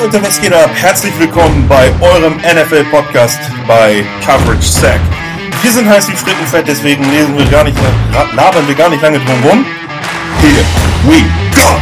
[0.00, 0.70] Leute, was geht ab?
[0.74, 5.00] Herzlich willkommen bei eurem NFL-Podcast bei Coverage Sack.
[5.60, 7.76] Wir sind heiß wie Frittenfett, deswegen lesen wir gar nicht,
[8.36, 9.66] labern wir gar nicht lange drum rum.
[10.40, 10.64] Here
[11.02, 11.80] we go!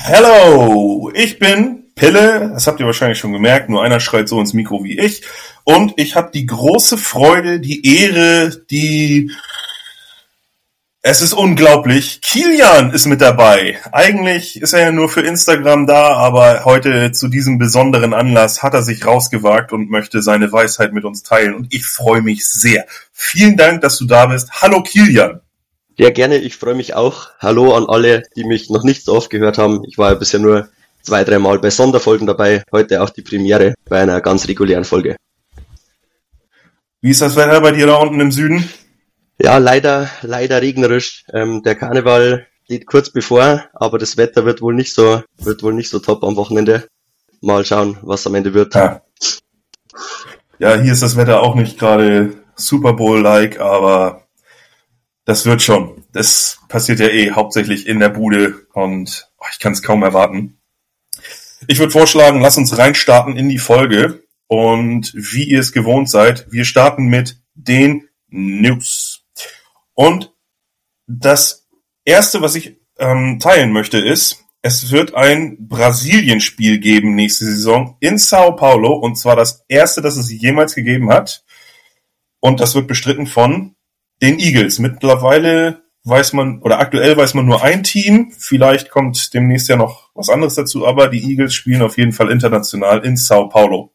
[0.00, 4.54] Hello, ich bin Pille, das habt ihr wahrscheinlich schon gemerkt, nur einer schreit so ins
[4.54, 5.22] Mikro wie ich.
[5.64, 9.30] Und ich habe die große Freude, die Ehre, die...
[11.00, 12.20] Es ist unglaublich.
[12.22, 13.78] Kilian ist mit dabei.
[13.92, 18.74] Eigentlich ist er ja nur für Instagram da, aber heute zu diesem besonderen Anlass hat
[18.74, 21.54] er sich rausgewagt und möchte seine Weisheit mit uns teilen.
[21.54, 22.84] Und ich freue mich sehr.
[23.12, 24.50] Vielen Dank, dass du da bist.
[24.60, 25.40] Hallo Kilian.
[25.96, 26.36] Ja, gerne.
[26.38, 27.28] Ich freue mich auch.
[27.38, 29.84] Hallo an alle, die mich noch nicht so oft gehört haben.
[29.84, 30.68] Ich war ja bisher nur
[31.08, 32.62] zwei, dreimal bei Sonderfolgen dabei.
[32.70, 35.16] Heute auch die Premiere bei einer ganz regulären Folge.
[37.00, 38.68] Wie ist das Wetter bei dir da unten im Süden?
[39.40, 41.24] Ja, leider, leider regnerisch.
[41.32, 45.72] Ähm, der Karneval steht kurz bevor, aber das Wetter wird wohl nicht so, wird wohl
[45.72, 46.86] nicht so top am Wochenende.
[47.40, 48.74] Mal schauen, was am Ende wird.
[48.74, 49.00] Ja,
[50.58, 54.24] ja hier ist das Wetter auch nicht gerade Super Bowl-like, aber
[55.24, 56.04] das wird schon.
[56.12, 60.57] Das passiert ja eh hauptsächlich in der Bude und oh, ich kann es kaum erwarten.
[61.66, 64.22] Ich würde vorschlagen, lass uns reinstarten in die Folge.
[64.46, 69.24] Und wie ihr es gewohnt seid, wir starten mit den News.
[69.94, 70.32] Und
[71.06, 71.68] das
[72.04, 78.18] erste, was ich ähm, teilen möchte, ist, es wird ein Brasilien-Spiel geben nächste Saison in
[78.18, 78.92] Sao Paulo.
[78.94, 81.44] Und zwar das erste, das es jemals gegeben hat.
[82.40, 83.74] Und das wird bestritten von
[84.22, 84.78] den Eagles.
[84.78, 88.32] Mittlerweile weiß man, oder aktuell weiß man nur ein Team.
[88.36, 92.30] Vielleicht kommt demnächst ja noch was anderes dazu, aber die Eagles spielen auf jeden Fall
[92.30, 93.92] international in Sao Paulo.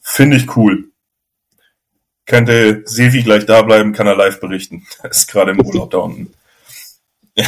[0.00, 0.90] Finde ich cool.
[2.26, 4.86] Könnte Sevi gleich da bleiben, kann er live berichten.
[5.02, 6.32] Er ist gerade im Urlaub da unten.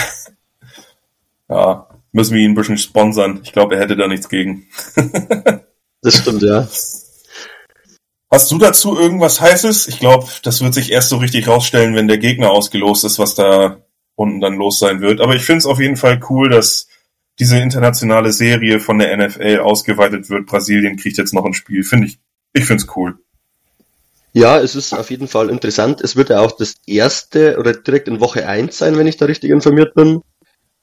[1.48, 3.40] ja, müssen wir ihn ein bisschen sponsern.
[3.42, 4.66] Ich glaube, er hätte da nichts gegen.
[6.02, 6.68] das stimmt, ja.
[8.30, 9.88] Hast du dazu irgendwas Heißes?
[9.88, 13.34] Ich glaube, das wird sich erst so richtig rausstellen, wenn der Gegner ausgelost ist, was
[13.34, 13.82] da
[14.18, 15.20] unten dann los sein wird.
[15.20, 16.88] Aber ich finde es auf jeden Fall cool, dass
[17.38, 20.46] diese internationale Serie von der NFL ausgeweitet wird.
[20.46, 21.84] Brasilien kriegt jetzt noch ein Spiel.
[21.84, 22.18] Finde ich,
[22.52, 23.18] ich finde es cool.
[24.32, 26.00] Ja, es ist auf jeden Fall interessant.
[26.00, 29.26] Es wird ja auch das erste oder direkt in Woche 1 sein, wenn ich da
[29.26, 30.20] richtig informiert bin.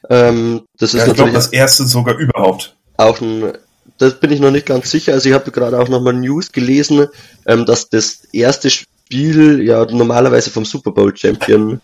[0.10, 2.78] Ähm, das ist ja, ich glaube, das erste sogar überhaupt.
[2.96, 3.52] Auch ein,
[3.98, 5.12] das bin ich noch nicht ganz sicher.
[5.12, 7.08] Also ich habe gerade auch nochmal News gelesen,
[7.46, 11.82] ähm, dass das erste Spiel ja normalerweise vom Super Bowl Champion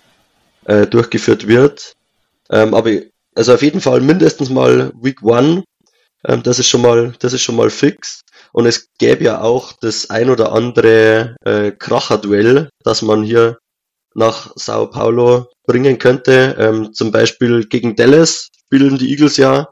[0.66, 1.94] äh, durchgeführt wird.
[2.50, 2.92] Ähm, aber
[3.36, 5.64] also auf jeden Fall mindestens mal Week One.
[6.28, 8.22] Ähm, das ist schon mal, das ist schon mal fix.
[8.54, 13.58] Und es gäbe ja auch das ein oder andere äh, Kracher-Duell, das man hier
[14.14, 16.56] nach Sao Paulo bringen könnte.
[16.60, 19.70] Ähm, zum Beispiel gegen Dallas spielen die Eagles ja.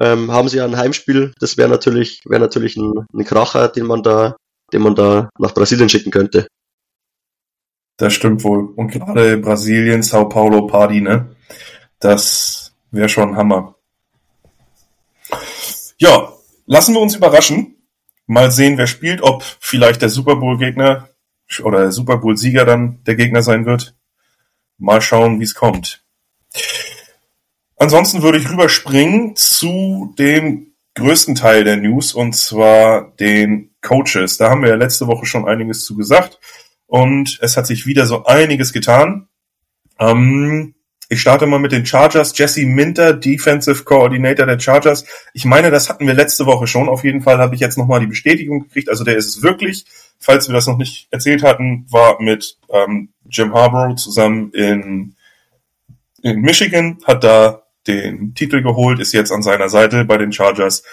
[0.00, 1.32] Ähm, haben sie ja ein Heimspiel.
[1.38, 4.36] Das wäre natürlich, wäre natürlich ein, ein Kracher, den man da,
[4.72, 6.46] den man da nach Brasilien schicken könnte.
[7.96, 8.72] Das stimmt wohl.
[8.74, 11.36] Und gerade Brasilien, Sao Paulo Party, ne?
[12.00, 13.76] Das wäre schon Hammer.
[15.98, 16.32] Ja,
[16.66, 17.76] lassen wir uns überraschen.
[18.26, 21.08] Mal sehen, wer spielt, ob vielleicht der Super Bowl Gegner
[21.62, 23.94] oder der Super Bowl Sieger dann der Gegner sein wird.
[24.78, 26.02] Mal schauen, wie es kommt.
[27.76, 34.38] Ansonsten würde ich rüberspringen zu dem größten Teil der News und zwar den Coaches.
[34.38, 36.40] Da haben wir ja letzte Woche schon einiges zu gesagt
[36.94, 39.26] und es hat sich wieder so einiges getan.
[39.98, 40.76] Ähm,
[41.08, 42.38] ich starte mal mit den Chargers.
[42.38, 45.04] Jesse Minter, Defensive Coordinator der Chargers.
[45.32, 46.88] Ich meine, das hatten wir letzte Woche schon.
[46.88, 48.88] Auf jeden Fall habe ich jetzt nochmal die Bestätigung gekriegt.
[48.88, 49.86] Also der ist es wirklich.
[50.20, 55.16] Falls wir das noch nicht erzählt hatten, war mit ähm, Jim Harbaugh zusammen in,
[56.22, 60.84] in Michigan, hat da den Titel geholt, ist jetzt an seiner Seite bei den Chargers.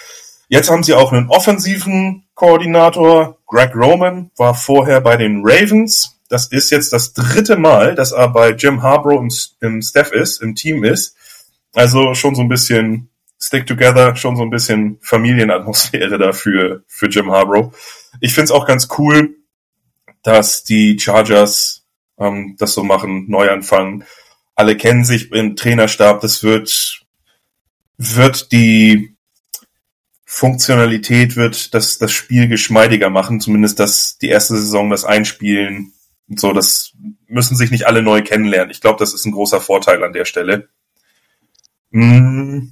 [0.51, 3.37] Jetzt haben sie auch einen offensiven Koordinator.
[3.47, 6.19] Greg Roman war vorher bei den Ravens.
[6.27, 9.31] Das ist jetzt das dritte Mal, dass er bei Jim Harbaugh im,
[9.61, 11.15] im Staff ist, im Team ist.
[11.73, 13.09] Also schon so ein bisschen
[13.41, 17.71] Stick Together, schon so ein bisschen Familienatmosphäre dafür für Jim Harbaugh.
[18.19, 19.37] Ich find's auch ganz cool,
[20.21, 21.85] dass die Chargers
[22.19, 24.03] ähm, das so machen, Neuanfang.
[24.55, 26.19] Alle kennen sich im Trainerstab.
[26.19, 27.05] Das wird
[27.97, 29.10] wird die
[30.33, 35.91] Funktionalität wird das, das Spiel geschmeidiger machen, zumindest das, die erste Saison, das Einspielen
[36.29, 36.93] und so, das
[37.27, 38.71] müssen sich nicht alle neu kennenlernen.
[38.71, 40.69] Ich glaube, das ist ein großer Vorteil an der Stelle.
[41.91, 42.71] Hm.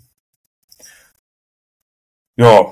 [2.37, 2.65] Ja.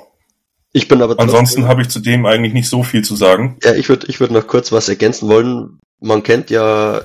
[0.72, 3.58] Ich bin aber Ansonsten habe ich zu dem eigentlich nicht so viel zu sagen.
[3.64, 5.80] Ja, ich würde ich würde noch kurz was ergänzen wollen.
[6.00, 7.02] Man kennt ja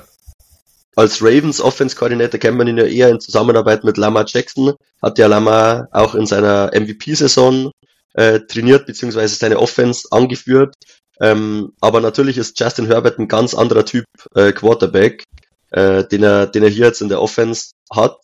[0.95, 4.73] als Ravens Offense Coordinator kennt man ihn ja eher in Zusammenarbeit mit Lama Jackson.
[5.01, 7.71] Hat ja Lama auch in seiner MVP-Saison
[8.13, 10.75] äh, trainiert beziehungsweise seine Offense angeführt.
[11.19, 14.05] Ähm, aber natürlich ist Justin Herbert ein ganz anderer Typ
[14.35, 15.23] äh, Quarterback,
[15.71, 18.17] äh, den er den er hier jetzt in der Offense hat.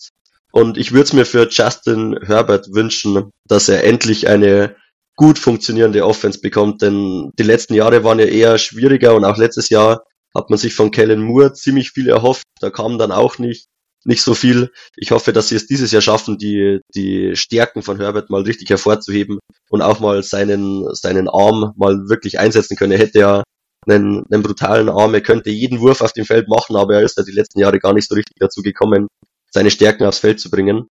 [0.52, 4.76] Und ich würde es mir für Justin Herbert wünschen, dass er endlich eine
[5.16, 9.70] gut funktionierende Offense bekommt, denn die letzten Jahre waren ja eher schwieriger und auch letztes
[9.70, 10.04] Jahr
[10.36, 12.44] hat man sich von Kellen Moore ziemlich viel erhofft.
[12.60, 13.68] Da kam dann auch nicht,
[14.06, 14.72] nicht so viel.
[14.96, 18.70] Ich hoffe, dass sie es dieses Jahr schaffen, die, die Stärken von Herbert mal richtig
[18.70, 19.40] hervorzuheben
[19.70, 22.94] und auch mal seinen, seinen Arm mal wirklich einsetzen können.
[22.94, 23.44] Er hätte ja
[23.88, 27.18] einen, einen brutalen Arm, er könnte jeden Wurf auf dem Feld machen, aber er ist
[27.18, 29.08] ja die letzten Jahre gar nicht so richtig dazu gekommen,
[29.52, 30.88] seine Stärken aufs Feld zu bringen.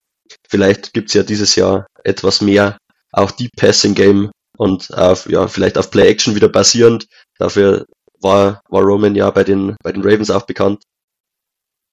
[0.48, 2.78] Vielleicht gibt's ja dieses Jahr etwas mehr,
[3.12, 7.06] auch Deep Passing Game und auf, ja, vielleicht auf Play Action wieder basierend.
[7.38, 7.86] Dafür
[8.20, 10.82] war, war Roman ja bei den, bei den Ravens auch bekannt.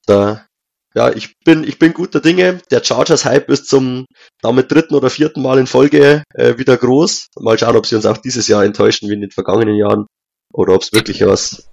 [0.06, 0.46] Da,
[0.94, 2.60] ja, ich bin, ich bin guter Dinge.
[2.72, 4.06] Der Chargers Hype ist zum
[4.42, 7.28] damit dritten oder vierten Mal in Folge äh, wieder groß.
[7.40, 10.06] Mal schauen, ob sie uns auch dieses Jahr enttäuschen wie in den vergangenen Jahren
[10.54, 11.68] oder ob es wirklich was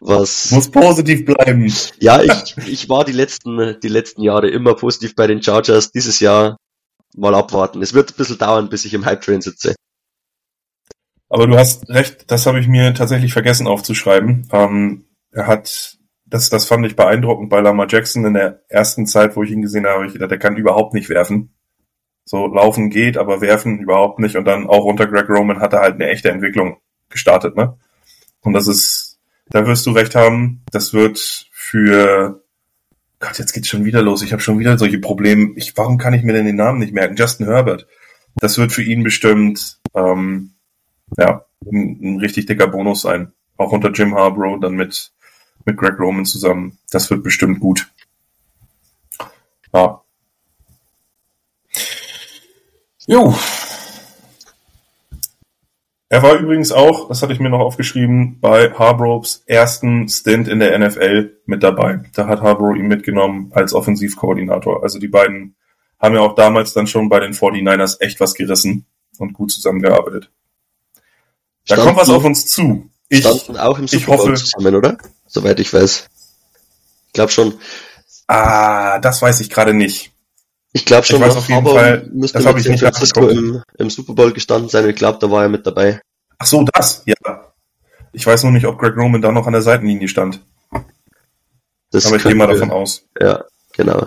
[0.00, 1.70] was muss positiv bleiben.
[1.98, 5.92] Ja, ich, ich war die letzten die letzten Jahre immer positiv bei den Chargers.
[5.92, 6.56] Dieses Jahr
[7.16, 7.82] mal abwarten.
[7.82, 9.74] Es wird ein bisschen dauern, bis ich im Hype Train sitze.
[11.30, 14.48] Aber du hast recht, das habe ich mir tatsächlich vergessen aufzuschreiben.
[14.52, 15.96] Ähm, er hat,
[16.26, 19.62] das, das fand ich beeindruckend bei Lama Jackson in der ersten Zeit, wo ich ihn
[19.62, 21.54] gesehen habe, ich gedacht, der kann überhaupt nicht werfen.
[22.24, 24.36] So laufen geht, aber werfen überhaupt nicht.
[24.36, 26.78] Und dann auch unter Greg Roman hat er halt eine echte Entwicklung
[27.08, 27.78] gestartet, ne?
[28.40, 32.42] Und das ist, da wirst du recht haben, das wird für
[33.20, 34.22] Gott, jetzt geht's schon wieder los.
[34.22, 35.52] Ich habe schon wieder solche Probleme.
[35.54, 37.16] Ich, warum kann ich mir denn den Namen nicht merken?
[37.16, 37.86] Justin Herbert.
[38.36, 40.54] Das wird für ihn bestimmt ähm,
[41.16, 43.32] ja, ein, ein richtig dicker Bonus sein.
[43.56, 45.12] Auch unter Jim Harbaugh, dann mit,
[45.64, 46.78] mit Greg Roman zusammen.
[46.90, 47.90] Das wird bestimmt gut.
[49.72, 50.02] Ja.
[53.06, 53.34] Jo.
[56.12, 60.58] Er war übrigens auch, das hatte ich mir noch aufgeschrieben, bei Harbroughs ersten Stint in
[60.58, 62.00] der NFL mit dabei.
[62.14, 64.82] Da hat Harbrough ihn mitgenommen als Offensivkoordinator.
[64.82, 65.54] Also die beiden
[66.00, 68.86] haben ja auch damals dann schon bei den 49ers echt was gerissen
[69.18, 70.32] und gut zusammengearbeitet.
[71.66, 72.90] Da standen, kommt was auf uns zu.
[73.08, 74.98] Ich, standen auch im Super Bowl zusammen, oder?
[75.26, 76.08] Soweit ich weiß.
[77.06, 77.54] Ich glaube schon.
[78.26, 80.12] Ah, das weiß ich gerade nicht.
[80.72, 83.62] Ich glaube schon, ich weiß auf jeden Fall, müsste das habe ich nicht Francisco im,
[83.78, 84.88] im Super Bowl gestanden sein.
[84.88, 86.00] Ich glaube, da war er mit dabei.
[86.38, 87.14] Ach so, das, ja.
[88.12, 90.40] Ich weiß nur nicht, ob Greg Roman da noch an der Seitenlinie stand.
[91.90, 93.04] Das Aber ich gehe mal davon aus.
[93.20, 94.06] Ja, genau.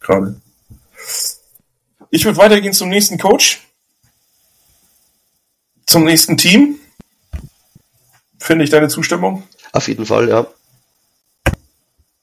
[0.00, 0.40] Gerade.
[2.10, 3.63] Ich würde weitergehen zum nächsten Coach
[5.86, 6.78] zum nächsten Team.
[8.38, 9.44] Finde ich deine Zustimmung?
[9.72, 10.46] Auf jeden Fall, ja.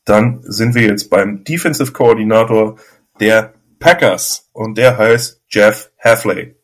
[0.05, 2.77] Dann sind wir jetzt beim Defensive Koordinator
[3.19, 6.55] der Packers und der heißt Jeff Hafley.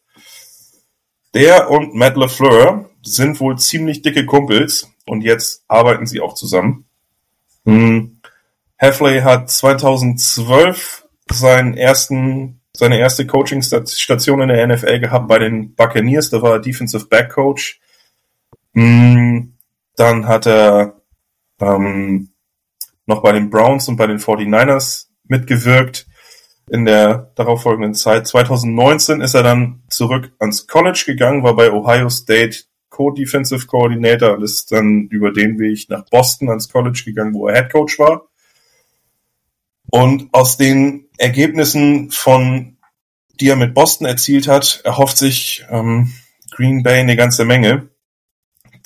[1.33, 6.85] Der und Matt LeFleur sind wohl ziemlich dicke Kumpels und jetzt arbeiten sie auch zusammen.
[7.65, 8.21] Hm.
[8.79, 16.29] Hafley hat 2012 seinen ersten seine erste Coaching-Station in der NFL gehabt bei den Buccaneers.
[16.29, 17.79] Da war er Defensive Back Coach.
[18.73, 19.53] Mm,
[19.95, 21.01] dann hat er
[21.59, 22.29] ähm,
[23.07, 26.05] noch bei den Browns und bei den 49ers mitgewirkt
[26.69, 28.27] in der darauffolgenden Zeit.
[28.27, 34.43] 2019 ist er dann zurück ans College gegangen, war bei Ohio State Co-Defensive Coordinator und
[34.43, 38.26] ist dann über den Weg nach Boston ans College gegangen, wo er Head Coach war.
[39.89, 42.77] Und aus den Ergebnissen von,
[43.39, 46.13] die er mit Boston erzielt hat, erhofft sich ähm,
[46.51, 47.89] Green Bay eine ganze Menge.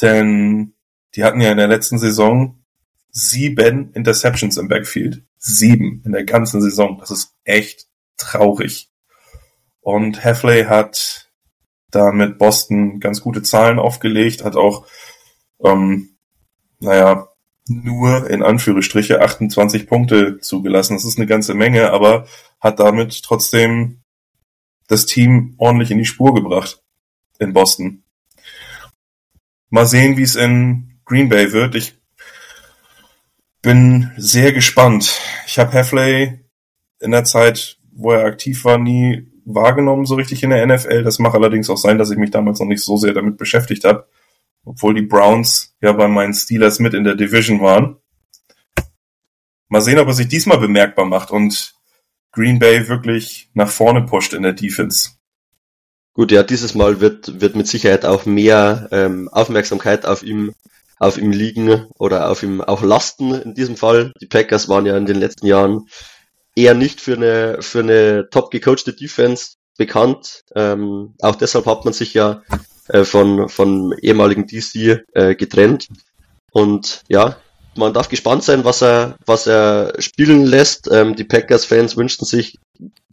[0.01, 0.73] Denn
[1.15, 2.63] die hatten ja in der letzten Saison
[3.09, 5.23] sieben Interceptions im Backfield.
[5.37, 6.97] Sieben in der ganzen Saison.
[6.99, 8.89] Das ist echt traurig.
[9.81, 11.31] Und Heffley hat
[11.89, 14.87] da mit Boston ganz gute Zahlen aufgelegt, hat auch,
[15.63, 16.17] ähm,
[16.79, 17.27] naja,
[17.67, 20.95] nur in Anführungsstriche 28 Punkte zugelassen.
[20.95, 22.27] Das ist eine ganze Menge, aber
[22.59, 24.01] hat damit trotzdem
[24.87, 26.81] das Team ordentlich in die Spur gebracht
[27.39, 28.03] in Boston.
[29.69, 31.75] Mal sehen, wie es in Green Bay wird.
[31.75, 31.95] Ich
[33.61, 35.19] bin sehr gespannt.
[35.47, 36.41] Ich habe Heffley
[36.99, 41.03] in der Zeit, wo er aktiv war, nie wahrgenommen so richtig in der NFL.
[41.03, 43.85] Das mag allerdings auch sein, dass ich mich damals noch nicht so sehr damit beschäftigt
[43.85, 44.07] habe
[44.65, 47.97] obwohl die Browns ja bei meinen Steelers mit in der Division waren.
[49.67, 51.73] Mal sehen, ob er sich diesmal bemerkbar macht und
[52.31, 55.11] Green Bay wirklich nach vorne pusht in der Defense.
[56.13, 60.53] Gut, ja, dieses Mal wird, wird mit Sicherheit auch mehr ähm, Aufmerksamkeit auf ihm,
[60.99, 64.11] auf ihm liegen oder auf ihm auch lasten in diesem Fall.
[64.21, 65.87] Die Packers waren ja in den letzten Jahren
[66.55, 70.43] eher nicht für eine, für eine top gecoachte Defense bekannt.
[70.53, 72.41] Ähm, auch deshalb hat man sich ja
[72.87, 75.87] äh, von, von ehemaligen DC äh, getrennt.
[76.51, 77.37] Und ja,
[77.75, 80.89] man darf gespannt sein, was er, was er spielen lässt.
[80.91, 82.57] Ähm, die Packers-Fans wünschten sich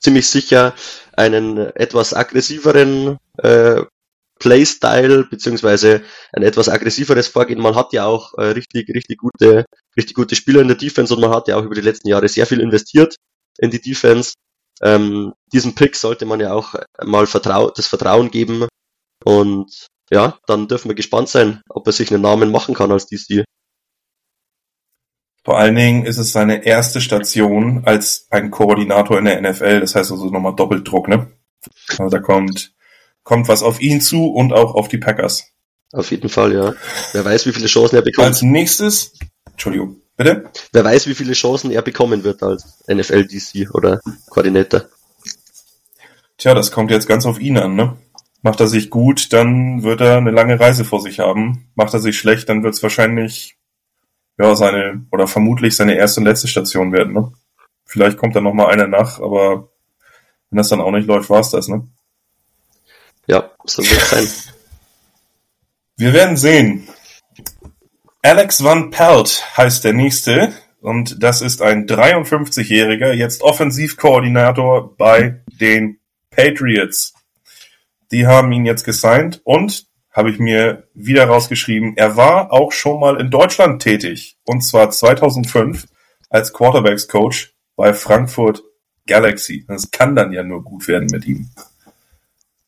[0.01, 0.75] ziemlich sicher
[1.13, 3.83] einen etwas aggressiveren äh,
[4.39, 7.61] Playstyle beziehungsweise ein etwas aggressiveres Vorgehen.
[7.61, 9.65] Man hat ja auch äh, richtig, richtig gute,
[9.97, 12.29] richtig gute Spieler in der Defense und man hat ja auch über die letzten Jahre
[12.29, 13.17] sehr viel investiert
[13.59, 14.35] in die Defense.
[14.81, 18.69] Ähm, diesem Pick sollte man ja auch mal vertrau das Vertrauen geben
[19.25, 23.07] und ja, dann dürfen wir gespannt sein, ob er sich einen Namen machen kann als
[23.07, 23.45] DC.
[25.45, 29.81] Vor allen Dingen ist es seine erste Station als ein Koordinator in der NFL.
[29.81, 31.31] Das heißt also nochmal Doppeldruck, ne?
[31.91, 32.73] Also da kommt,
[33.23, 35.53] kommt was auf ihn zu und auch auf die Packers.
[35.93, 36.75] Auf jeden Fall, ja.
[37.13, 38.27] Wer weiß, wie viele Chancen er bekommt.
[38.27, 39.15] Als nächstes,
[39.53, 40.51] Entschuldigung, bitte?
[40.73, 44.83] Wer weiß, wie viele Chancen er bekommen wird als NFL-DC oder Koordinator.
[46.37, 47.97] Tja, das kommt jetzt ganz auf ihn an, ne?
[48.43, 51.71] Macht er sich gut, dann wird er eine lange Reise vor sich haben.
[51.75, 53.59] Macht er sich schlecht, dann wird es wahrscheinlich
[54.39, 57.33] ja, seine, oder vermutlich seine erste und letzte Station werden, ne?
[57.85, 59.71] Vielleicht kommt da noch mal einer nach, aber
[60.51, 61.89] wenn das dann auch nicht läuft, war's das, ne?
[63.27, 64.29] Ja, so wird es sein.
[65.97, 66.89] Wir werden sehen.
[68.23, 75.99] Alex Van Pelt heißt der nächste und das ist ein 53-jähriger, jetzt Offensivkoordinator bei den
[76.31, 77.15] Patriots.
[78.11, 82.99] Die haben ihn jetzt gesigned und habe ich mir wieder rausgeschrieben, er war auch schon
[82.99, 84.37] mal in Deutschland tätig.
[84.45, 85.87] Und zwar 2005
[86.29, 88.63] als Quarterbacks Coach bei Frankfurt
[89.07, 89.65] Galaxy.
[89.67, 91.51] Das kann dann ja nur gut werden mit ihm.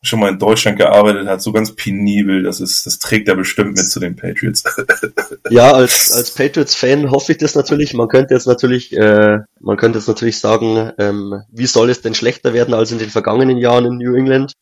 [0.03, 3.77] Schon mal in Deutschland gearbeitet hat, so ganz penibel, das ist, das trägt er bestimmt
[3.77, 4.63] mit zu den Patriots.
[5.51, 7.93] ja, als, als Patriots-Fan hoffe ich das natürlich.
[7.93, 12.15] Man könnte jetzt natürlich, äh, man könnte jetzt natürlich sagen, ähm, wie soll es denn
[12.15, 14.53] schlechter werden als in den vergangenen Jahren in New England?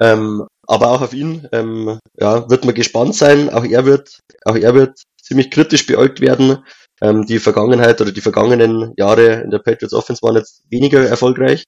[0.00, 3.50] Ähm, aber auch auf ihn ähm, ja, wird man gespannt sein.
[3.50, 6.58] Auch er wird, auch er wird ziemlich kritisch beäugt werden.
[7.00, 11.64] Ähm, die Vergangenheit oder die vergangenen Jahre in der Patriots Offense waren jetzt weniger erfolgreich.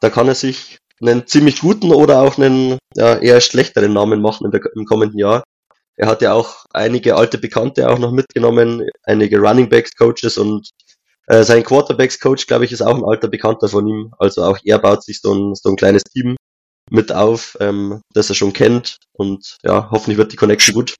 [0.00, 4.50] Da kann er sich einen ziemlich guten oder auch einen ja, eher schlechteren Namen machen
[4.50, 5.42] der, im kommenden Jahr.
[5.96, 10.68] Er hat ja auch einige alte Bekannte auch noch mitgenommen, einige Running Backs Coaches und
[11.26, 14.12] äh, sein Quarterbacks Coach, glaube ich, ist auch ein alter Bekannter von ihm.
[14.18, 16.36] Also auch er baut sich so ein, so ein kleines Team
[16.90, 20.94] mit auf, ähm, das er schon kennt und ja, hoffentlich wird die Connection gut.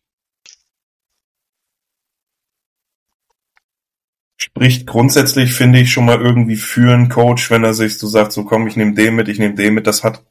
[4.36, 8.32] Spricht grundsätzlich, finde ich, schon mal irgendwie für einen Coach, wenn er sich so sagt,
[8.32, 10.24] so komm, ich nehme den mit, ich nehme den mit, das hat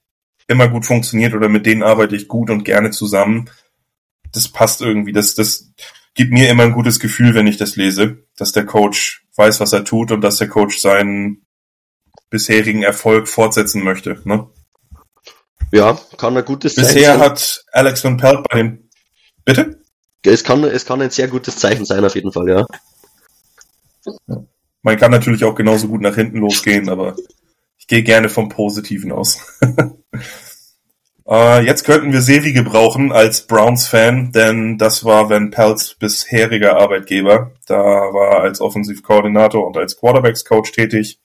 [0.47, 3.49] immer gut funktioniert oder mit denen arbeite ich gut und gerne zusammen.
[4.31, 5.73] Das passt irgendwie, das, das
[6.15, 9.73] gibt mir immer ein gutes Gefühl, wenn ich das lese, dass der Coach weiß, was
[9.73, 11.45] er tut und dass der Coach seinen
[12.29, 14.21] bisherigen Erfolg fortsetzen möchte.
[14.25, 14.47] Ne?
[15.73, 17.19] Ja, kann ein gutes Zeichen Bisher sein.
[17.19, 18.89] hat Alex Van Pelt bei dem.
[19.43, 19.81] Bitte?
[20.23, 22.65] Es kann, es kann ein sehr gutes Zeichen sein, auf jeden Fall, ja.
[24.83, 27.15] Man kann natürlich auch genauso gut nach hinten losgehen, aber
[27.79, 29.39] ich gehe gerne vom Positiven aus.
[31.27, 37.51] äh, jetzt könnten wir Sevi gebrauchen als Browns-Fan, denn das war Van Pelts bisheriger Arbeitgeber.
[37.65, 41.19] Da war er als Offensivkoordinator und als Quarterbacks-Coach tätig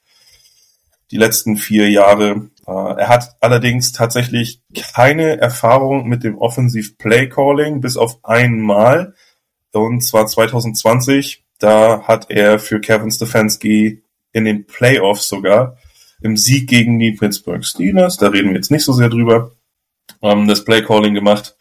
[1.11, 2.49] die letzten vier Jahre.
[2.69, 4.61] Äh, er hat allerdings tatsächlich
[4.95, 9.15] keine Erfahrung mit dem Offensive Play Calling, bis auf einmal.
[9.73, 11.45] Und zwar 2020.
[11.59, 15.77] Da hat er für Kevin Stefanski in den Playoffs sogar
[16.21, 19.53] im Sieg gegen die Pittsburgh Steelers, da reden wir jetzt nicht so sehr drüber,
[20.23, 21.57] ähm, das Play Calling gemacht.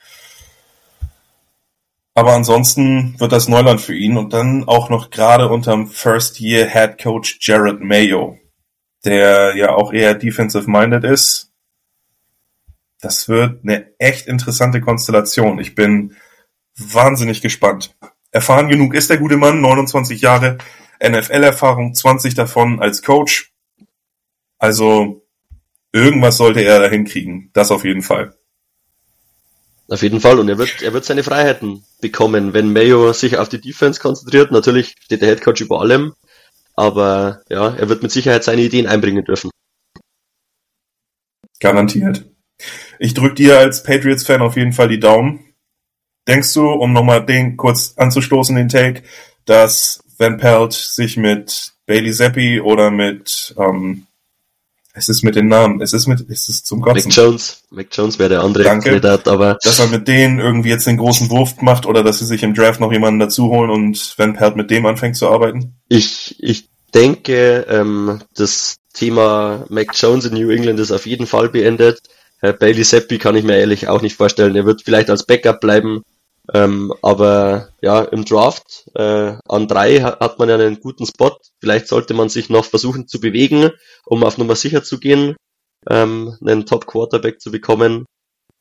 [2.14, 6.68] Aber ansonsten wird das Neuland für ihn und dann auch noch gerade unterm First Year
[6.68, 8.40] Head Coach Jared Mayo
[9.06, 11.52] der ja auch eher defensive-minded ist.
[13.00, 15.60] Das wird eine echt interessante Konstellation.
[15.60, 16.16] Ich bin
[16.78, 17.96] wahnsinnig gespannt.
[18.32, 20.58] Erfahren genug ist der gute Mann, 29 Jahre
[21.04, 23.54] NFL-Erfahrung, 20 davon als Coach.
[24.58, 25.28] Also
[25.92, 27.52] irgendwas sollte er da hinkriegen.
[27.54, 28.36] Das auf jeden Fall.
[29.90, 30.40] Auf jeden Fall.
[30.40, 34.52] Und er wird, er wird seine Freiheiten bekommen, wenn Mayo sich auf die Defense konzentriert.
[34.52, 36.14] Natürlich steht der Headcoach über allem.
[36.78, 39.50] Aber ja, er wird mit Sicherheit seine Ideen einbringen dürfen.
[41.60, 42.26] Garantiert.
[43.00, 45.54] Ich drück dir als Patriots-Fan auf jeden Fall die Daumen.
[46.28, 49.04] Denkst du, um nochmal den kurz anzustoßen, den Take,
[49.46, 54.07] dass Van Pelt sich mit Bailey Zappi oder mit ähm,
[54.98, 57.10] Es ist mit den Namen, es ist mit, es ist zum Kotzen.
[57.10, 58.86] Mac Jones, Mac Jones wäre der andere Danke.
[58.90, 62.26] Kandidat, aber Dass er mit denen irgendwie jetzt den großen Wurf macht oder dass sie
[62.26, 65.76] sich im Draft noch jemanden dazu holen und Van Pelt mit dem anfängt zu arbeiten?
[65.88, 71.50] ich, ich denke, ähm, das Thema Mac Jones in New England ist auf jeden Fall
[71.50, 72.02] beendet.
[72.40, 74.56] Herr Bailey Seppi kann ich mir ehrlich auch nicht vorstellen.
[74.56, 76.02] Er wird vielleicht als Backup bleiben,
[76.54, 81.38] ähm, aber ja, im Draft äh, an drei hat, man ja einen guten Spot.
[81.60, 83.72] Vielleicht sollte man sich noch versuchen zu bewegen,
[84.06, 85.36] um auf Nummer sicher zu gehen,
[85.90, 88.06] ähm, einen Top Quarterback zu bekommen.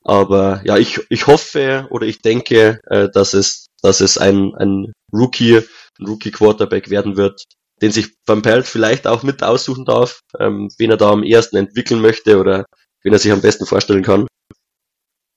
[0.05, 4.93] Aber ja, ich, ich hoffe oder ich denke, äh, dass es, dass es ein, ein
[5.13, 5.59] Rookie,
[5.99, 7.45] ein Rookie Quarterback werden wird,
[7.83, 11.57] den sich Van Pelt vielleicht auch mit aussuchen darf, ähm, wen er da am ehesten
[11.57, 12.67] entwickeln möchte oder
[13.03, 14.27] wen er sich am besten vorstellen kann.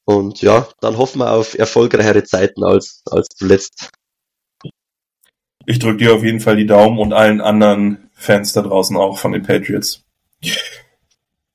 [0.10, 3.92] Und ja, dann hoffen wir auf erfolgreichere Zeiten als, als zuletzt.
[5.68, 9.20] Ich drücke dir auf jeden Fall die Daumen und allen anderen Fans da draußen auch
[9.20, 10.04] von den Patriots.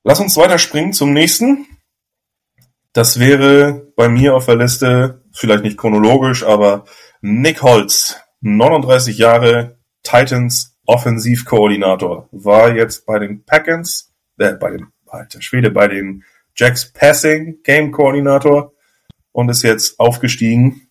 [0.05, 1.67] Lass uns weiterspringen zum nächsten.
[2.93, 6.85] Das wäre bei mir auf der Liste, vielleicht nicht chronologisch, aber
[7.19, 15.41] Nick Holz, 39 Jahre, Titans Offensivkoordinator, war jetzt bei den Packers, äh, bei den, alter
[15.41, 16.23] Schwede, bei den
[16.55, 18.73] Jacks Passing Game Koordinator
[19.31, 20.87] und ist jetzt aufgestiegen,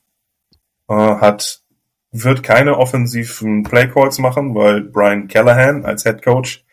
[0.89, 1.63] äh, hat,
[2.11, 6.65] wird keine offensiven Playcalls machen, weil Brian Callahan als Head Coach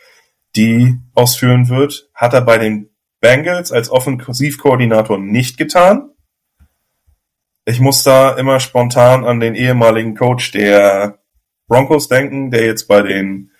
[0.55, 2.89] die ausführen wird, hat er bei den
[3.21, 6.09] Bengals als Offensivkoordinator nicht getan.
[7.63, 11.19] Ich muss da immer spontan an den ehemaligen Coach der
[11.67, 13.51] Broncos denken, der jetzt bei den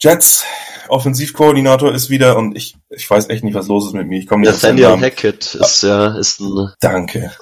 [0.00, 0.46] Jets
[0.88, 4.18] Offensivkoordinator ist wieder und ich, ich weiß echt nicht, was los ist mit mir.
[4.18, 5.04] Ich komme nicht auf seinen Nathaniel Namen.
[5.04, 7.32] Hackett ist ja ist ein Danke.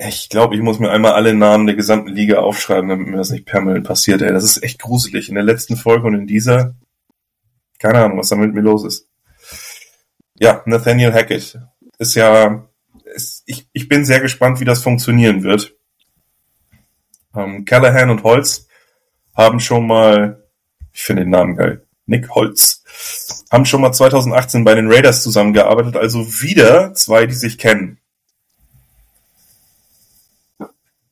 [0.00, 3.30] Ich glaube, ich muss mir einmal alle Namen der gesamten Liga aufschreiben, damit mir das
[3.30, 4.22] nicht permanent passiert.
[4.22, 5.28] Ey, das ist echt gruselig.
[5.28, 6.74] In der letzten Folge und in dieser,
[7.78, 9.08] keine Ahnung, was da mit mir los ist.
[10.38, 11.58] Ja, Nathaniel Hackett
[11.98, 12.68] ist ja,
[13.14, 15.74] ist, ich, ich bin sehr gespannt, wie das funktionieren wird.
[17.34, 18.68] Ähm, Callahan und Holz
[19.34, 20.44] haben schon mal,
[20.92, 22.82] ich finde den Namen geil, Nick Holz,
[23.50, 27.98] haben schon mal 2018 bei den Raiders zusammengearbeitet, also wieder zwei, die sich kennen.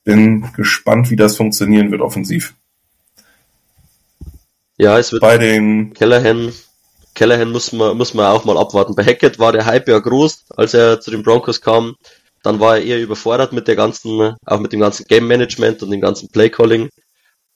[0.04, 2.54] Bin gespannt, wie das funktionieren wird offensiv.
[4.78, 6.52] ja, es wird Bei den, Callahan,
[7.14, 8.94] Callahan muss man, muss man auch mal abwarten.
[8.94, 11.96] Bei Hackett war der Hype ja groß, als er zu den Broncos kam.
[12.42, 15.90] Dann war er eher überfordert mit der ganzen, auch mit dem ganzen Game Management und
[15.90, 16.88] dem ganzen Play Calling.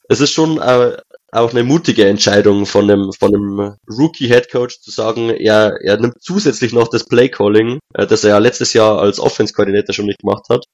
[0.08, 0.96] Es ist schon äh,
[1.32, 5.98] auch eine mutige Entscheidung von einem, von einem Rookie Head Coach zu sagen, er, er
[5.98, 9.94] nimmt zusätzlich noch das Play Calling, äh, das er ja letztes Jahr als Offense Coordinator
[9.94, 10.64] schon nicht gemacht hat.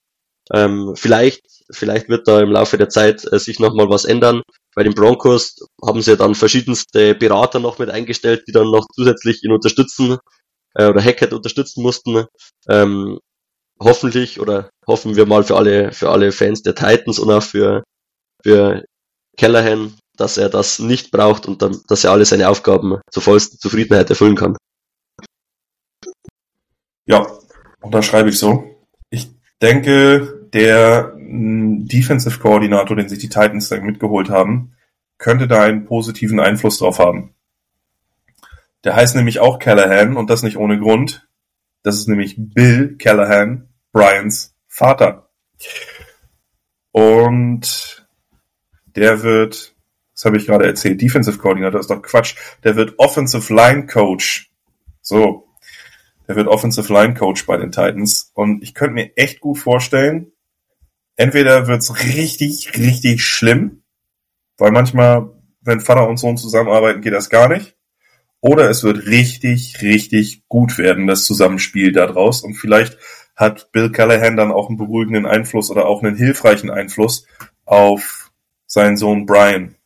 [0.52, 4.42] Ähm, vielleicht, vielleicht wird da im Laufe der Zeit äh, sich nochmal was ändern.
[4.74, 9.42] Bei den Broncos haben sie dann verschiedenste Berater noch mit eingestellt, die dann noch zusätzlich
[9.42, 10.18] ihn unterstützen
[10.74, 12.26] äh, oder Hackett unterstützen mussten.
[12.68, 13.18] Ähm,
[13.80, 17.82] hoffentlich oder hoffen wir mal für alle für alle Fans der Titans und auch für
[18.42, 18.84] für
[19.36, 23.58] Callahan, dass er das nicht braucht und dann, dass er alle seine Aufgaben zur vollsten
[23.58, 24.56] Zufriedenheit erfüllen kann.
[27.06, 27.26] ja,
[27.80, 28.64] unterschreibe ich so.
[29.10, 29.30] Ich
[29.62, 34.72] denke, der mh, Defensive Koordinator, den sich die Titans dann mitgeholt haben,
[35.18, 37.34] könnte da einen positiven Einfluss drauf haben.
[38.84, 41.26] Der heißt nämlich auch Callahan und das nicht ohne Grund.
[41.82, 45.30] Das ist nämlich Bill Callahan, Brians Vater.
[46.90, 48.06] Und
[48.84, 49.75] der wird,
[50.16, 52.36] das habe ich gerade erzählt, Defensive Coordinator ist doch Quatsch.
[52.64, 54.50] Der wird Offensive Line Coach.
[55.02, 55.46] So.
[56.26, 58.30] Der wird Offensive Line Coach bei den Titans.
[58.32, 60.32] Und ich könnte mir echt gut vorstellen,
[61.16, 63.82] entweder wird's richtig, richtig schlimm,
[64.56, 65.28] weil manchmal,
[65.60, 67.76] wenn Vater und Sohn zusammenarbeiten, geht das gar nicht.
[68.40, 72.42] Oder es wird richtig, richtig gut werden, das Zusammenspiel daraus.
[72.42, 72.96] Und vielleicht
[73.34, 77.26] hat Bill Callahan dann auch einen beruhigenden Einfluss oder auch einen hilfreichen Einfluss
[77.66, 78.32] auf
[78.66, 79.76] seinen Sohn Brian,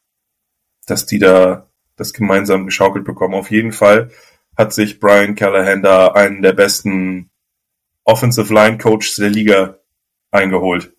[0.91, 3.35] dass die da das gemeinsam geschaukelt bekommen.
[3.35, 4.11] Auf jeden Fall
[4.57, 7.31] hat sich Brian Callahan da einen der besten
[8.05, 9.79] Offensive Line Coaches der Liga
[10.31, 10.93] eingeholt.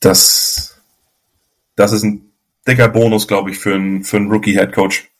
[0.00, 0.80] Das,
[1.76, 2.32] das ist ein
[2.66, 5.10] dicker Bonus, glaube ich, für einen, für einen Rookie Head Coach,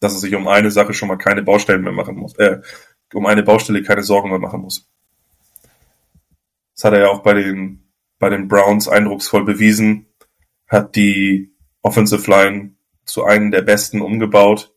[0.00, 2.60] dass er sich um eine Sache schon mal keine Baustellen mehr machen muss, äh,
[3.12, 4.88] um eine Baustelle keine Sorgen mehr machen muss.
[6.74, 7.84] Das hat er ja auch bei den,
[8.18, 10.06] bei den Browns eindrucksvoll bewiesen,
[10.70, 11.52] hat die
[11.82, 14.72] Offensive Line zu einem der besten umgebaut.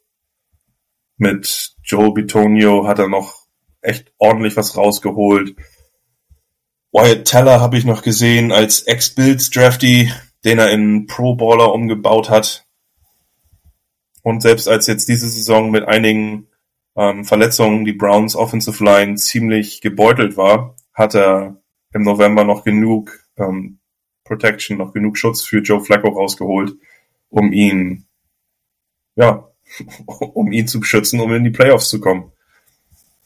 [1.17, 3.45] Mit Joe Bitonio hat er noch
[3.81, 5.55] echt ordentlich was rausgeholt.
[6.91, 10.11] Wyatt Teller habe ich noch gesehen als Ex-Bills Drafty,
[10.43, 12.65] den er in Pro Baller umgebaut hat.
[14.23, 16.47] Und selbst als jetzt diese Saison mit einigen
[16.95, 21.61] ähm, Verletzungen die Browns Offensive Line ziemlich gebeutelt war, hat er
[21.93, 23.79] im November noch genug ähm,
[24.23, 26.73] Protection, noch genug Schutz für Joe Flacco rausgeholt,
[27.29, 28.05] um ihn,
[29.15, 29.49] ja,
[30.07, 32.31] um ihn zu beschützen, um in die Playoffs zu kommen.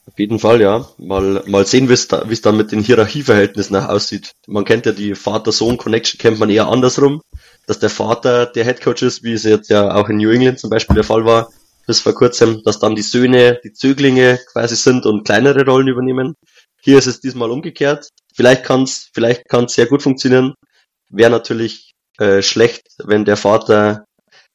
[0.06, 0.88] Auf jeden Fall, ja.
[0.96, 4.32] Mal, mal sehen, wie es da, es dann mit den Hierarchieverhältnissen aussieht.
[4.46, 7.20] Man kennt ja die Vater-Sohn-Connection, kennt man eher andersrum,
[7.66, 10.70] dass der Vater der Headcoach ist, wie es jetzt ja auch in New England zum
[10.70, 11.52] Beispiel der Fall war,
[11.86, 16.34] bis vor kurzem, dass dann die Söhne die Zöglinge quasi sind und kleinere Rollen übernehmen.
[16.80, 18.08] Hier ist es diesmal umgekehrt.
[18.34, 20.54] Vielleicht kann es vielleicht kann's sehr gut funktionieren.
[21.08, 24.04] Wäre natürlich äh, schlecht, wenn der Vater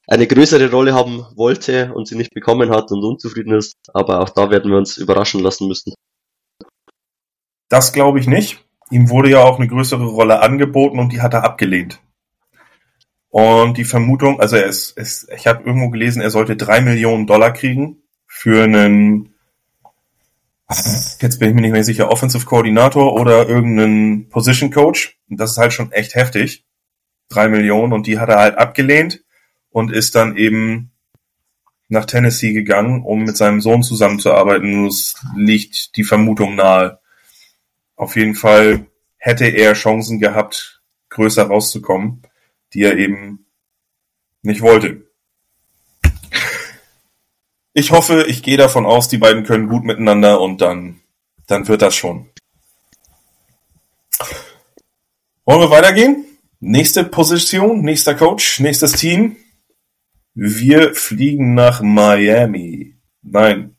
[0.08, 3.76] eine größere Rolle haben wollte und sie nicht bekommen hat und unzufrieden ist.
[3.94, 5.94] Aber auch da werden wir uns überraschen lassen müssen.
[7.70, 8.64] Das glaube ich nicht.
[8.92, 12.00] Ihm wurde ja auch eine größere Rolle angeboten und die hat er abgelehnt.
[13.30, 17.26] Und die Vermutung, also er ist, ist ich habe irgendwo gelesen, er sollte drei Millionen
[17.26, 19.33] Dollar kriegen für einen,
[21.22, 25.18] jetzt bin ich mir nicht mehr sicher, Offensive Koordinator oder irgendeinen Position Coach.
[25.30, 26.66] Das ist halt schon echt heftig.
[27.30, 29.24] Drei Millionen und die hat er halt abgelehnt
[29.70, 30.92] und ist dann eben
[31.88, 34.86] nach Tennessee gegangen, um mit seinem Sohn zusammenzuarbeiten.
[34.86, 37.00] Es liegt die Vermutung nahe.
[37.96, 42.24] Auf jeden Fall hätte er Chancen gehabt, größer rauszukommen,
[42.74, 43.46] die er eben
[44.42, 45.08] nicht wollte.
[47.74, 51.02] Ich hoffe, ich gehe davon aus, die beiden können gut miteinander und dann,
[51.48, 52.30] dann wird das schon.
[55.46, 56.26] Wollen wir weitergehen?
[56.60, 59.38] Nächste Position, nächster Coach, nächstes Team.
[60.36, 62.96] Wir fliegen nach Miami.
[63.24, 63.76] Nein,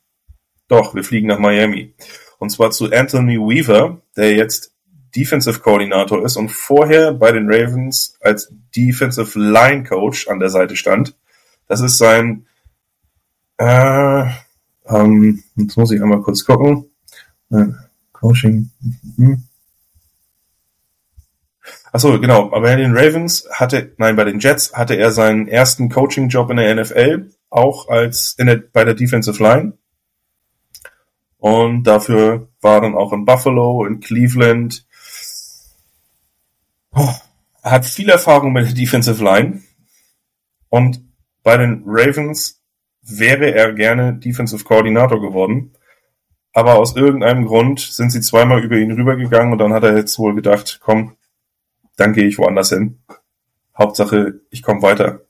[0.69, 1.95] doch, wir fliegen nach Miami.
[2.39, 4.75] Und zwar zu Anthony Weaver, der jetzt
[5.15, 10.75] Defensive Koordinator ist und vorher bei den Ravens als Defensive Line Coach an der Seite
[10.75, 11.17] stand.
[11.69, 12.47] Das ist sein,
[13.59, 14.25] äh,
[14.87, 16.91] ähm, jetzt muss ich einmal kurz gucken.
[17.51, 17.67] Äh,
[18.13, 18.71] Coaching.
[19.17, 19.45] Hm.
[21.93, 22.47] Achso, genau.
[22.47, 26.57] Aber bei den Ravens hatte, nein, bei den Jets hatte er seinen ersten Coaching-Job in
[26.57, 29.75] der NFL, auch als in der, bei der Defensive Line.
[31.39, 34.87] Und dafür war dann auch in Buffalo, in Cleveland.
[36.93, 37.13] Oh,
[37.63, 39.63] hat viel Erfahrung mit der Defensive Line.
[40.69, 41.01] Und
[41.43, 42.64] bei den Ravens
[43.07, 45.73] wäre er gerne Defensive Coordinator geworden.
[46.53, 50.19] Aber aus irgendeinem Grund sind sie zweimal über ihn rübergegangen und dann hat er jetzt
[50.19, 51.17] wohl gedacht, komm,
[51.97, 53.03] dann gehe ich woanders hin.
[53.77, 55.23] Hauptsache, ich komme weiter.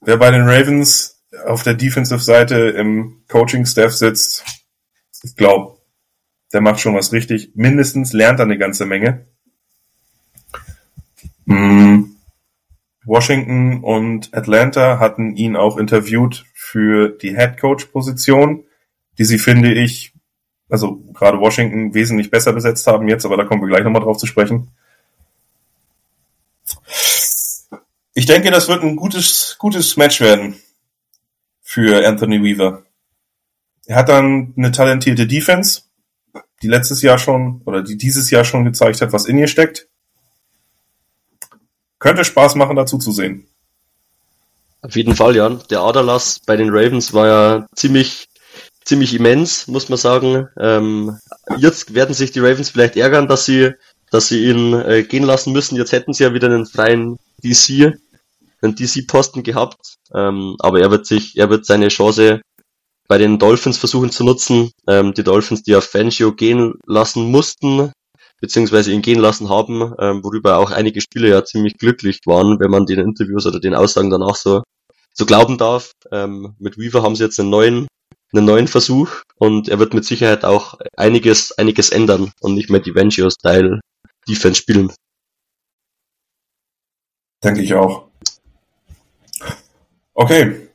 [0.00, 4.44] Wer bei den Ravens auf der Defensive-Seite im Coaching-Staff sitzt,
[5.22, 5.78] ich glaube,
[6.52, 7.52] der macht schon was richtig.
[7.54, 9.26] Mindestens lernt er eine ganze Menge.
[11.46, 12.15] Mm.
[13.06, 18.64] Washington und Atlanta hatten ihn auch interviewt für die Head Coach Position,
[19.18, 20.12] die sie finde ich
[20.68, 24.18] also gerade Washington wesentlich besser besetzt haben jetzt, aber da kommen wir gleich nochmal drauf
[24.18, 24.70] zu sprechen.
[28.14, 30.56] Ich denke, das wird ein gutes, gutes Match werden
[31.62, 32.82] für Anthony Weaver.
[33.86, 35.82] Er hat dann eine talentierte Defense,
[36.62, 39.88] die letztes Jahr schon oder die dieses Jahr schon gezeigt hat, was in ihr steckt.
[41.98, 43.46] Könnte Spaß machen, dazu zu sehen.
[44.82, 45.48] Auf jeden Fall, ja.
[45.48, 48.28] Der Aderlass bei den Ravens war ja ziemlich
[48.86, 50.48] ziemlich immens, muss man sagen.
[50.58, 51.18] Ähm,
[51.58, 53.72] jetzt werden sich die Ravens vielleicht ärgern, dass sie,
[54.10, 55.76] dass sie ihn äh, gehen lassen müssen.
[55.76, 57.94] Jetzt hätten sie ja wieder einen freien DC,
[58.62, 59.96] einen DC-Posten gehabt.
[60.14, 62.40] Ähm, aber er wird sich, er wird seine Chance
[63.08, 64.70] bei den Dolphins versuchen zu nutzen.
[64.88, 67.92] Ähm, die Dolphins, die auf Fangio gehen lassen mussten,
[68.40, 72.70] beziehungsweise ihn gehen lassen haben, ähm, worüber auch einige Spieler ja ziemlich glücklich waren, wenn
[72.70, 74.62] man den Interviews oder den Aussagen danach so,
[75.12, 75.92] so glauben darf.
[76.12, 77.86] Ähm, mit Weaver haben sie jetzt einen neuen
[78.32, 82.80] einen neuen Versuch und er wird mit Sicherheit auch einiges, einiges ändern und nicht mehr
[82.80, 83.80] die Vengio-Style
[84.28, 84.92] Defense spielen.
[87.42, 88.08] Denke ich auch.
[90.14, 90.68] Okay.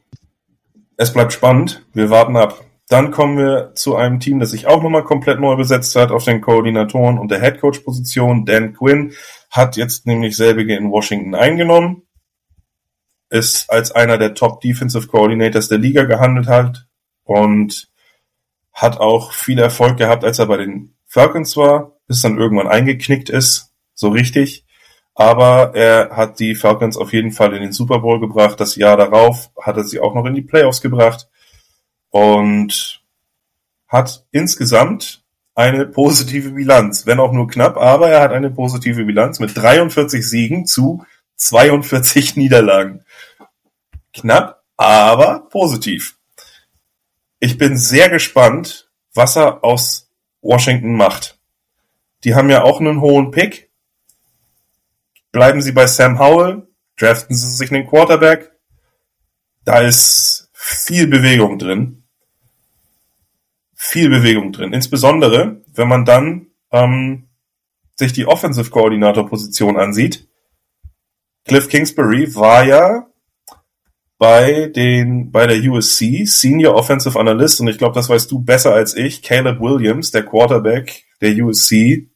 [0.96, 1.84] Es bleibt spannend.
[1.94, 2.64] Wir warten ab.
[2.92, 6.26] Dann kommen wir zu einem Team, das sich auch nochmal komplett neu besetzt hat auf
[6.26, 8.46] den Koordinatoren und der Headcoach-Position.
[8.46, 9.14] Dan Quinn
[9.50, 12.02] hat jetzt nämlich selbige in Washington eingenommen,
[13.30, 16.90] ist als einer der Top Defensive Coordinators der Liga gehandelt hat,
[17.24, 17.90] und
[18.74, 23.30] hat auch viel Erfolg gehabt, als er bei den Falcons war, bis dann irgendwann eingeknickt
[23.30, 24.66] ist, so richtig.
[25.16, 28.60] Aber er hat die Falcons auf jeden Fall in den Super Bowl gebracht.
[28.60, 31.30] Das Jahr darauf hat er sie auch noch in die Playoffs gebracht
[32.12, 33.02] und
[33.88, 35.24] hat insgesamt
[35.56, 40.28] eine positive Bilanz, wenn auch nur knapp, aber er hat eine positive Bilanz mit 43
[40.28, 43.04] Siegen zu 42 Niederlagen.
[44.14, 46.18] Knapp, aber positiv.
[47.40, 50.10] Ich bin sehr gespannt, was er aus
[50.42, 51.40] Washington macht.
[52.24, 53.72] Die haben ja auch einen hohen Pick.
[55.32, 58.52] Bleiben sie bei Sam Howell, draften sie sich einen Quarterback.
[59.64, 62.01] Da ist viel Bewegung drin.
[63.84, 64.74] Viel Bewegung drin.
[64.74, 67.30] Insbesondere, wenn man dann ähm,
[67.96, 70.30] sich die Offensive Coordinator Position ansieht.
[71.46, 73.08] Cliff Kingsbury war ja
[74.20, 78.72] bei den bei der USC Senior Offensive Analyst und ich glaube, das weißt du besser
[78.72, 79.24] als ich.
[79.24, 82.12] Caleb Williams, der Quarterback der USC,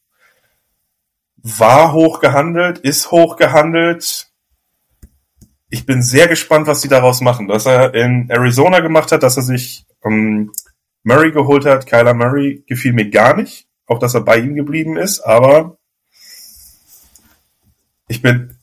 [1.38, 4.28] war hoch gehandelt, ist hoch gehandelt.
[5.70, 7.50] Ich bin sehr gespannt, was sie daraus machen.
[7.50, 10.52] Was er in Arizona gemacht hat, dass er sich ähm,
[11.06, 11.86] Murray geholt hat.
[11.86, 13.68] Kyler Murray gefiel mir gar nicht.
[13.88, 15.22] Auch, dass er bei ihm geblieben ist.
[15.22, 15.78] Aber
[18.08, 18.58] ich bin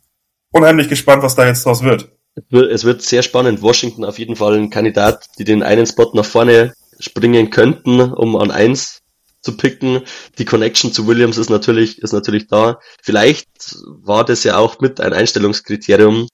[0.50, 2.10] unheimlich gespannt, was da jetzt draus wird.
[2.50, 3.62] Es wird sehr spannend.
[3.62, 8.36] Washington auf jeden Fall ein Kandidat, die den einen Spot nach vorne springen könnten, um
[8.36, 9.02] an eins
[9.40, 10.02] zu picken.
[10.38, 12.78] Die Connection zu Williams ist natürlich, ist natürlich da.
[13.02, 16.28] Vielleicht war das ja auch mit ein Einstellungskriterium,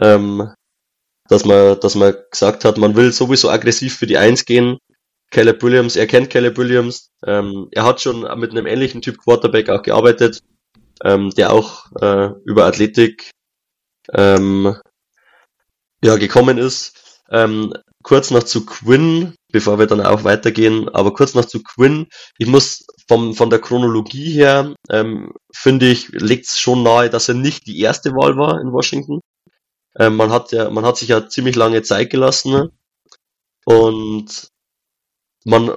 [0.00, 0.52] ähm,
[1.28, 4.78] dass man, dass man gesagt hat, man will sowieso aggressiv für die Eins gehen.
[5.30, 9.68] Caleb Williams, er kennt Caleb Williams, ähm, er hat schon mit einem ähnlichen Typ Quarterback
[9.68, 10.40] auch gearbeitet,
[11.04, 13.30] ähm, der auch äh, über Athletik
[14.12, 14.76] ähm,
[16.02, 17.22] ja, gekommen ist.
[17.30, 22.06] Ähm, kurz noch zu Quinn, bevor wir dann auch weitergehen, aber kurz noch zu Quinn.
[22.38, 27.28] Ich muss vom, von der Chronologie her, ähm, finde ich, legt es schon nahe, dass
[27.28, 29.20] er nicht die erste Wahl war in Washington.
[29.98, 32.70] Ähm, man hat ja, man hat sich ja ziemlich lange Zeit gelassen
[33.64, 34.50] und
[35.46, 35.76] man,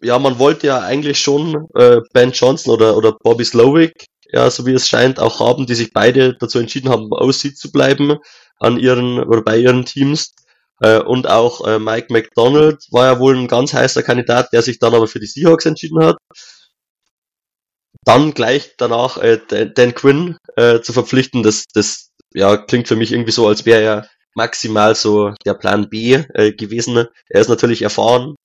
[0.00, 4.64] ja, man wollte ja eigentlich schon äh, Ben Johnson oder, oder Bobby Slowick, ja, so
[4.66, 8.18] wie es scheint, auch haben, die sich beide dazu entschieden haben, aussieht zu bleiben
[8.58, 10.34] an ihren oder bei ihren Teams.
[10.80, 14.78] Äh, und auch äh, Mike McDonald war ja wohl ein ganz heißer Kandidat, der sich
[14.78, 16.18] dann aber für die Seahawks entschieden hat.
[18.04, 19.38] Dann gleich danach äh,
[19.74, 23.82] Dan Quinn äh, zu verpflichten, das, das ja, klingt für mich irgendwie so, als wäre
[23.82, 27.06] er maximal so der Plan B äh, gewesen.
[27.28, 28.36] Er ist natürlich erfahren,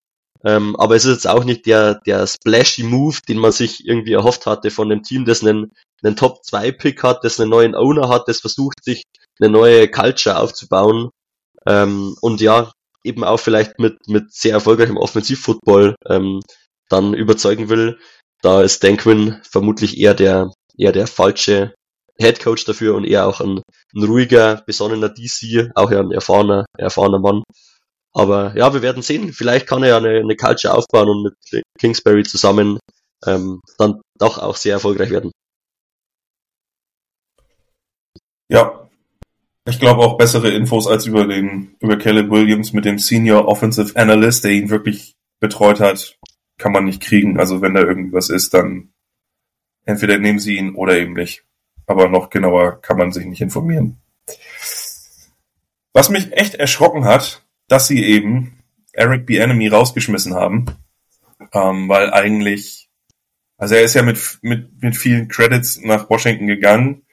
[0.46, 4.14] ähm, aber es ist jetzt auch nicht der, der splashy Move, den man sich irgendwie
[4.14, 5.72] erhofft hatte von dem Team, das einen,
[6.04, 9.04] einen Top-2-Pick hat, das einen neuen Owner hat, das versucht, sich
[9.40, 11.10] eine neue Culture aufzubauen.
[11.66, 12.72] Ähm, und ja,
[13.04, 16.42] eben auch vielleicht mit, mit sehr erfolgreichem Offensivfootball ähm,
[16.90, 18.00] dann überzeugen will.
[18.42, 21.74] Da ist Dan Quinn vermutlich eher der, eher der falsche
[22.20, 23.62] Head Coach dafür und eher auch ein,
[23.96, 27.44] ein ruhiger, besonnener DC, auch ja ein erfahrener, erfahrener Mann.
[28.14, 29.34] Aber ja, wir werden sehen.
[29.34, 32.80] Vielleicht kann er ja eine, eine Culture aufbauen und mit Kingsbury zusammen
[33.26, 35.32] ähm, dann doch auch sehr erfolgreich werden.
[38.50, 38.88] Ja,
[39.66, 43.96] ich glaube auch bessere Infos als über den über Caleb Williams mit dem Senior Offensive
[43.96, 46.18] Analyst, der ihn wirklich betreut hat,
[46.58, 47.40] kann man nicht kriegen.
[47.40, 48.94] Also wenn da irgendwas ist, dann
[49.86, 51.46] entweder nehmen sie ihn oder eben nicht.
[51.86, 54.02] Aber noch genauer kann man sich nicht informieren.
[55.94, 59.38] Was mich echt erschrocken hat, dass sie eben Eric B.
[59.38, 60.66] Enemy rausgeschmissen haben,
[61.54, 62.90] ähm, weil eigentlich,
[63.58, 67.04] also er ist ja mit, mit, mit vielen Credits nach Washington gegangen,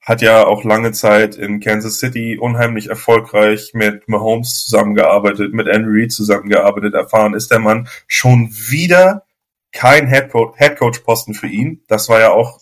[0.00, 5.92] hat ja auch lange Zeit in Kansas City unheimlich erfolgreich mit Mahomes zusammengearbeitet, mit Andrew
[5.92, 9.24] Reid zusammengearbeitet, erfahren ist der Mann schon wieder
[9.70, 11.82] kein Headcoach-Posten für ihn.
[11.88, 12.60] Das war ja auch,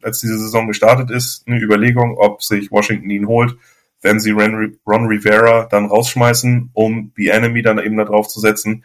[0.00, 3.56] als diese Saison gestartet ist, eine Überlegung, ob sich Washington ihn holt
[4.02, 8.84] wenn sie Ron Rivera dann rausschmeißen, um The Enemy dann eben da drauf zu setzen.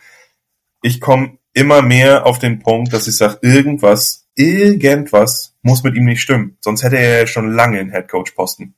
[0.82, 6.06] Ich komme immer mehr auf den Punkt, dass ich sage, irgendwas, irgendwas muss mit ihm
[6.06, 6.58] nicht stimmen.
[6.62, 8.74] Sonst hätte er ja schon lange einen Headcoach-Posten.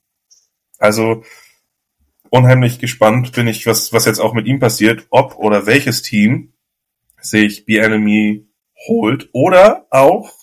[0.79, 1.23] Also
[2.29, 6.53] unheimlich gespannt bin ich, was, was jetzt auch mit ihm passiert, ob oder welches Team
[7.21, 8.47] sich The Enemy
[8.87, 10.33] holt oder auch,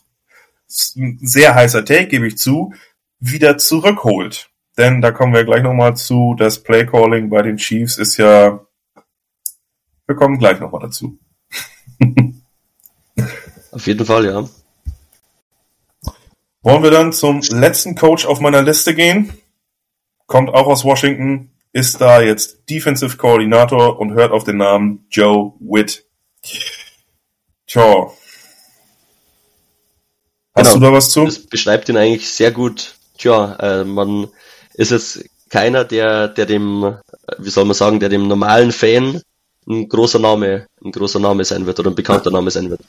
[0.66, 2.72] sehr heißer Take, gebe ich zu,
[3.18, 4.49] wieder zurückholt
[4.80, 6.34] denn da kommen wir gleich nochmal zu.
[6.38, 8.66] Das Playcalling bei den Chiefs ist ja.
[10.06, 11.18] Wir kommen gleich nochmal dazu.
[13.72, 14.48] Auf jeden Fall, ja.
[16.62, 19.32] Wollen wir dann zum letzten Coach auf meiner Liste gehen?
[20.26, 25.54] Kommt auch aus Washington, ist da jetzt Defensive Coordinator und hört auf den Namen Joe
[25.60, 26.04] Witt.
[27.66, 28.10] Tja.
[30.54, 31.24] Hast genau, du da was zu?
[31.24, 32.96] Das beschreibt ihn eigentlich sehr gut.
[33.16, 34.28] Tja, äh, man
[34.80, 36.96] ist es keiner, der, der dem,
[37.38, 39.20] wie soll man sagen, der dem normalen Fan
[39.68, 42.80] ein großer Name, ein großer Name sein wird oder ein bekannter Name sein wird.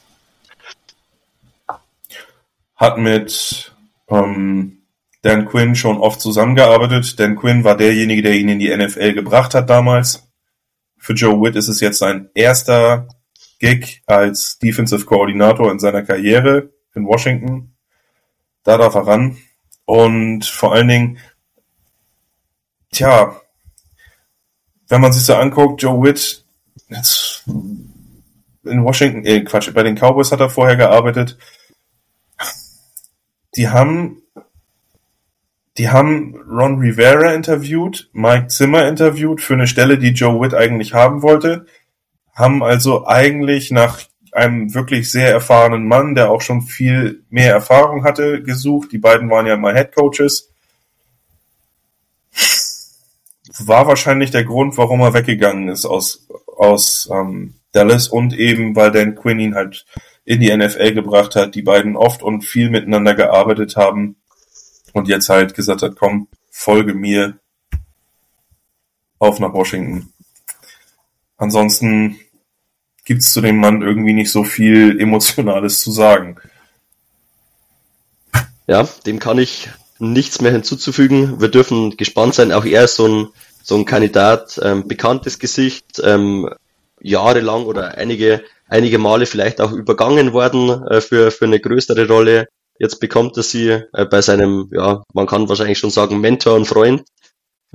[2.78, 3.74] Hat mit
[4.08, 4.84] ähm,
[5.22, 7.20] Dan Quinn schon oft zusammengearbeitet.
[7.20, 10.32] Dan Quinn war derjenige, der ihn in die NFL gebracht hat damals.
[10.98, 13.10] Für Joe Witt ist es jetzt sein erster
[13.60, 17.76] Gig als Defensive Coordinator in seiner Karriere in Washington.
[18.64, 19.38] Da darf er ran.
[19.86, 21.18] Und vor allen Dingen,
[22.92, 23.42] tja,
[24.90, 26.44] wenn man sich so anguckt, Joe Witt,
[26.90, 31.38] jetzt in Washington, äh, Quatsch, bei den Cowboys hat er vorher gearbeitet.
[33.56, 34.22] Die haben,
[35.78, 40.94] die haben Ron Rivera interviewt, Mike Zimmer interviewt für eine Stelle, die Joe Witt eigentlich
[40.94, 41.66] haben wollte.
[42.34, 44.00] Haben also eigentlich nach
[44.32, 48.92] einem wirklich sehr erfahrenen Mann, der auch schon viel mehr Erfahrung hatte, gesucht.
[48.92, 50.51] Die beiden waren ja mal Head Coaches.
[53.68, 58.92] War wahrscheinlich der Grund, warum er weggegangen ist aus, aus ähm, Dallas und eben, weil
[58.92, 59.86] Dan Quinn ihn halt
[60.26, 64.18] in die NFL gebracht hat, die beiden oft und viel miteinander gearbeitet haben
[64.94, 67.40] und jetzt halt gesagt hat, komm, folge mir
[69.20, 70.12] auf nach Washington.
[71.38, 72.20] Ansonsten
[73.06, 76.38] gibt's zu dem Mann irgendwie nicht so viel Emotionales zu sagen.
[78.68, 79.70] Ja, dem kann ich
[80.00, 81.42] nichts mehr hinzuzufügen.
[81.42, 82.52] Wir dürfen gespannt sein.
[82.52, 83.28] Auch er ist so ein,
[83.64, 86.50] so ein Kandidat, ähm, bekanntes Gesicht, ähm,
[87.02, 92.48] jahrelang oder einige, einige Male vielleicht auch übergangen worden äh, für, für eine größere Rolle.
[92.80, 96.66] Jetzt bekommt er sie äh, bei seinem, ja, man kann wahrscheinlich schon sagen, Mentor und
[96.66, 97.04] Freund.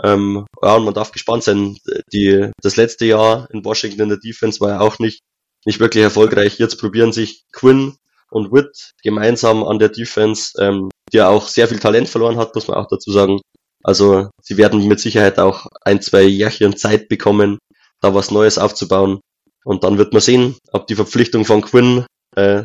[0.02, 1.78] Ähm, ja, und man darf gespannt sein.
[2.12, 5.22] Die, das letzte Jahr in Washington in der Defense war ja auch nicht,
[5.64, 6.58] nicht wirklich erfolgreich.
[6.58, 7.96] Jetzt probieren sich Quinn
[8.30, 12.54] und Witt gemeinsam an der Defense, ähm, die ja auch sehr viel Talent verloren hat,
[12.54, 13.40] muss man auch dazu sagen.
[13.86, 17.58] Also sie werden mit Sicherheit auch ein, zwei Jährchen Zeit bekommen,
[18.00, 19.20] da was Neues aufzubauen.
[19.64, 22.64] Und dann wird man sehen, ob die Verpflichtung von Quinn äh,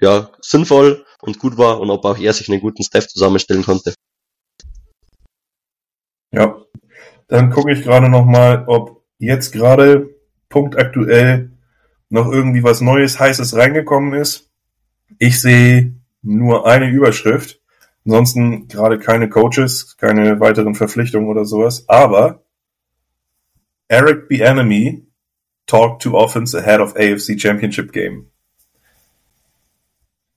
[0.00, 3.94] ja sinnvoll und gut war und ob auch er sich einen guten Staff zusammenstellen konnte.
[6.32, 6.62] Ja,
[7.26, 10.14] dann gucke ich gerade noch mal, ob jetzt gerade
[10.48, 11.50] punktaktuell
[12.10, 14.48] noch irgendwie was Neues, Heißes reingekommen ist.
[15.18, 17.59] Ich sehe nur eine Überschrift.
[18.04, 21.84] Ansonsten gerade keine Coaches, keine weiteren Verpflichtungen oder sowas.
[21.88, 22.44] Aber
[23.88, 25.06] Eric Bieniemy
[25.66, 28.30] talked to offense ahead of AFC Championship game.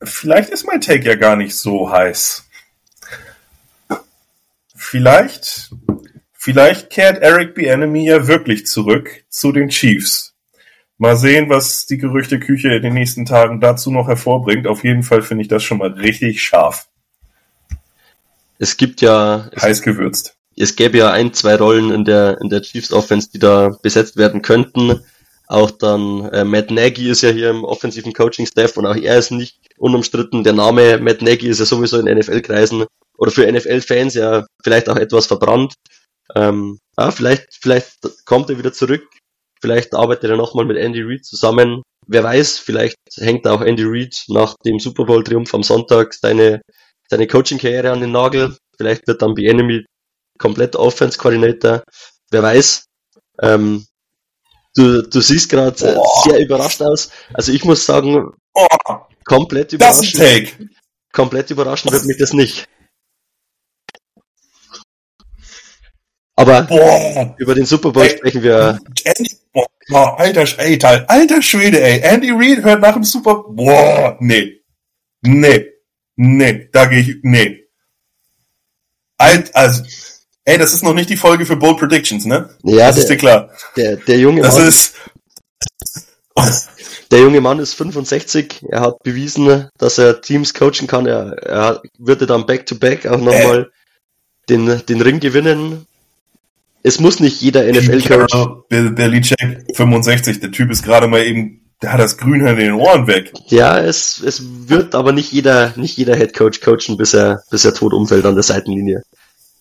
[0.01, 2.49] Vielleicht ist mein Take ja gar nicht so heiß.
[4.75, 5.71] Vielleicht,
[6.33, 10.35] vielleicht kehrt Eric Bieniemy ja wirklich zurück zu den Chiefs.
[10.97, 14.67] Mal sehen, was die Gerüchteküche in den nächsten Tagen dazu noch hervorbringt.
[14.67, 16.89] Auf jeden Fall finde ich das schon mal richtig scharf.
[18.63, 22.61] Es gibt ja heiß gewürzt es gäbe ja ein, zwei Rollen in der, in der
[22.61, 25.03] Chiefs Offense, die da besetzt werden könnten.
[25.47, 29.17] Auch dann äh, Matt Nagy ist ja hier im offensiven Coaching Staff und auch er
[29.17, 30.43] ist nicht unumstritten.
[30.43, 32.85] Der Name Matt Nagy ist ja sowieso in NFL-Kreisen
[33.17, 35.73] oder für NFL-Fans ja vielleicht auch etwas verbrannt.
[36.35, 39.05] Ähm, ja, vielleicht, vielleicht kommt er wieder zurück.
[39.61, 41.83] Vielleicht arbeitet er nochmal mit Andy Reid zusammen.
[42.07, 46.61] Wer weiß, vielleicht hängt auch Andy Reid nach dem Super Bowl-Triumph am Sonntag seine,
[47.13, 48.57] seine Coaching-Karriere an den Nagel.
[48.75, 49.85] Vielleicht wird dann Enemy
[50.39, 51.83] komplett Offense Coordinator.
[52.31, 52.85] Wer weiß.
[53.41, 53.85] Ähm,
[54.75, 57.11] du, du siehst gerade sehr überrascht aus.
[57.33, 58.67] Also ich muss sagen, oh,
[59.25, 60.55] komplett überraschend.
[61.11, 62.67] Komplett überraschend wird mich das nicht.
[66.35, 67.35] Aber Boah.
[67.37, 68.79] über den Super Bowl ey, sprechen wir.
[69.03, 69.29] Andy,
[69.87, 71.99] boah, alter, ey, alter Schwede, ey.
[71.99, 74.63] Andy Reid hört nach dem Super Boah, nee.
[75.21, 75.72] Nee.
[76.15, 77.63] Nee, da gehe ich, nee.
[79.17, 79.83] Alt, also,
[80.45, 82.49] Ey, das ist noch nicht die Folge für Bold Predictions, ne?
[82.63, 83.49] Ja, das der, ist dir klar.
[83.77, 84.67] Der, der junge das Mann.
[84.67, 84.95] Ist
[87.11, 88.65] der junge Mann ist 65.
[88.69, 91.05] Er hat bewiesen, dass er Teams coachen kann.
[91.05, 94.49] Er, er würde dann back-to-back auch nochmal äh.
[94.49, 95.85] den, den Ring gewinnen.
[96.81, 98.65] Es muss nicht jeder NFL-Coach.
[98.67, 100.41] Belichick, 65.
[100.41, 103.33] Der Typ ist gerade mal eben, der hat das Grün in den Ohren weg.
[103.47, 107.65] Ja, es, es wird aber nicht jeder, nicht jeder Head Coach coachen, bis er, bis
[107.65, 109.03] er tot umfällt an der Seitenlinie.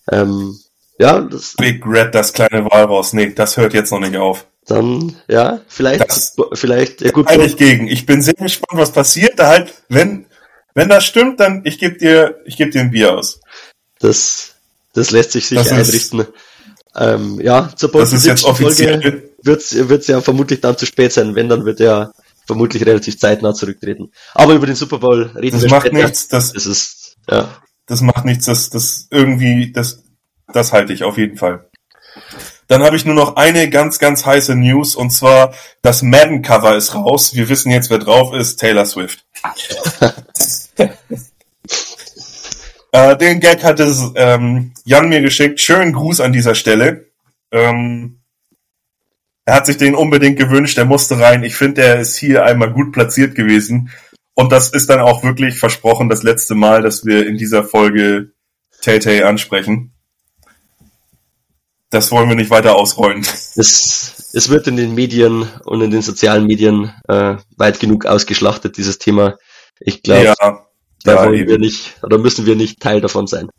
[0.09, 0.57] Ähm,
[0.97, 1.55] ja, das.
[1.57, 3.11] Big Red, das kleine Walraus.
[3.13, 4.45] Nee, das hört jetzt noch nicht auf.
[4.65, 7.27] Dann, ja, vielleicht, das vielleicht, ja gut.
[7.27, 7.87] Eigentlich gegen.
[7.87, 9.37] Ich bin sehr gespannt, was passiert.
[9.37, 10.25] Da halt, wenn,
[10.73, 13.41] wenn das stimmt, dann, ich gebe dir, ich gebe dir ein Bier aus.
[13.99, 14.55] Das,
[14.93, 16.25] das lässt sich sicher einrichten.
[16.95, 19.29] ähm, ja, zur das ist jetzt offiziell.
[19.41, 21.35] Wird's, wird's ja vermutlich dann zu spät sein.
[21.35, 22.13] Wenn, dann wird er
[22.45, 24.11] vermutlich relativ zeitnah zurücktreten.
[24.33, 26.03] Aber über den Super Bowl reden das wir macht später.
[26.03, 27.49] Nichts, das, das ist, ja.
[27.85, 30.03] Das macht nichts, das, das irgendwie, das,
[30.51, 31.69] das halte ich auf jeden Fall.
[32.67, 36.95] Dann habe ich nur noch eine ganz, ganz heiße News und zwar das Madden-Cover ist
[36.95, 37.35] raus.
[37.35, 38.57] Wir wissen jetzt, wer drauf ist.
[38.57, 39.25] Taylor Swift.
[42.95, 45.59] Äh, den Gag hat es ähm, Jan mir geschickt.
[45.59, 47.07] Schönen Gruß an dieser Stelle.
[47.51, 48.22] Ähm,
[49.45, 51.43] er hat sich den unbedingt gewünscht, er musste rein.
[51.43, 53.89] Ich finde, er ist hier einmal gut platziert gewesen.
[54.35, 58.31] Und das ist dann auch wirklich versprochen das letzte Mal, dass wir in dieser Folge
[58.81, 59.93] Tay Tay ansprechen.
[61.89, 63.21] Das wollen wir nicht weiter ausrollen.
[63.55, 68.77] Es, es wird in den Medien und in den sozialen Medien äh, weit genug ausgeschlachtet,
[68.77, 69.37] dieses Thema.
[69.79, 70.65] Ich glaube, ja,
[71.03, 71.49] da ja, wollen eben.
[71.49, 73.49] wir nicht, oder müssen wir nicht Teil davon sein.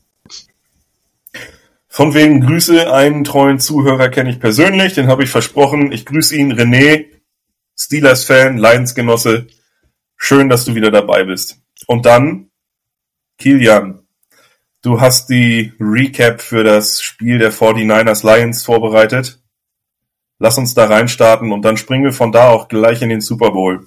[1.95, 5.92] Von wegen Grüße, einen treuen Zuhörer kenne ich persönlich, den habe ich versprochen.
[5.92, 7.07] Ich grüße ihn, René,
[7.78, 9.47] Steelers-Fan, Leidensgenosse.
[10.16, 11.62] Schön, dass du wieder dabei bist.
[11.86, 12.51] Und dann,
[13.38, 14.09] Kilian,
[14.82, 19.40] du hast die Recap für das Spiel der 49ers Lions vorbereitet.
[20.40, 23.53] Lass uns da reinstarten und dann springen wir von da auch gleich in den Super
[23.53, 23.86] Bowl.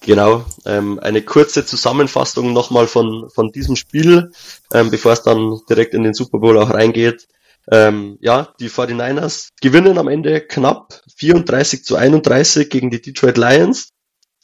[0.00, 4.30] Genau, ähm, eine kurze Zusammenfassung nochmal von, von diesem Spiel,
[4.72, 7.26] ähm, bevor es dann direkt in den Super Bowl auch reingeht.
[7.70, 13.90] Ähm, ja, die 49ers gewinnen am Ende knapp 34 zu 31 gegen die Detroit Lions.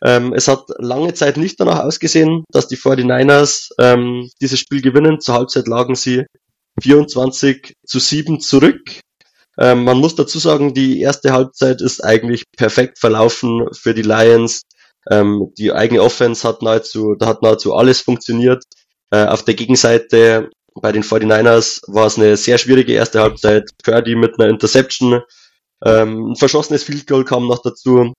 [0.03, 5.21] Ähm, es hat lange Zeit nicht danach ausgesehen, dass die 49ers ähm, dieses Spiel gewinnen.
[5.21, 6.27] Zur Halbzeit lagen sie
[6.83, 9.01] 24 zu 7 zurück.
[9.57, 14.63] Ähm, man muss dazu sagen, die erste Halbzeit ist eigentlich perfekt verlaufen für die Lions.
[15.11, 18.65] Ähm, die eigene Offense hat nahezu, da hat nahezu alles funktioniert.
[19.11, 20.51] Äh, auf der Gegenseite
[20.81, 23.71] bei den 49ers war es eine sehr schwierige erste Halbzeit.
[23.83, 25.23] Purdy mit einer Interception.
[25.85, 28.13] Ähm, ein verschossenes Field Goal kam noch dazu.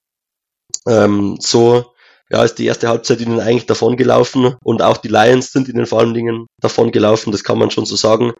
[0.88, 1.96] Ähm, so
[2.30, 5.86] ja, ist die erste Halbzeit ihnen eigentlich davon gelaufen und auch die Lions sind ihnen
[5.86, 8.34] vor allen Dingen davon gelaufen, das kann man schon so sagen.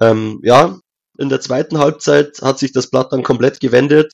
[0.00, 0.78] Ähm, ja,
[1.18, 4.12] in der zweiten Halbzeit hat sich das Blatt dann komplett gewendet.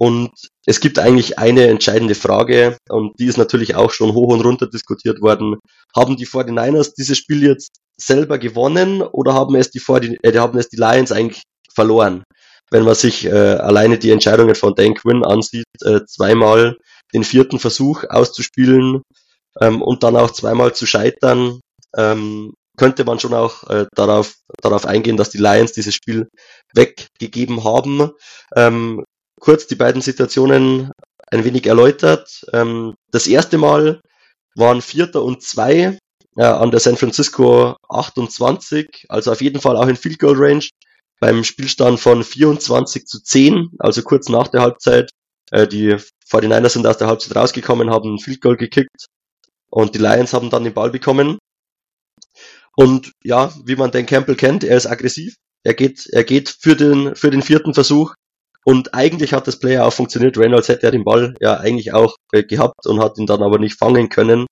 [0.00, 0.30] Und
[0.64, 4.68] es gibt eigentlich eine entscheidende Frage, und die ist natürlich auch schon hoch und runter
[4.68, 5.56] diskutiert worden.
[5.94, 10.56] Haben die 49ers dieses Spiel jetzt selber gewonnen oder haben es die, 40, äh, haben
[10.56, 11.42] es die Lions eigentlich
[11.74, 12.22] verloren?
[12.70, 16.76] Wenn man sich äh, alleine die Entscheidungen von Dan Quinn ansieht, äh, zweimal
[17.12, 19.02] den vierten Versuch auszuspielen
[19.60, 21.60] ähm, und dann auch zweimal zu scheitern,
[21.96, 26.28] ähm, könnte man schon auch äh, darauf, darauf eingehen, dass die Lions dieses Spiel
[26.72, 28.12] weggegeben haben.
[28.54, 29.04] Ähm,
[29.38, 30.92] kurz die beiden Situationen
[31.30, 32.44] ein wenig erläutert.
[32.52, 34.00] Ähm, das erste Mal
[34.54, 35.98] waren Vierter und Zwei
[36.36, 40.64] äh, an der San Francisco 28, also auf jeden Fall auch in Field Goal Range
[41.20, 45.10] beim Spielstand von 24 zu 10, also kurz nach der Halbzeit.
[45.50, 45.96] Äh, die
[46.30, 49.06] 49ers sind aus der Halbzeit rausgekommen, haben Field Goal gekickt
[49.70, 51.38] und die Lions haben dann den Ball bekommen.
[52.76, 55.34] Und ja, wie man den Campbell kennt, er ist aggressiv.
[55.64, 58.14] Er geht, er geht für den, für den vierten Versuch,
[58.68, 60.36] und eigentlich hat das Player auch funktioniert.
[60.36, 63.58] Reynolds hätte ja den Ball ja eigentlich auch äh, gehabt und hat ihn dann aber
[63.58, 64.44] nicht fangen können.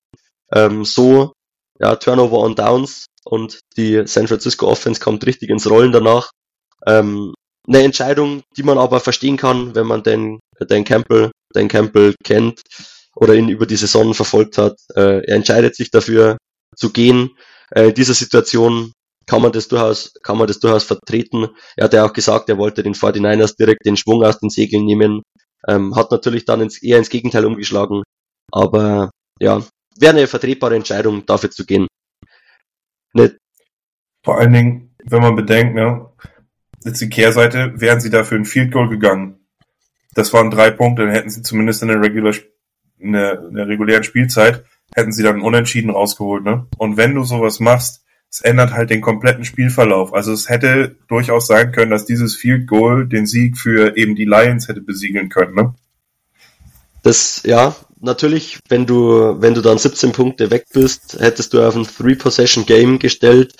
[0.51, 1.35] Ähm, so,
[1.79, 6.31] ja, Turnover on Downs und die San Francisco Offense kommt richtig ins Rollen danach.
[6.87, 7.35] Ähm,
[7.69, 12.63] eine Entscheidung, die man aber verstehen kann, wenn man den, den Campbell, den Campbell kennt
[13.17, 14.79] oder ihn über die Saison verfolgt hat.
[14.95, 16.39] Äh, er entscheidet sich dafür
[16.75, 17.37] zu gehen.
[17.71, 18.93] Äh, in dieser Situation
[19.27, 21.49] kann man das durchaus, kann man das durchaus vertreten.
[21.77, 24.85] Er hat ja auch gesagt, er wollte den 49ers direkt den Schwung aus den Segeln
[24.85, 25.23] nehmen.
[25.69, 28.03] Ähm, hat natürlich dann ins, eher ins Gegenteil umgeschlagen.
[28.53, 29.11] Aber
[29.41, 29.63] ja,
[29.99, 31.89] wäre eine vertretbare Entscheidung, dafür zu gehen.
[33.13, 33.37] Nicht.
[34.25, 36.07] Vor allen Dingen, wenn man bedenkt, ne,
[36.85, 39.47] jetzt die Kehrseite, wären sie dafür ein Field Goal gegangen.
[40.15, 42.35] Das waren drei Punkte, dann hätten sie zumindest in der, regular,
[42.99, 44.65] in der, in der regulären Spielzeit,
[44.95, 46.67] hätten sie dann unentschieden rausgeholt, ne?
[46.79, 50.13] Und wenn du sowas machst, es ändert halt den kompletten Spielverlauf.
[50.13, 54.25] Also es hätte durchaus sein können, dass dieses Field Goal den Sieg für eben die
[54.25, 55.75] Lions hätte besiegeln können, ne?
[57.03, 61.77] Das, ja, natürlich, wenn du, wenn du dann 17 Punkte weg bist, hättest du auf
[61.77, 63.55] ein Three-Possession-Game gestellt.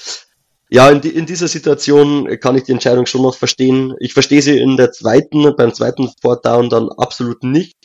[0.69, 3.95] Ja, in, die, in dieser Situation kann ich die Entscheidung schon noch verstehen.
[4.01, 7.77] Ich verstehe sie in der zweiten, beim zweiten Fourth Down dann absolut nicht.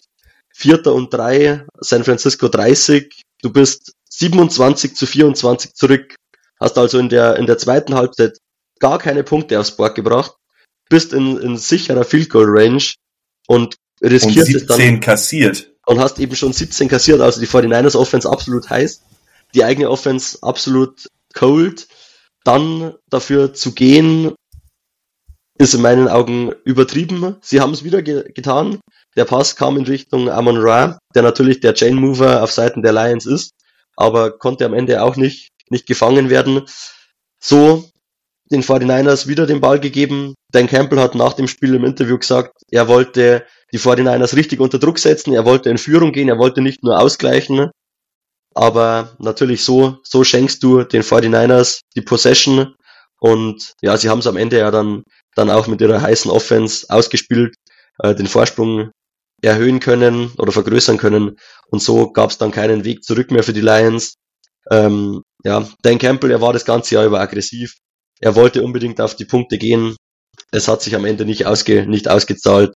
[0.51, 3.21] Vierter und drei, San Francisco 30.
[3.43, 6.15] Du bist 27 zu 24 zurück
[6.61, 8.37] hast also in der, in der zweiten Halbzeit
[8.79, 10.35] gar keine Punkte aufs Board gebracht,
[10.89, 12.83] bist in, in sicherer Field Goal Range
[13.47, 14.99] und riskierst es dann.
[14.99, 15.71] kassiert.
[15.85, 19.01] Und hast eben schon 17 kassiert, also die 49ers Offense absolut heiß,
[19.55, 21.87] die eigene Offense absolut cold.
[22.43, 24.33] Dann dafür zu gehen,
[25.57, 27.37] ist in meinen Augen übertrieben.
[27.41, 28.79] Sie haben es wieder ge getan.
[29.15, 32.93] Der Pass kam in Richtung Amon Ra, der natürlich der Chain Mover auf Seiten der
[32.93, 33.51] Lions ist,
[33.95, 36.63] aber konnte am Ende auch nicht nicht gefangen werden.
[37.39, 37.85] So
[38.51, 40.35] den 49ers wieder den Ball gegeben.
[40.51, 44.79] Dan Campbell hat nach dem Spiel im Interview gesagt, er wollte die 49ers richtig unter
[44.79, 47.71] Druck setzen, er wollte in Führung gehen, er wollte nicht nur ausgleichen.
[48.53, 52.75] aber natürlich so, so schenkst du den 49ers die Possession
[53.19, 55.03] und ja, sie haben es am Ende ja dann,
[55.35, 57.55] dann auch mit ihrer heißen Offense ausgespielt,
[57.99, 58.91] äh, den Vorsprung
[59.41, 63.53] erhöhen können oder vergrößern können und so gab es dann keinen Weg zurück mehr für
[63.53, 64.15] die Lions.
[64.69, 67.75] Ähm, ja, Dan Campbell, er war das ganze Jahr über aggressiv.
[68.19, 69.95] Er wollte unbedingt auf die Punkte gehen.
[70.51, 72.73] Es hat sich am Ende nicht, ausge, nicht ausgezahlt.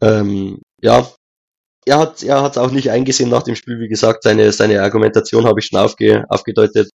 [0.00, 1.08] Ähm, ja,
[1.86, 5.46] er hat er hat auch nicht eingesehen nach dem Spiel, wie gesagt, seine seine Argumentation
[5.46, 6.90] habe ich schon aufge, aufgedeutet.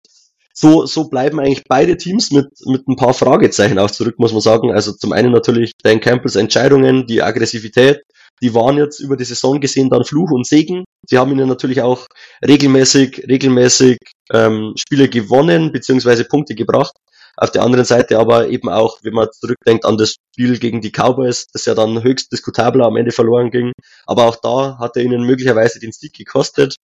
[0.53, 4.41] So so bleiben eigentlich beide Teams mit mit ein paar Fragezeichen auch zurück, muss man
[4.41, 4.71] sagen.
[4.73, 8.01] Also zum einen natürlich Dan Campbells Entscheidungen, die Aggressivität,
[8.41, 10.83] die waren jetzt über die Saison gesehen dann Fluch und Segen.
[11.07, 12.07] Sie haben ihnen natürlich auch
[12.45, 13.97] regelmäßig regelmäßig
[14.31, 16.93] ähm, Spiele gewonnen beziehungsweise Punkte gebracht.
[17.37, 20.91] Auf der anderen Seite aber eben auch, wenn man zurückdenkt an das Spiel gegen die
[20.91, 23.71] Cowboys, das ja dann höchst diskutabler am Ende verloren ging.
[24.05, 26.75] Aber auch da hat er ihnen möglicherweise den Sieg gekostet.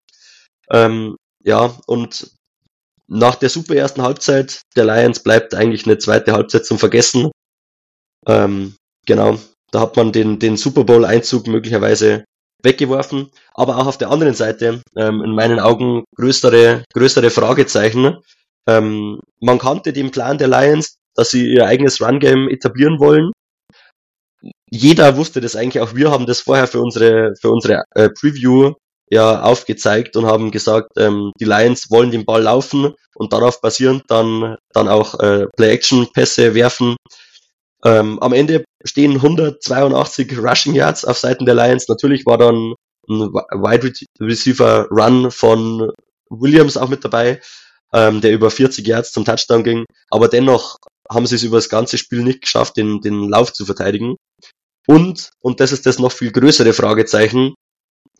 [0.70, 2.30] Ähm, ja, und
[3.08, 7.30] nach der super ersten Halbzeit der Lions bleibt eigentlich eine zweite Halbzeit zum Vergessen.
[8.26, 9.38] Ähm, genau,
[9.70, 12.24] da hat man den, den Super Bowl-Einzug möglicherweise
[12.62, 13.30] weggeworfen.
[13.54, 18.18] Aber auch auf der anderen Seite, ähm, in meinen Augen, größere, größere Fragezeichen.
[18.68, 23.32] Ähm, man kannte den Plan der Lions, dass sie ihr eigenes Run-Game etablieren wollen.
[24.70, 28.74] Jeder wusste das eigentlich, auch wir haben das vorher für unsere, für unsere äh, Preview
[29.08, 34.04] ja aufgezeigt und haben gesagt, ähm, die Lions wollen den Ball laufen und darauf basierend
[34.08, 36.96] dann, dann auch äh, Play-Action-Pässe werfen.
[37.86, 41.86] Ähm, am Ende stehen 182 Rushing Yards auf Seiten der Lions.
[41.86, 42.74] Natürlich war dann
[43.08, 45.92] ein Wide Receiver Run von
[46.28, 47.40] Williams auch mit dabei,
[47.92, 49.84] ähm, der über 40 Yards zum Touchdown ging.
[50.10, 50.78] Aber dennoch
[51.08, 54.16] haben sie es über das ganze Spiel nicht geschafft, den, den Lauf zu verteidigen.
[54.88, 57.54] Und, und das ist das noch viel größere Fragezeichen,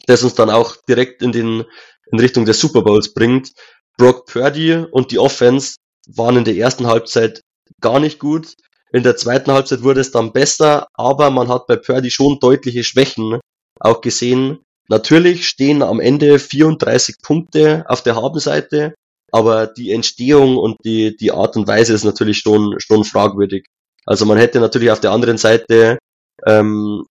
[0.06, 1.64] das uns dann auch direkt in den,
[2.12, 3.50] in Richtung des Super Bowls bringt.
[3.98, 5.74] Brock Purdy und die Offense
[6.06, 7.40] waren in der ersten Halbzeit
[7.80, 8.54] gar nicht gut.
[8.92, 12.84] In der zweiten Halbzeit wurde es dann besser, aber man hat bei Purdy schon deutliche
[12.84, 13.40] Schwächen
[13.80, 14.60] auch gesehen.
[14.88, 18.94] Natürlich stehen am Ende 34 Punkte auf der Habenseite,
[19.32, 23.66] aber die Entstehung und die, die Art und Weise ist natürlich schon, schon fragwürdig.
[24.04, 25.98] Also man hätte natürlich auf der anderen Seite,
[26.46, 27.04] ähm,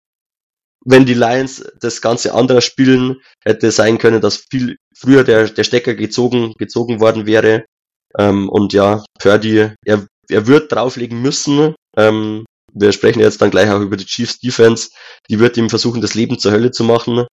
[0.86, 5.64] wenn die Lions das Ganze anders spielen, hätte sein können, dass viel früher der, der
[5.64, 7.66] Stecker gezogen, gezogen worden wäre.
[8.18, 11.76] Ähm, und ja, Purdy, er, er wird drauflegen müssen.
[11.98, 14.90] Ähm, wir sprechen jetzt dann gleich auch über die Chiefs Defense.
[15.30, 17.26] Die wird ihm versuchen, das Leben zur Hölle zu machen.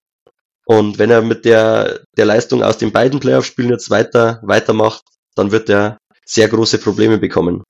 [0.66, 5.02] Und wenn er mit der, der Leistung aus den beiden Playoff-Spielen jetzt weiter, weitermacht,
[5.34, 7.64] dann wird er sehr große Probleme bekommen.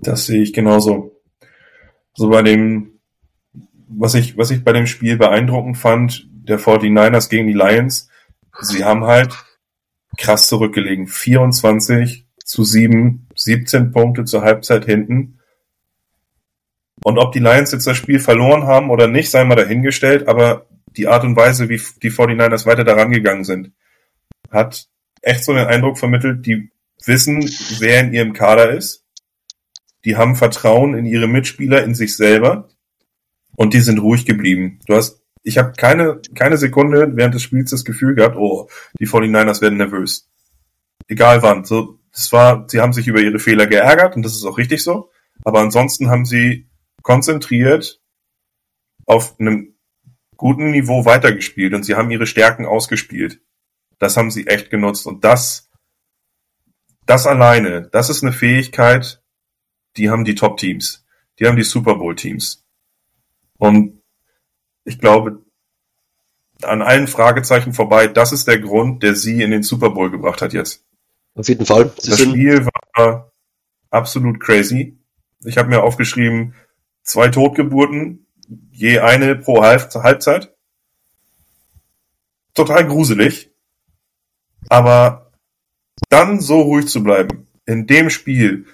[0.00, 1.20] Das sehe ich genauso.
[2.14, 3.00] So bei dem,
[3.88, 8.08] was ich, was ich bei dem Spiel beeindruckend fand, der 49ers gegen die Lions,
[8.60, 9.32] sie haben halt
[10.18, 11.06] krass zurückgelegen.
[11.06, 15.38] 24 zu 7, 17 Punkte zur Halbzeit hinten.
[17.04, 20.66] Und ob die Lions jetzt das Spiel verloren haben oder nicht, sei mal dahingestellt, aber
[20.96, 23.72] die Art und Weise, wie die 49ers weiter daran gegangen sind,
[24.50, 24.88] hat
[25.22, 26.70] echt so den Eindruck vermittelt, die
[27.04, 27.48] wissen,
[27.78, 29.04] wer in ihrem Kader ist.
[30.04, 32.68] Die haben Vertrauen in ihre Mitspieler, in sich selber
[33.56, 34.80] und die sind ruhig geblieben.
[34.86, 38.68] Du hast, ich habe keine, keine Sekunde während des Spiels das Gefühl gehabt, oh,
[39.00, 40.28] die 49ers werden nervös.
[41.08, 41.64] Egal wann.
[41.64, 44.84] So, das war, sie haben sich über ihre Fehler geärgert und das ist auch richtig
[44.84, 45.10] so.
[45.44, 46.68] Aber ansonsten haben sie
[47.02, 48.02] konzentriert
[49.06, 49.74] auf einem
[50.36, 53.40] guten Niveau weitergespielt und sie haben ihre Stärken ausgespielt.
[53.98, 55.70] Das haben sie echt genutzt und das,
[57.06, 59.22] das alleine, das ist eine Fähigkeit,
[59.96, 61.06] die haben die Top-Teams.
[61.38, 62.66] Die haben die Super Bowl-Teams.
[63.56, 63.97] Und
[64.88, 65.42] ich glaube,
[66.62, 70.42] an allen Fragezeichen vorbei, das ist der Grund, der sie in den Super Bowl gebracht
[70.42, 70.84] hat jetzt.
[71.34, 71.92] Auf jeden Fall.
[71.98, 73.30] Sie das Spiel war
[73.90, 74.98] absolut crazy.
[75.44, 76.54] Ich habe mir aufgeschrieben,
[77.02, 78.26] zwei Totgeburten,
[78.72, 80.54] je eine pro Halbzeit.
[82.54, 83.52] Total gruselig.
[84.68, 85.30] Aber
[86.08, 88.66] dann so ruhig zu bleiben, in dem Spiel,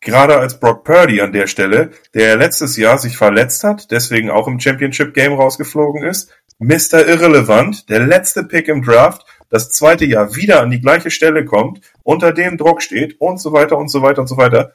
[0.00, 4.48] gerade als Brock Purdy an der Stelle, der letztes Jahr sich verletzt hat, deswegen auch
[4.48, 7.06] im Championship Game rausgeflogen ist, Mr.
[7.06, 11.80] Irrelevant, der letzte Pick im Draft, das zweite Jahr wieder an die gleiche Stelle kommt,
[12.02, 14.74] unter dem Druck steht und so weiter und so weiter und so weiter,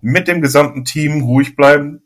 [0.00, 2.04] mit dem gesamten Team ruhig bleiben,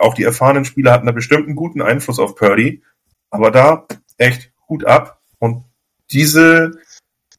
[0.00, 2.82] auch die erfahrenen Spieler hatten da bestimmt einen guten Einfluss auf Purdy.
[3.30, 3.86] Aber da
[4.16, 5.20] echt Hut ab.
[5.38, 5.64] Und
[6.10, 6.72] diese,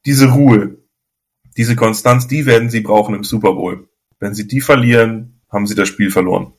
[0.05, 0.77] diese Ruhe,
[1.57, 3.89] diese Konstanz, die werden sie brauchen im Super Bowl.
[4.21, 6.53] Wenn sie die verlieren, haben sie das Spiel verloren.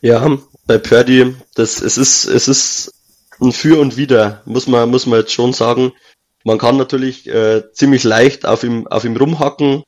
[0.00, 2.94] Ja, bei Purdy, das, es ist, es ist
[3.40, 5.92] ein Für und Wider, muss man, muss man jetzt schon sagen.
[6.44, 9.82] Man kann natürlich äh, ziemlich leicht auf ihm, auf ihm rumhacken.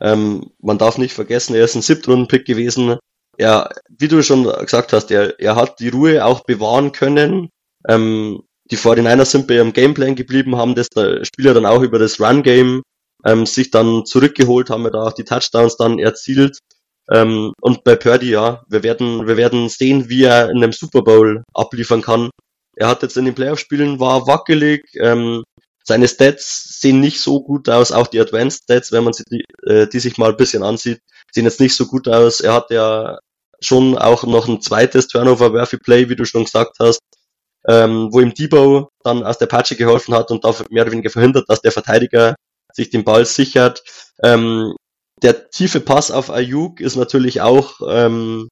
[0.00, 2.96] Ähm, man darf nicht vergessen, er ist ein Siebtrunden-Pick gewesen.
[3.36, 7.50] Er, wie du schon gesagt hast, er, er hat die Ruhe auch bewahren können.
[7.86, 11.98] Ähm, die 49ers sind bei ihrem Gameplan geblieben, haben das der Spieler dann auch über
[11.98, 12.82] das Run-Game
[13.24, 16.58] ähm, sich dann zurückgeholt, haben wir da auch die Touchdowns dann erzielt.
[17.10, 21.02] Ähm, und bei Purdy, ja, wir werden, wir werden sehen, wie er in einem Super
[21.02, 22.30] Bowl abliefern kann.
[22.76, 25.42] Er hat jetzt in den Playoff-Spielen war wackelig, ähm,
[25.88, 29.44] seine Stats sehen nicht so gut aus, auch die Advanced Stats, wenn man sie, die,
[29.66, 31.00] äh, die sich mal ein bisschen ansieht,
[31.32, 32.40] sehen jetzt nicht so gut aus.
[32.40, 33.18] Er hat ja
[33.60, 37.00] schon auch noch ein zweites Turnover-Worthy Play, wie du schon gesagt hast,
[37.66, 41.10] ähm, wo ihm Debo dann aus der Patsche geholfen hat und dafür mehr oder weniger
[41.10, 42.34] verhindert, dass der Verteidiger
[42.78, 43.82] sich den Ball sichert.
[44.22, 44.74] Ähm,
[45.22, 48.48] der tiefe Pass auf Ayuk ist natürlich auch ähm,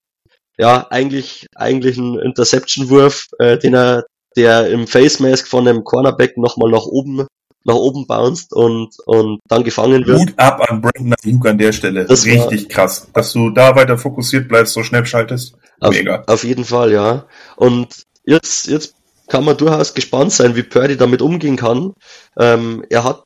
[0.59, 4.05] ja eigentlich eigentlich ein Interception-Wurf, äh, den er
[4.37, 7.27] der im Face Mask von einem Cornerback nochmal nach oben
[7.65, 10.19] nach oben bounced und und dann gefangen wird.
[10.19, 12.05] Hut ab an Brandon Ayuk an der Stelle.
[12.05, 15.57] Das Richtig war, krass, dass du da weiter fokussiert bleibst, so schnell schaltest.
[15.81, 16.21] Mega.
[16.23, 17.27] Auf, auf jeden Fall, ja.
[17.57, 18.95] Und jetzt jetzt
[19.29, 21.95] kann man durchaus gespannt sein, wie Purdy damit umgehen kann.
[22.39, 23.25] Ähm, er hat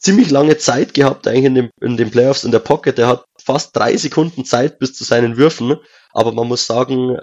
[0.00, 2.98] ziemlich lange Zeit gehabt, eigentlich in, dem, in den Playoffs in der Pocket.
[2.98, 5.76] Er hat fast drei Sekunden Zeit bis zu seinen Würfen,
[6.12, 7.18] aber man muss sagen,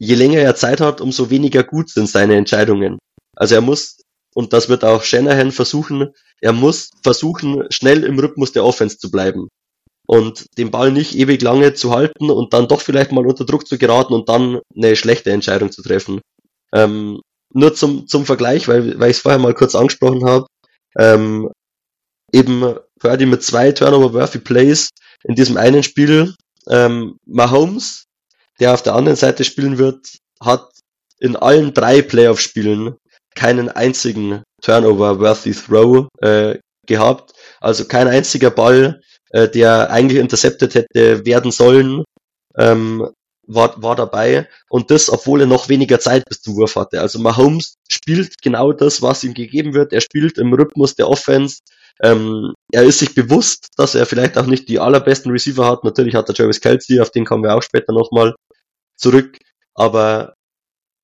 [0.00, 2.98] je länger er Zeit hat, umso weniger gut sind seine Entscheidungen.
[3.36, 3.98] Also er muss,
[4.34, 9.10] und das wird auch Shanahan versuchen, er muss versuchen, schnell im Rhythmus der Offense zu
[9.10, 9.48] bleiben.
[10.06, 13.66] Und den Ball nicht ewig lange zu halten und dann doch vielleicht mal unter Druck
[13.66, 16.20] zu geraten und dann eine schlechte Entscheidung zu treffen.
[16.72, 17.20] Ähm,
[17.52, 20.46] nur zum, zum Vergleich, weil, weil ich es vorher mal kurz angesprochen habe.
[20.98, 21.50] Ähm,
[22.32, 24.90] eben Purdy mit zwei Turnover-worthy Plays
[25.24, 26.34] in diesem einen Spiel.
[26.68, 28.04] Ähm, Mahomes,
[28.60, 30.68] der auf der anderen Seite spielen wird, hat
[31.18, 32.96] in allen drei Playoff-Spielen
[33.34, 37.32] keinen einzigen Turnover-worthy Throw äh, gehabt.
[37.60, 39.00] Also kein einziger Ball,
[39.30, 42.04] äh, der eigentlich intercepted hätte werden sollen,
[42.56, 43.08] ähm,
[43.46, 47.00] war, war dabei und das, obwohl er noch weniger Zeit bis zum Wurf hatte.
[47.00, 49.92] Also Mahomes spielt genau das, was ihm gegeben wird.
[49.92, 51.60] Er spielt im Rhythmus der Offense.
[52.02, 55.84] Ähm, er ist sich bewusst, dass er vielleicht auch nicht die allerbesten Receiver hat.
[55.84, 58.34] Natürlich hat er Travis Kelsey, auf den kommen wir auch später nochmal
[58.96, 59.38] zurück.
[59.74, 60.34] Aber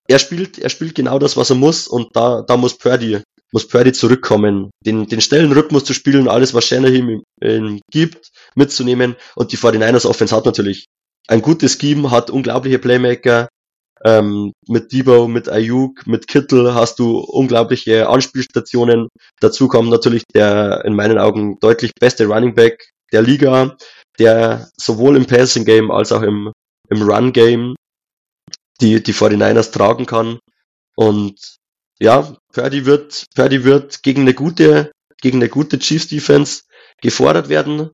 [0.09, 3.23] er spielt, er spielt genau das, was er muss und da, da muss Purdy,
[3.53, 8.29] muss Purdy zurückkommen, den, den schnellen Rhythmus zu spielen, alles, was Shanahan ihm, ihm gibt,
[8.55, 10.87] mitzunehmen und die 49ers Offense hat natürlich
[11.29, 13.49] ein gutes Scheme, hat unglaubliche Playmaker,
[14.05, 19.09] ähm, mit Debo, mit Ayuk, mit Kittel hast du unglaubliche Anspielstationen.
[19.41, 23.77] Dazu kommt natürlich der in meinen Augen deutlich beste Running Back der Liga,
[24.19, 26.53] der sowohl im Passing Game als auch im,
[26.91, 27.75] im Run Game
[28.81, 30.39] die, die 49ers tragen kann.
[30.97, 31.57] Und
[31.99, 36.63] ja, Purdy wird, Purdy wird gegen eine gute, gegen eine gute Chiefs Defense
[37.01, 37.91] gefordert werden.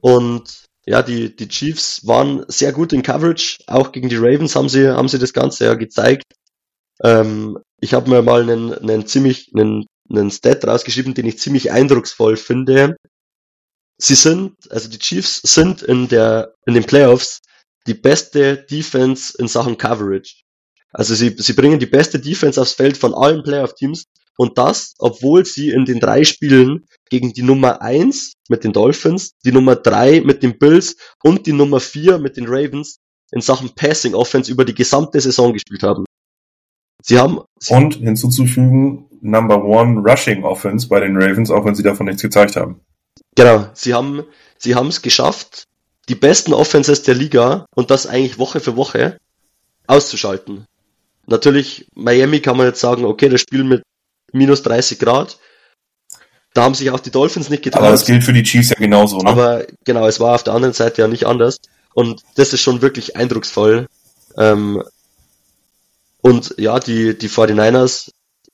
[0.00, 3.58] Und ja, die, die Chiefs waren sehr gut in Coverage.
[3.66, 6.24] Auch gegen die Ravens haben sie, haben sie das Ganze ja gezeigt.
[7.02, 11.70] Ähm, ich habe mir mal einen, einen ziemlich, einen, einen Stat rausgeschrieben, den ich ziemlich
[11.70, 12.96] eindrucksvoll finde.
[13.98, 17.40] Sie sind, also die Chiefs sind in der, in den Playoffs
[17.86, 20.42] die beste Defense in Sachen Coverage.
[20.92, 24.04] Also sie, sie bringen die beste Defense aufs Feld von allen Playoff-Teams
[24.36, 29.32] und das, obwohl sie in den drei Spielen gegen die Nummer eins mit den Dolphins,
[29.44, 33.00] die Nummer drei mit den Bills und die Nummer vier mit den Ravens
[33.30, 36.06] in Sachen Passing Offense über die gesamte Saison gespielt haben.
[37.02, 41.82] Sie haben sie und hinzuzufügen Number One Rushing Offense bei den Ravens, auch wenn sie
[41.82, 42.80] davon nichts gezeigt haben.
[43.34, 44.24] Genau, sie haben
[44.56, 45.68] sie haben es geschafft,
[46.08, 49.18] die besten Offenses der Liga und das eigentlich Woche für Woche
[49.86, 50.66] auszuschalten.
[51.26, 53.82] Natürlich Miami kann man jetzt sagen, okay, das Spiel mit
[54.32, 55.38] minus 30 Grad.
[56.54, 57.82] Da haben sich auch die Dolphins nicht getraut.
[57.82, 59.30] Aber das gilt für die Chiefs ja genauso, ne?
[59.30, 61.58] Aber genau, es war auf der anderen Seite ja nicht anders.
[61.94, 63.86] Und das ist schon wirklich eindrucksvoll.
[64.36, 64.82] Ähm,
[66.20, 68.10] und ja, die, die 49ers,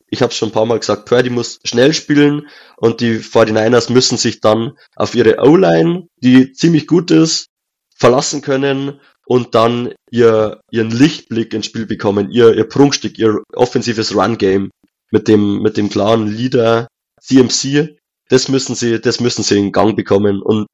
[0.08, 4.16] ich habe schon ein paar Mal gesagt, Purdy muss schnell spielen und die 49ers müssen
[4.16, 7.48] sich dann auf ihre O-Line, die ziemlich gut ist,
[7.94, 14.14] verlassen können und dann ihr, ihren Lichtblick ins Spiel bekommen, ihr, ihr Prunkstück, ihr offensives
[14.14, 14.70] Run-Game
[15.10, 16.88] mit dem, mit dem klaren Leader
[17.20, 17.98] CMC,
[18.28, 20.42] das müssen sie, das müssen sie in Gang bekommen.
[20.42, 20.66] Und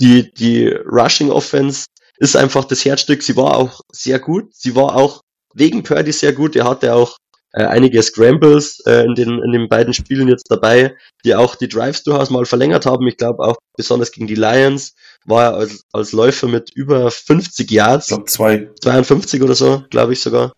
[0.00, 1.86] die, die Rushing Offense
[2.18, 3.22] ist einfach das Herzstück.
[3.22, 4.54] Sie war auch sehr gut.
[4.54, 5.22] Sie war auch
[5.54, 6.56] wegen Purdy sehr gut.
[6.56, 7.16] Er hatte auch
[7.52, 10.94] äh, einige Scrambles äh, in, den, in den beiden Spielen jetzt dabei,
[11.24, 13.06] die auch die Drives durchaus mal verlängert haben.
[13.06, 14.94] Ich glaube auch besonders gegen die Lions
[15.24, 18.06] war er als, als Läufer mit über 50 Yards.
[18.06, 18.70] Ich glaube zwei.
[18.80, 20.52] 52 oder so, glaube ich sogar.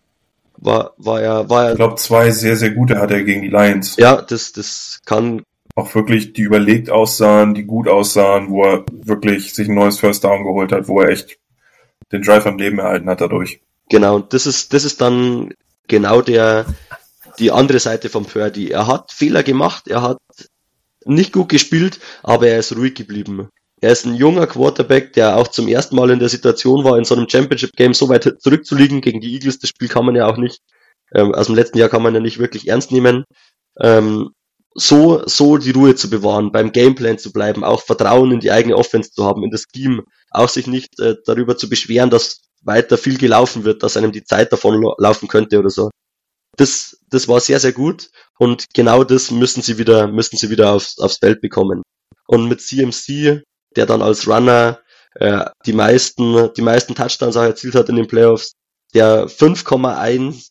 [0.57, 1.71] War, war er, war er.
[1.71, 3.95] Ich glaube, zwei sehr, sehr gute hat er gegen die Lions.
[3.97, 5.43] Ja, das, das kann.
[5.75, 10.23] Auch wirklich, die überlegt aussahen, die gut aussahen, wo er wirklich sich ein neues First
[10.23, 11.37] Down geholt hat, wo er echt
[12.11, 13.61] den Drive am Leben erhalten hat dadurch.
[13.89, 15.53] Genau, und das ist, das ist dann
[15.87, 16.65] genau der,
[17.39, 18.69] die andere Seite von Purdy.
[18.69, 20.19] Er hat Fehler gemacht, er hat
[21.05, 23.49] nicht gut gespielt, aber er ist ruhig geblieben.
[23.81, 27.03] Er ist ein junger Quarterback, der auch zum ersten Mal in der Situation war, in
[27.03, 29.01] so einem Championship-Game so weit zurückzuliegen.
[29.01, 30.61] Gegen die Eagles, das Spiel kann man ja auch nicht,
[31.13, 33.25] ähm, aus dem letzten Jahr kann man ja nicht wirklich ernst nehmen.
[33.79, 34.31] Ähm,
[34.75, 38.77] so, so die Ruhe zu bewahren, beim Gameplan zu bleiben, auch Vertrauen in die eigene
[38.77, 42.97] Offense zu haben, in das Team, auch sich nicht äh, darüber zu beschweren, dass weiter
[42.97, 45.89] viel gelaufen wird, dass einem die Zeit davon laufen könnte oder so.
[46.55, 50.71] Das, das war sehr, sehr gut und genau das müssen sie wieder, müssen sie wieder
[50.73, 51.81] aufs, aufs Feld bekommen.
[52.27, 53.41] Und mit CMC,
[53.75, 54.79] der dann als Runner
[55.15, 58.53] äh, die meisten, die meisten Touchdowns auch erzielt hat in den Playoffs,
[58.93, 60.49] der 5,1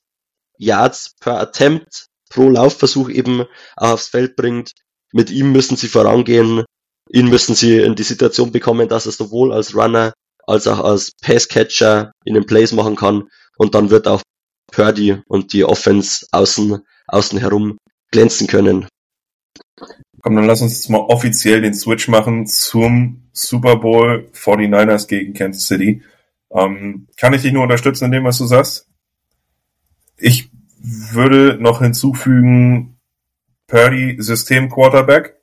[0.58, 3.44] Yards per Attempt pro Laufversuch eben
[3.76, 4.72] aufs Feld bringt.
[5.12, 6.64] Mit ihm müssen sie vorangehen.
[7.08, 10.12] Ihn müssen sie in die Situation bekommen, dass er sowohl als Runner
[10.46, 13.28] als auch als Passcatcher in den Plays machen kann.
[13.56, 14.22] Und dann wird auch
[14.72, 17.78] Purdy und die Offense außen, außen herum
[18.10, 18.88] glänzen können.
[20.22, 25.32] Komm, dann lass uns jetzt mal offiziell den Switch machen zum Super Bowl 49ers gegen
[25.32, 26.02] Kansas City.
[26.52, 28.88] Ähm, kann ich dich nur unterstützen in dem, was du sagst?
[30.18, 32.98] Ich würde noch hinzufügen,
[33.66, 35.36] Purdy System Quarterback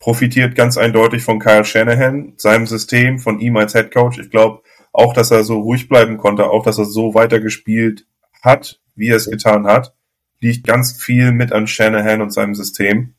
[0.00, 4.18] profitiert ganz eindeutig von Kyle Shanahan, seinem System, von ihm als Head Coach.
[4.18, 4.62] Ich glaube
[4.92, 8.06] auch, dass er so ruhig bleiben konnte, auch dass er so weitergespielt
[8.42, 9.94] hat, wie er es getan hat,
[10.40, 13.15] liegt ganz viel mit an Shanahan und seinem System.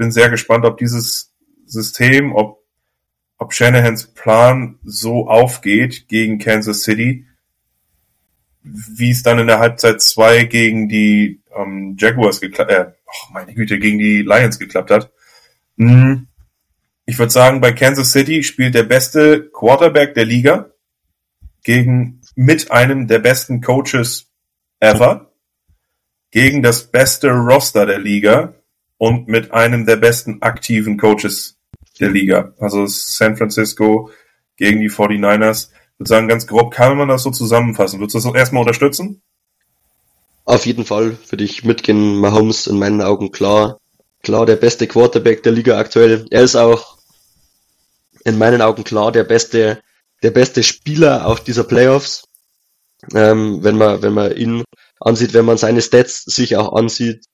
[0.00, 1.34] Bin sehr gespannt, ob dieses
[1.66, 2.64] System, ob,
[3.36, 7.26] ob Shanahans Plan so aufgeht gegen Kansas City,
[8.62, 13.52] wie es dann in der Halbzeit 2 gegen die ähm, Jaguars geklappt, äh, oh meine
[13.52, 15.12] Güte, gegen die Lions geklappt hat.
[15.76, 16.28] Hm.
[17.04, 20.70] Ich würde sagen, bei Kansas City spielt der beste Quarterback der Liga
[21.62, 24.32] gegen mit einem der besten Coaches
[24.78, 25.30] ever,
[26.30, 28.54] gegen das beste Roster der Liga
[29.00, 31.56] und mit einem der besten aktiven Coaches
[31.98, 32.52] der Liga.
[32.58, 34.10] Also San Francisco
[34.56, 37.98] gegen die 49ers würde sagen, ganz grob kann man das so zusammenfassen.
[37.98, 39.22] Würdest du das erstmal unterstützen?
[40.44, 42.20] Auf jeden Fall würde ich mitgehen.
[42.20, 43.78] Mahomes in meinen Augen klar,
[44.22, 46.26] klar der beste Quarterback der Liga aktuell.
[46.30, 46.98] Er ist auch
[48.26, 49.80] in meinen Augen klar der beste,
[50.22, 52.24] der beste Spieler auch dieser Playoffs.
[53.14, 54.62] Ähm, wenn man, wenn man ihn
[55.00, 57.24] ansieht, wenn man seine Stats sich auch ansieht,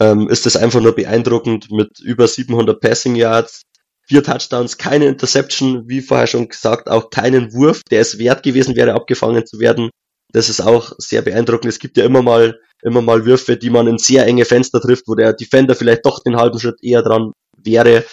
[0.00, 3.62] ähm, ist das einfach nur beeindruckend mit über 700 Passing Yards,
[4.06, 8.76] vier Touchdowns, keine Interception, wie vorher schon gesagt, auch keinen Wurf, der es wert gewesen
[8.76, 9.90] wäre, abgefangen zu werden.
[10.32, 11.72] Das ist auch sehr beeindruckend.
[11.72, 15.04] Es gibt ja immer mal, immer mal Würfe, die man in sehr enge Fenster trifft,
[15.08, 18.04] wo der Defender vielleicht doch den halben Schritt eher dran wäre.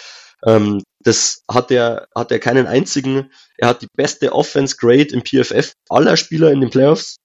[0.44, 3.30] Ähm, das hat er, hat er keinen einzigen.
[3.58, 7.16] Er hat die beste Offense Grade im PFF aller Spieler in den Playoffs.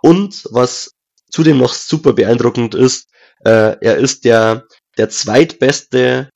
[0.00, 0.92] Und was
[1.30, 3.08] zudem noch super beeindruckend ist,
[3.44, 4.64] äh, er ist der,
[4.96, 6.30] der zweitbeste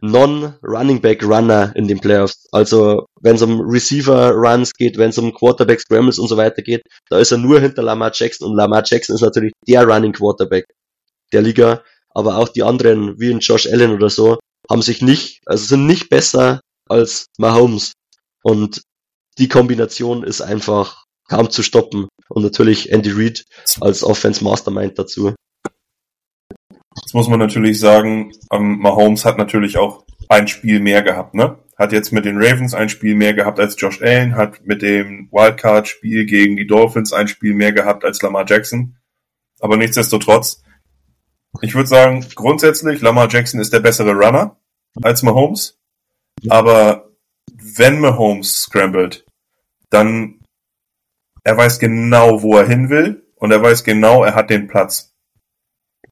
[0.00, 2.46] Non-Running Back Runner in den Playoffs.
[2.52, 6.62] Also wenn es um Receiver Runs geht, wenn es um Quarterback Scrambles und so weiter
[6.62, 10.12] geht, da ist er nur hinter Lamar Jackson und Lamar Jackson ist natürlich der Running
[10.12, 10.66] Quarterback
[11.32, 11.82] der Liga.
[12.10, 14.38] Aber auch die anderen, wie in Josh Allen oder so,
[14.70, 17.92] haben sich nicht, also sind nicht besser als Mahomes.
[18.42, 18.82] Und
[19.38, 22.08] die Kombination ist einfach kaum zu stoppen.
[22.28, 23.44] Und natürlich Andy Reid
[23.80, 25.34] als Offense Mastermind dazu.
[26.96, 31.58] Jetzt muss man natürlich sagen, ähm, Mahomes hat natürlich auch ein Spiel mehr gehabt, ne?
[31.76, 35.28] Hat jetzt mit den Ravens ein Spiel mehr gehabt als Josh Allen, hat mit dem
[35.32, 38.96] Wildcard-Spiel gegen die Dolphins ein Spiel mehr gehabt als Lamar Jackson.
[39.60, 40.62] Aber nichtsdestotrotz,
[41.62, 44.56] ich würde sagen, grundsätzlich, Lamar Jackson ist der bessere Runner
[45.02, 45.80] als Mahomes.
[46.48, 47.10] Aber
[47.52, 49.24] wenn Mahomes scrambled,
[49.90, 50.40] dann
[51.42, 55.13] er weiß genau, wo er hin will und er weiß genau, er hat den Platz.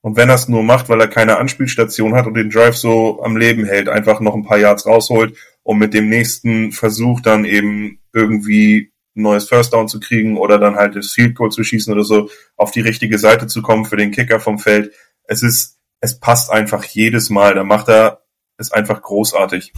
[0.03, 3.23] Und wenn er es nur macht, weil er keine Anspielstation hat und den Drive so
[3.23, 7.45] am Leben hält, einfach noch ein paar Yards rausholt, um mit dem nächsten Versuch dann
[7.45, 11.63] eben irgendwie ein neues First Down zu kriegen oder dann halt das Field Goal zu
[11.63, 14.93] schießen oder so, auf die richtige Seite zu kommen für den Kicker vom Feld.
[15.25, 17.55] Es ist, es passt einfach jedes Mal.
[17.55, 18.23] Da macht er
[18.57, 19.73] es einfach großartig.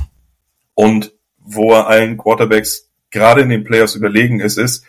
[0.72, 4.86] Und wo er allen Quarterbacks gerade in den Playoffs überlegen ist, ist,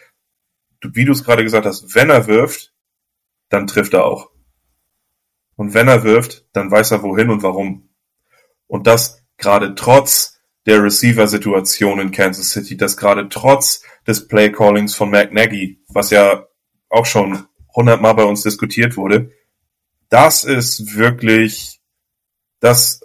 [0.82, 2.74] wie du es gerade gesagt hast, wenn er wirft,
[3.50, 4.35] dann trifft er auch.
[5.56, 7.90] Und wenn er wirft, dann weiß er wohin und warum.
[8.68, 15.12] Und das gerade trotz der Receiver-Situation in Kansas City, das gerade trotz des Play-Callings von
[15.12, 16.48] Mac Nagy, was ja
[16.90, 17.46] auch schon
[17.76, 19.32] hundertmal bei uns diskutiert wurde.
[20.10, 21.82] Das ist wirklich,
[22.60, 23.02] das,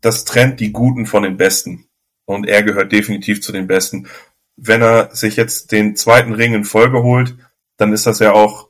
[0.00, 1.88] das trennt die Guten von den Besten.
[2.24, 4.08] Und er gehört definitiv zu den Besten.
[4.56, 7.36] Wenn er sich jetzt den zweiten Ring in Folge holt,
[7.76, 8.68] dann ist das ja auch,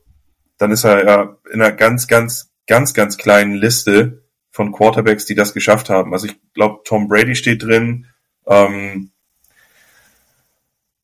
[0.57, 5.35] dann ist er ja in einer ganz, ganz, ganz, ganz kleinen Liste von Quarterbacks, die
[5.35, 6.15] das geschafft haben.
[6.15, 8.07] Also ich glaube, Tom Brady steht drin,
[8.47, 9.11] ähm,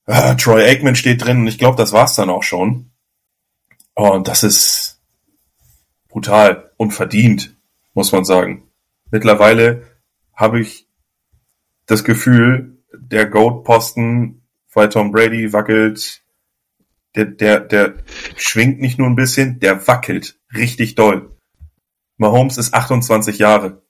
[0.07, 2.91] äh, Troy Aikman steht drin und ich glaube, das war's dann auch schon.
[3.93, 5.03] Und das ist
[6.09, 7.55] brutal und verdient,
[7.93, 8.63] muss man sagen.
[9.11, 9.83] Mittlerweile
[10.33, 10.89] habe ich
[11.85, 14.41] das Gefühl, der Goat-Posten
[14.73, 16.23] bei Tom Brady wackelt,
[17.15, 17.95] der, der, der
[18.37, 21.38] schwingt nicht nur ein bisschen, der wackelt richtig doll.
[22.19, 23.83] Mahomes ist 28 Jahre.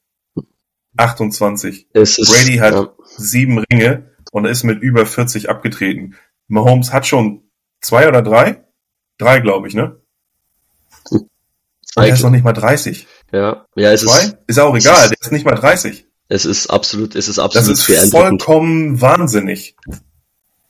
[0.97, 1.87] 28.
[1.93, 2.89] Ist, Brady hat ja.
[3.17, 6.15] sieben Ringe und ist mit über 40 abgetreten.
[6.47, 7.43] Mahomes hat schon
[7.81, 8.63] zwei oder drei?
[9.17, 9.99] Drei, glaube ich, ne?
[11.95, 13.07] er ist noch nicht mal 30.
[13.31, 14.19] Ja, ja, es zwei?
[14.19, 16.07] ist, ist auch egal, ist, der ist nicht mal 30.
[16.27, 19.75] Es ist absolut, es ist absolut das ist vollkommen wahnsinnig.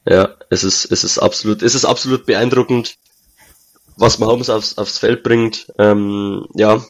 [0.05, 2.97] Ja, es ist, es ist absolut, es ist absolut beeindruckend,
[3.97, 5.71] was Mahomes aufs, aufs Feld bringt.
[5.77, 6.81] Ähm, ja,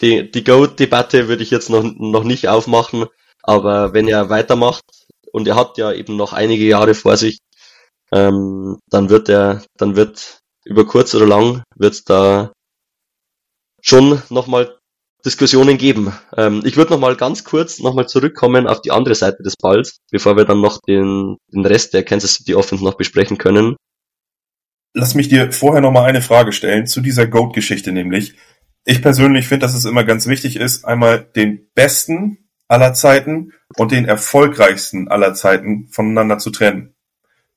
[0.00, 3.06] die, die Goat-Debatte würde ich jetzt noch, noch nicht aufmachen,
[3.42, 4.84] aber wenn er weitermacht,
[5.32, 7.38] und er hat ja eben noch einige Jahre vor sich,
[8.12, 12.52] ähm, dann wird er, dann wird über kurz oder lang wird da
[13.82, 14.78] schon nochmal
[15.24, 16.12] Diskussionen geben.
[16.36, 20.36] Ähm, ich würde nochmal ganz kurz nochmal zurückkommen auf die andere Seite des Balls, bevor
[20.36, 23.76] wir dann noch den, den Rest der Kansas City Offense noch besprechen können.
[24.94, 28.34] Lass mich dir vorher nochmal eine Frage stellen zu dieser Goat-Geschichte nämlich.
[28.84, 33.92] Ich persönlich finde, dass es immer ganz wichtig ist, einmal den besten aller Zeiten und
[33.92, 36.94] den erfolgreichsten aller Zeiten voneinander zu trennen.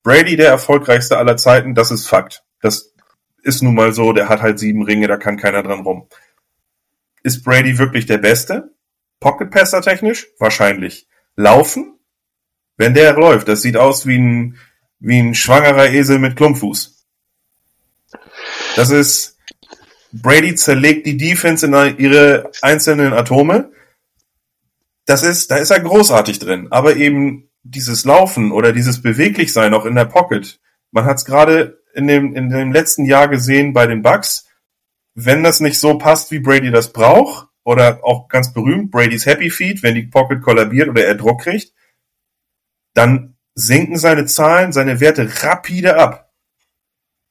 [0.04, 2.44] Brady, der erfolgreichste aller Zeiten, das ist Fakt.
[2.62, 2.94] Das
[3.44, 6.08] ist nun mal so, der hat halt sieben Ringe, da kann keiner dran rum.
[7.24, 8.74] Ist Brady wirklich der Beste?
[9.20, 10.28] Pocket Passer technisch?
[10.40, 11.08] Wahrscheinlich.
[11.36, 12.00] Laufen?
[12.78, 14.58] Wenn der läuft, das sieht aus wie ein,
[15.00, 17.06] wie ein schwangerer Esel mit Klumpfuß.
[18.76, 19.37] Das ist,
[20.12, 23.72] Brady zerlegt die Defense in ihre einzelnen Atome.
[25.06, 26.68] Das ist, da ist er großartig drin.
[26.72, 30.60] Aber eben dieses Laufen oder dieses Beweglichsein auch in der Pocket.
[30.92, 34.46] Man hat es gerade in dem, in dem letzten Jahr gesehen bei den Bucks.
[35.14, 39.50] Wenn das nicht so passt, wie Brady das braucht, oder auch ganz berühmt, Brady's Happy
[39.50, 41.74] Feet, wenn die Pocket kollabiert oder er Druck kriegt,
[42.94, 46.32] dann sinken seine Zahlen, seine Werte rapide ab.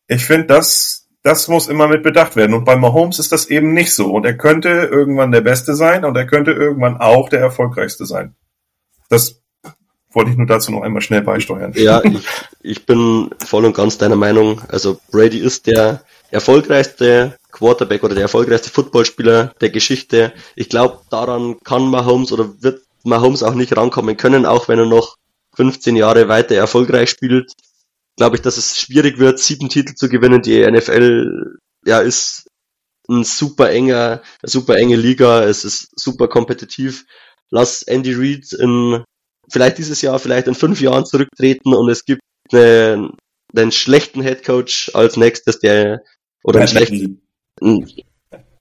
[0.08, 2.54] Ich finde, das das muss immer mit bedacht werden.
[2.54, 4.12] Und bei Mahomes ist das eben nicht so.
[4.12, 8.36] Und er könnte irgendwann der Beste sein und er könnte irgendwann auch der Erfolgreichste sein.
[9.08, 9.42] Das
[10.12, 11.72] wollte ich nur dazu noch einmal schnell beisteuern.
[11.74, 12.24] Ja, ich,
[12.62, 14.62] ich bin voll und ganz deiner Meinung.
[14.68, 20.32] Also Brady ist der erfolgreichste Quarterback oder der erfolgreichste Footballspieler der Geschichte.
[20.54, 24.86] Ich glaube, daran kann Mahomes oder wird Mahomes auch nicht rankommen können, auch wenn er
[24.86, 25.16] noch
[25.56, 27.52] 15 Jahre weiter erfolgreich spielt
[28.16, 30.42] glaube ich, dass es schwierig wird, sieben Titel zu gewinnen.
[30.42, 32.48] Die NFL ja ist
[33.08, 35.44] ein super enger, super enge Liga.
[35.44, 37.04] Es ist super kompetitiv.
[37.50, 39.04] Lass Andy Reid in
[39.48, 43.12] vielleicht dieses Jahr, vielleicht in fünf Jahren zurücktreten und es gibt eine,
[43.54, 46.02] einen schlechten Head Coach als nächstes, der
[46.42, 47.22] oder einen schlechten,
[47.60, 47.88] einen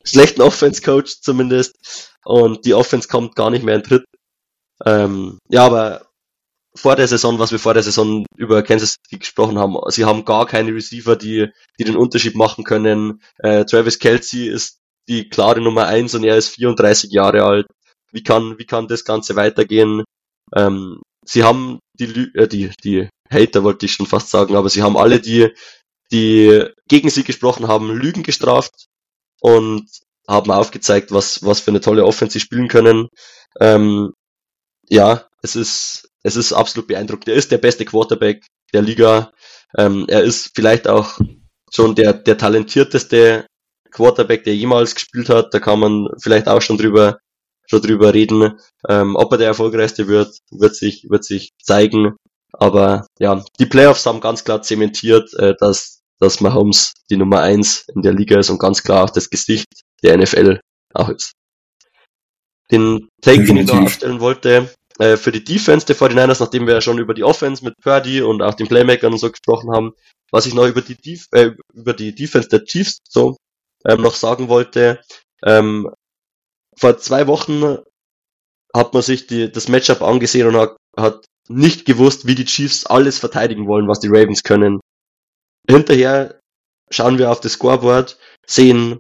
[0.03, 4.06] schlechten Offense Coach zumindest und die Offense kommt gar nicht mehr in Tritt.
[4.86, 6.08] Ähm, ja, aber
[6.76, 9.78] vor der Saison, was wir vor der Saison über Kansas City gesprochen haben.
[9.90, 11.48] Sie haben gar keine Receiver, die,
[11.80, 13.22] die den Unterschied machen können.
[13.38, 17.68] Äh, Travis Kelsey ist die klare Nummer eins und er ist 34 Jahre alt.
[18.12, 20.04] Wie kann, wie kann das Ganze weitergehen?
[20.56, 24.84] Ähm, sie haben die, äh, die, die Hater wollte ich schon fast sagen, aber sie
[24.84, 25.50] haben alle die,
[26.12, 28.88] die gegen sie gesprochen haben, Lügen gestraft
[29.42, 29.90] und
[30.28, 33.10] haben aufgezeigt, was, was für eine tolle Offense sie spielen können.
[33.60, 34.14] Ähm,
[34.90, 37.28] ja, es ist, es ist absolut beeindruckend.
[37.28, 39.32] Er ist der beste Quarterback der Liga.
[39.78, 41.20] Ähm, er ist vielleicht auch
[41.72, 43.46] schon der, der talentierteste
[43.92, 45.54] Quarterback, der jemals gespielt hat.
[45.54, 47.20] Da kann man vielleicht auch schon drüber,
[47.70, 48.60] schon drüber reden.
[48.90, 52.16] Ähm, ob er der erfolgreichste wird, wird sich, wird sich zeigen.
[52.54, 57.86] Aber ja, die Playoffs haben ganz klar zementiert, äh, dass, dass Mahomes die Nummer eins
[57.94, 59.68] in der Liga ist und ganz klar auch das Gesicht
[60.02, 60.60] der NFL
[60.92, 61.34] auch ist.
[62.72, 66.76] Den Take, den ich da aufstellen wollte, äh, für die Defense der 49ers, nachdem wir
[66.76, 69.93] ja schon über die Offense mit Purdy und auch den Playmakern und so gesprochen haben,
[70.32, 73.38] was ich noch über die, Def äh, über die Defense der Chiefs so
[73.86, 75.02] ähm, noch sagen wollte,
[75.43, 75.89] ähm,
[76.78, 77.78] vor zwei Wochen
[78.74, 82.86] hat man sich die, das Matchup angesehen und hat, hat nicht gewusst, wie die Chiefs
[82.86, 84.80] alles verteidigen wollen, was die Ravens können.
[85.70, 86.39] Hinterher
[86.89, 89.00] schauen wir auf das Scoreboard, sehen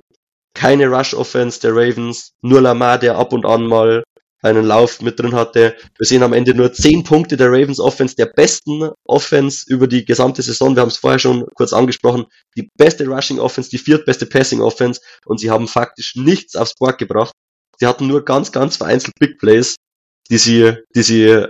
[0.53, 4.03] keine Rush-Offense der Ravens, nur Lamar, der ab und an mal
[4.45, 5.75] einen Lauf mit drin hatte.
[5.97, 10.05] Wir sehen am Ende nur 10 Punkte der Ravens Offense, der besten Offense über die
[10.05, 10.75] gesamte Saison.
[10.75, 12.25] Wir haben es vorher schon kurz angesprochen.
[12.55, 16.99] Die beste Rushing Offense, die viertbeste Passing Offense und sie haben faktisch nichts aufs Board
[16.99, 17.33] gebracht.
[17.79, 19.75] Sie hatten nur ganz, ganz vereinzelt Big Plays,
[20.29, 21.47] die sie, die sie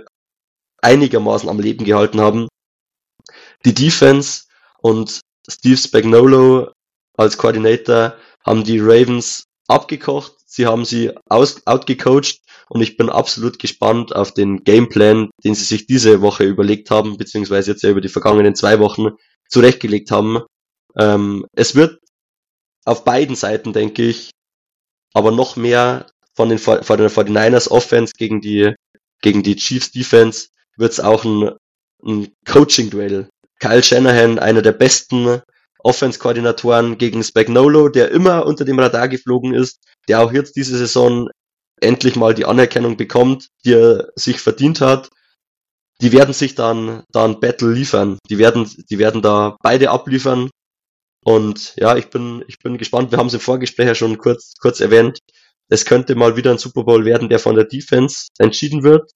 [0.82, 2.48] einigermaßen am Leben gehalten haben.
[3.64, 4.44] Die Defense
[4.78, 6.72] und Steve Spagnolo
[7.16, 10.32] als Koordinator haben die Ravens abgekocht.
[10.46, 15.86] Sie haben sie outgecoacht und ich bin absolut gespannt auf den Gameplan, den sie sich
[15.86, 19.10] diese Woche überlegt haben, beziehungsweise jetzt ja über die vergangenen zwei Wochen
[19.48, 20.42] zurechtgelegt haben.
[20.98, 22.00] Ähm, es wird
[22.84, 24.30] auf beiden Seiten, denke ich,
[25.14, 28.74] aber noch mehr von den, von den 49ers Offense gegen die,
[29.22, 31.50] gegen die Chiefs Defense wird es auch ein,
[32.04, 33.28] ein Coaching-Duell.
[33.60, 35.40] Kyle Shanahan, einer der besten
[35.78, 41.30] Offense-Koordinatoren gegen Spagnolo, der immer unter dem Radar geflogen ist, der auch jetzt diese Saison
[41.80, 45.10] endlich mal die Anerkennung bekommt, die er sich verdient hat.
[46.00, 48.18] Die werden sich dann, dann Battle liefern.
[48.28, 50.50] Die werden, die werden da beide abliefern.
[51.24, 53.10] Und ja, ich bin, ich bin gespannt.
[53.10, 55.18] Wir haben es im Vorgespräch ja schon kurz, kurz erwähnt.
[55.68, 59.10] Es könnte mal wieder ein Super Bowl werden, der von der Defense entschieden wird.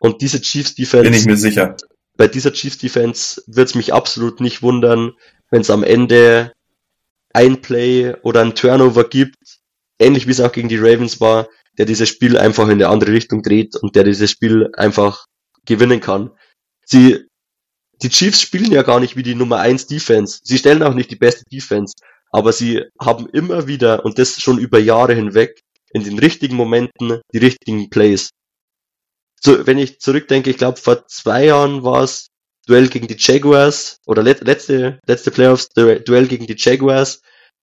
[0.00, 1.04] Und diese Chiefs Defense.
[1.04, 1.76] Bin ich mir sicher.
[2.16, 5.12] Bei dieser Chiefs Defense wird es mich absolut nicht wundern,
[5.50, 6.52] wenn es am Ende
[7.32, 9.36] ein Play oder ein Turnover gibt,
[9.98, 11.48] ähnlich wie es auch gegen die Ravens war,
[11.78, 15.26] der dieses Spiel einfach in eine andere Richtung dreht und der dieses Spiel einfach
[15.64, 16.30] gewinnen kann.
[16.84, 17.24] Sie,
[18.02, 20.40] die Chiefs spielen ja gar nicht wie die Nummer 1 Defense.
[20.42, 21.94] Sie stellen auch nicht die beste Defense.
[22.30, 25.60] Aber sie haben immer wieder, und das schon über Jahre hinweg,
[25.92, 28.30] in den richtigen Momenten die richtigen Plays.
[29.40, 32.28] So, wenn ich zurückdenke, ich glaube vor zwei Jahren war es
[32.66, 37.20] Duell gegen die Jaguars oder let, letzte, letzte Playoffs Duell gegen die Jaguars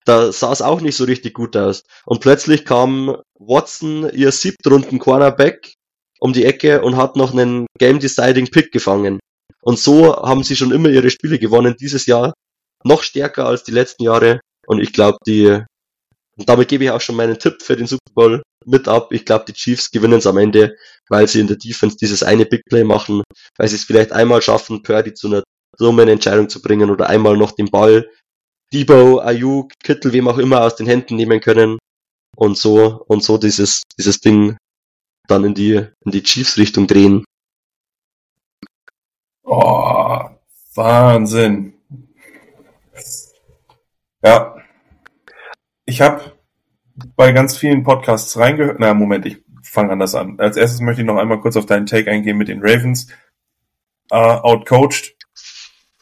[0.09, 1.83] da sah es auch nicht so richtig gut aus.
[2.05, 5.75] Und plötzlich kam Watson, ihr siebtrunden Cornerback,
[6.19, 9.19] um die Ecke und hat noch einen Game-Deciding-Pick gefangen.
[9.61, 11.75] Und so haben sie schon immer ihre Spiele gewonnen.
[11.79, 12.33] Dieses Jahr
[12.83, 14.39] noch stärker als die letzten Jahre.
[14.65, 15.63] Und ich glaube, die,
[16.37, 19.11] und damit gebe ich auch schon meinen Tipp für den Super Bowl mit ab.
[19.11, 20.75] Ich glaube, die Chiefs gewinnen es am Ende,
[21.09, 23.21] weil sie in der Defense dieses eine Big Play machen,
[23.57, 25.43] weil sie es vielleicht einmal schaffen, Purdy zu einer
[25.77, 28.09] dummen Entscheidung zu bringen oder einmal noch den Ball
[28.73, 31.79] Debo, Ayuk, Kittel, wem auch immer aus den Händen nehmen können
[32.35, 34.57] und so und so dieses dieses Ding
[35.27, 35.73] dann in die
[36.05, 37.25] in die Chiefs Richtung drehen.
[39.43, 40.19] Oh,
[40.75, 41.73] Wahnsinn.
[44.23, 44.55] Ja.
[45.85, 46.37] Ich habe
[47.15, 48.79] bei ganz vielen Podcasts reingehört.
[48.79, 50.39] Na, Moment, ich fange anders an.
[50.39, 53.07] Als erstes möchte ich noch einmal kurz auf deinen Take eingehen mit den Ravens.
[54.11, 55.15] Uh, outcoached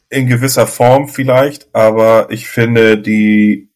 [0.10, 3.70] in gewisser Form vielleicht, aber ich finde, die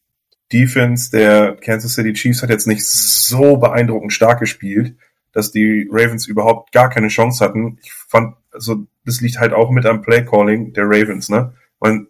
[0.52, 4.96] Defense der Kansas City Chiefs hat jetzt nicht so beeindruckend stark gespielt,
[5.32, 7.78] dass die Ravens überhaupt gar keine Chance hatten.
[7.82, 11.54] Ich fand, also das liegt halt auch mit am Play Calling der Ravens, ne?
[11.78, 12.08] Und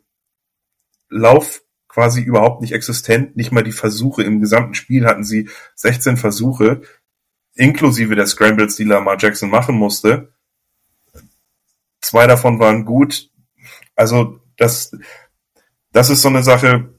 [1.08, 6.16] Lauf quasi überhaupt nicht existent, nicht mal die Versuche im gesamten Spiel hatten sie 16
[6.16, 6.80] Versuche,
[7.54, 10.32] inklusive der Scrambles, die Lamar Jackson machen musste.
[12.00, 13.30] Zwei davon waren gut,
[14.02, 14.90] also das,
[15.92, 16.92] das ist so eine Sache,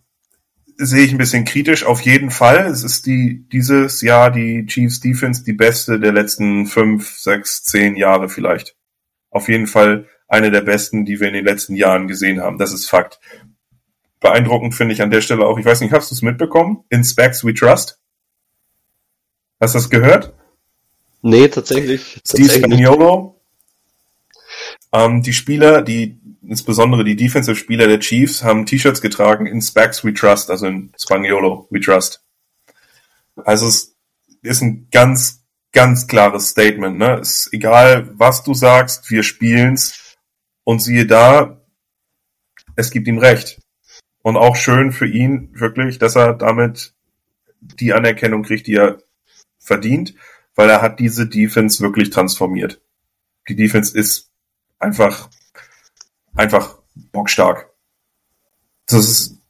[0.77, 1.83] sehe ich ein bisschen kritisch.
[1.83, 2.65] Auf jeden Fall.
[2.67, 7.97] Es ist die, dieses Jahr die Chiefs Defense die beste der letzten fünf, sechs, zehn
[7.97, 8.77] Jahre vielleicht.
[9.29, 12.57] Auf jeden Fall eine der besten, die wir in den letzten Jahren gesehen haben.
[12.57, 13.19] Das ist Fakt.
[14.21, 16.85] Beeindruckend finde ich an der Stelle auch, ich weiß nicht, hast du es mitbekommen?
[16.89, 17.99] In Specs We Trust?
[19.59, 20.33] Hast du das gehört?
[21.21, 22.21] Nee, tatsächlich.
[22.25, 23.41] Steve Spaniolo.
[24.93, 30.13] Ähm, die Spieler, die insbesondere die Defensive-Spieler der Chiefs haben T-Shirts getragen in Specs We
[30.13, 32.23] Trust, also in Spaniolo We Trust.
[33.43, 33.95] Also es
[34.41, 36.97] ist ein ganz, ganz klares Statement.
[36.97, 37.19] Ne?
[37.19, 40.15] Es ist egal, was du sagst, wir spielen's
[40.63, 41.61] und siehe da,
[42.75, 43.59] es gibt ihm recht.
[44.21, 46.93] Und auch schön für ihn wirklich, dass er damit
[47.59, 48.99] die Anerkennung kriegt, die er
[49.59, 50.13] verdient,
[50.55, 52.81] weil er hat diese Defense wirklich transformiert.
[53.49, 54.31] Die Defense ist
[54.79, 55.29] einfach
[56.36, 56.79] einfach
[57.11, 57.69] bockstark.
[58.88, 59.41] Das ist,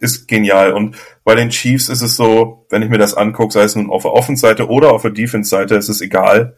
[0.00, 0.72] ist genial.
[0.72, 3.90] Und bei den Chiefs ist es so, wenn ich mir das angucke, sei es nun
[3.90, 6.56] auf der Offense-Seite oder auf der Defense-Seite, ist es egal.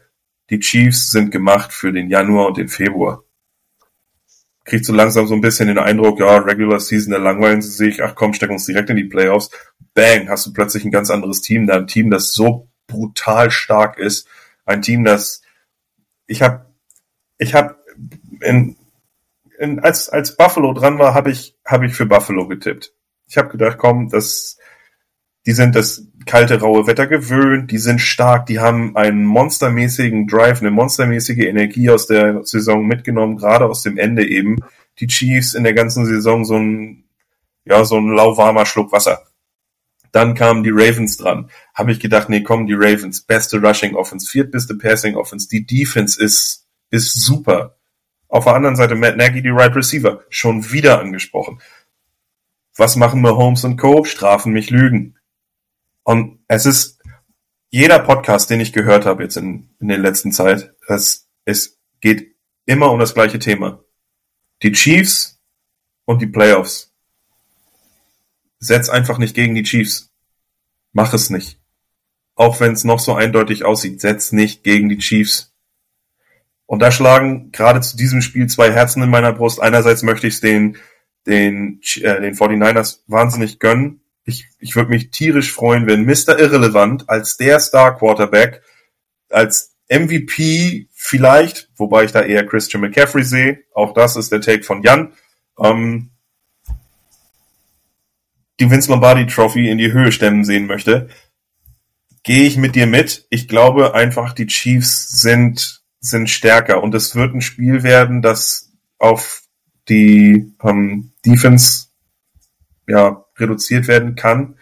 [0.49, 3.23] Die Chiefs sind gemacht für den Januar und den Februar.
[4.63, 8.03] Kriegt so langsam so ein bisschen den Eindruck, ja, Regular Season, der langweilen sie sich,
[8.03, 9.51] ach komm, stecken uns direkt in die Playoffs.
[9.93, 13.99] Bang, hast du plötzlich ein ganz anderes Team da, ein Team, das so brutal stark
[13.99, 14.27] ist.
[14.65, 15.41] Ein Team, das
[16.27, 16.65] ich habe
[17.37, 17.77] ich habe
[18.41, 18.75] in
[19.59, 22.93] in, als, als Buffalo dran war, habe ich, hab ich für Buffalo getippt.
[23.27, 24.57] Ich habe gedacht, komm, das,
[25.45, 30.61] die sind das kalte, raue Wetter gewöhnt, die sind stark, die haben einen monstermäßigen Drive,
[30.61, 34.57] eine monstermäßige Energie aus der Saison mitgenommen, gerade aus dem Ende eben.
[34.99, 37.03] Die Chiefs in der ganzen Saison so ein,
[37.65, 39.21] ja, so ein lauwarmer Schluck Wasser.
[40.11, 41.49] Dann kamen die Ravens dran.
[41.73, 43.21] Habe ich gedacht, nee, kommen die Ravens.
[43.21, 45.49] Beste Rushing Offense, viertbeste Passing Offense.
[45.49, 47.75] Die Defense ist, ist super.
[48.27, 50.23] Auf der anderen Seite Matt Nagy, die Right Receiver.
[50.29, 51.61] Schon wieder angesprochen.
[52.75, 54.03] Was machen Mahomes und Co?
[54.03, 55.17] Strafen mich Lügen.
[56.03, 57.01] Und es ist
[57.69, 62.35] jeder Podcast, den ich gehört habe jetzt in, in der letzten Zeit, es, es geht
[62.65, 63.83] immer um das gleiche Thema.
[64.61, 65.41] Die Chiefs
[66.05, 66.93] und die Playoffs.
[68.59, 70.11] Setz einfach nicht gegen die Chiefs.
[70.93, 71.59] Mach es nicht.
[72.35, 75.54] Auch wenn es noch so eindeutig aussieht, setz nicht gegen die Chiefs.
[76.65, 79.61] Und da schlagen gerade zu diesem Spiel zwei Herzen in meiner Brust.
[79.61, 80.77] Einerseits möchte ich es den,
[81.27, 84.01] den, äh, den 49ers wahnsinnig gönnen.
[84.23, 86.39] Ich, ich würde mich tierisch freuen, wenn Mr.
[86.39, 88.63] Irrelevant als der Star Quarterback,
[89.29, 94.63] als MVP vielleicht, wobei ich da eher Christian McCaffrey sehe, auch das ist der Take
[94.63, 95.13] von Jan,
[95.63, 96.09] ähm,
[98.59, 101.09] die Vince Lombardi Trophy in die Höhe stemmen sehen möchte,
[102.23, 103.27] gehe ich mit dir mit.
[103.29, 108.71] Ich glaube einfach, die Chiefs sind, sind stärker und es wird ein Spiel werden, das
[108.99, 109.41] auf
[109.89, 111.87] die ähm, Defense
[112.87, 114.57] ja, reduziert werden kann.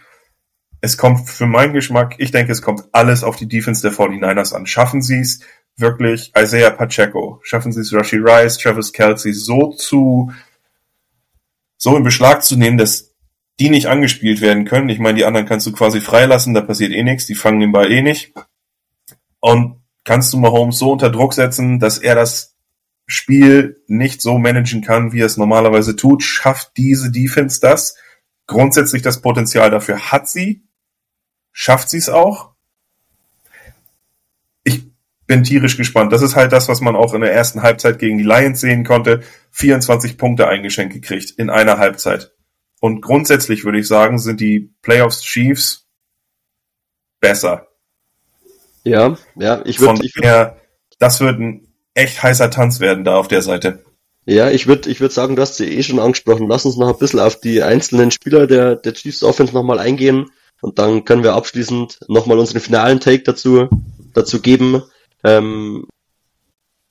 [0.81, 4.53] Es kommt für meinen Geschmack, ich denke, es kommt alles auf die Defense der 49ers
[4.53, 4.65] an.
[4.65, 5.41] Schaffen sie es
[5.77, 10.31] wirklich, Isaiah Pacheco, schaffen sie es, Rashi Rice, Travis Kelsey so zu,
[11.77, 13.13] so in Beschlag zu nehmen, dass
[13.59, 14.89] die nicht angespielt werden können.
[14.89, 17.71] Ich meine, die anderen kannst du quasi freilassen, da passiert eh nichts, die fangen den
[17.71, 18.33] Ball eh nicht.
[19.39, 22.55] Und kannst du Mahomes so unter Druck setzen, dass er das
[23.05, 27.95] Spiel nicht so managen kann, wie er es normalerweise tut, schafft diese Defense das.
[28.47, 30.63] Grundsätzlich das Potenzial dafür hat sie.
[31.51, 32.53] Schafft sie es auch?
[34.63, 34.85] Ich
[35.27, 36.11] bin tierisch gespannt.
[36.13, 38.83] Das ist halt das, was man auch in der ersten Halbzeit gegen die Lions sehen
[38.83, 39.21] konnte.
[39.51, 42.33] 24 Punkte eingeschenkt gekriegt in einer Halbzeit.
[42.79, 45.87] Und grundsätzlich würde ich sagen, sind die Playoffs Chiefs
[47.19, 47.67] besser.
[48.83, 50.05] Ja, ja, ich würde.
[50.05, 50.53] Ich würd,
[50.99, 53.83] das wird ein echt heißer Tanz werden da auf der Seite.
[54.25, 56.47] Ja, ich würde ich würd sagen, du hast sie eh schon angesprochen.
[56.47, 60.31] Lass uns noch ein bisschen auf die einzelnen Spieler der, der Chiefs Offense nochmal eingehen
[60.61, 63.67] und dann können wir abschließend nochmal unseren finalen Take dazu,
[64.13, 64.83] dazu geben.
[65.23, 65.85] Ähm,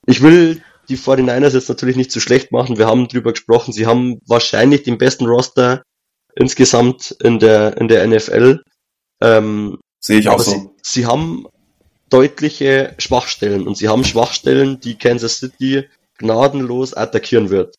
[0.06, 2.76] ich will die 49ers jetzt natürlich nicht zu so schlecht machen.
[2.76, 3.72] Wir haben drüber gesprochen.
[3.72, 5.82] Sie haben wahrscheinlich den besten Roster
[6.34, 8.60] insgesamt in der, in der NFL.
[9.22, 10.50] Ähm, Sehe ich auch so.
[10.50, 11.46] Sie, sie haben
[12.12, 15.88] deutliche Schwachstellen und sie haben Schwachstellen, die Kansas City
[16.18, 17.76] gnadenlos attackieren wird.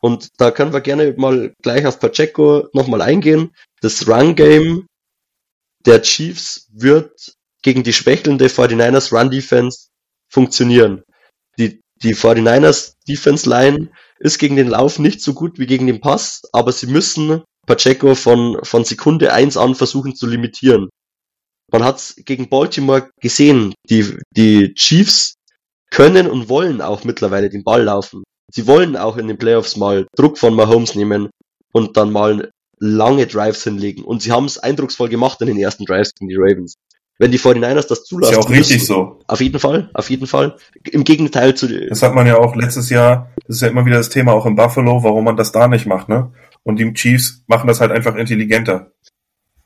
[0.00, 3.54] Und da können wir gerne mal gleich auf Pacheco nochmal eingehen.
[3.80, 4.86] Das Run-Game
[5.86, 9.88] der Chiefs wird gegen die schwächelnde 49ers Run-Defense
[10.28, 11.02] funktionieren.
[11.58, 16.00] Die die 49ers Defense Line ist gegen den Lauf nicht so gut wie gegen den
[16.00, 20.88] Pass, aber sie müssen Pacheco von, von Sekunde eins an versuchen zu limitieren.
[21.70, 23.74] Man hat's gegen Baltimore gesehen.
[23.88, 25.34] Die, die Chiefs
[25.90, 28.22] können und wollen auch mittlerweile den Ball laufen.
[28.52, 31.30] Sie wollen auch in den Playoffs mal Druck von Mahomes nehmen
[31.72, 34.04] und dann mal lange Drives hinlegen.
[34.04, 36.74] Und sie haben es eindrucksvoll gemacht in den ersten Drives gegen die Ravens
[37.20, 38.32] wenn die 49ers das zulassen.
[38.32, 38.86] Ist ja auch richtig müssen.
[38.86, 39.18] so.
[39.26, 40.56] Auf jeden Fall, auf jeden Fall.
[40.90, 41.68] Im Gegenteil zu.
[41.86, 44.46] Das hat man ja auch letztes Jahr, das ist ja immer wieder das Thema auch
[44.46, 46.32] in Buffalo, warum man das da nicht macht, ne?
[46.62, 48.92] Und die Chiefs machen das halt einfach intelligenter.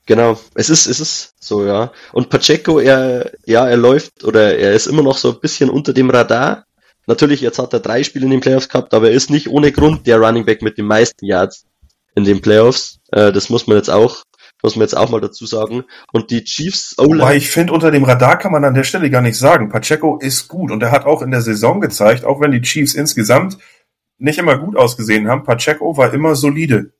[0.06, 1.93] Genau, es ist, es ist so, ja.
[2.12, 5.93] Und Pacheco, er, ja, er läuft oder er ist immer noch so ein bisschen unter
[5.93, 6.66] dem Radar.
[7.06, 9.72] Natürlich, jetzt hat er drei Spiele in den Playoffs gehabt, aber er ist nicht ohne
[9.72, 11.66] Grund der Running Back mit den meisten Yards
[12.14, 13.01] in den Playoffs.
[13.12, 14.24] Äh, das muss man jetzt auch
[14.64, 15.85] muss man jetzt auch mal dazu sagen.
[16.10, 19.10] Und die Chiefs o Wobei ich finde, unter dem Radar kann man an der Stelle
[19.10, 19.68] gar nicht sagen.
[19.68, 22.94] Pacheco ist gut und er hat auch in der Saison gezeigt, auch wenn die Chiefs
[22.94, 23.59] insgesamt
[24.16, 26.94] nicht immer gut ausgesehen haben, Pacheco war immer solide.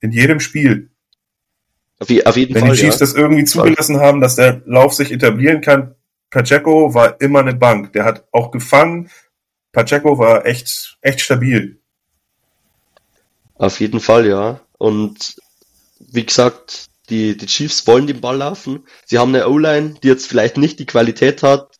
[0.00, 0.90] In jedem Spiel.
[1.98, 2.72] Auf, auf jeden wenn Fall.
[2.72, 3.06] Die Chiefs ja.
[3.06, 5.94] das irgendwie zugelassen haben, dass der Lauf sich etablieren kann,
[6.30, 7.92] Pacheco war immer eine Bank.
[7.92, 9.10] Der hat auch gefangen.
[9.72, 11.80] Pacheco war echt, echt stabil.
[13.54, 14.60] Auf jeden Fall, ja.
[14.78, 15.36] Und
[15.98, 18.84] wie gesagt, die, die Chiefs wollen den Ball laufen.
[19.06, 21.76] Sie haben eine O-Line, die jetzt vielleicht nicht die Qualität hat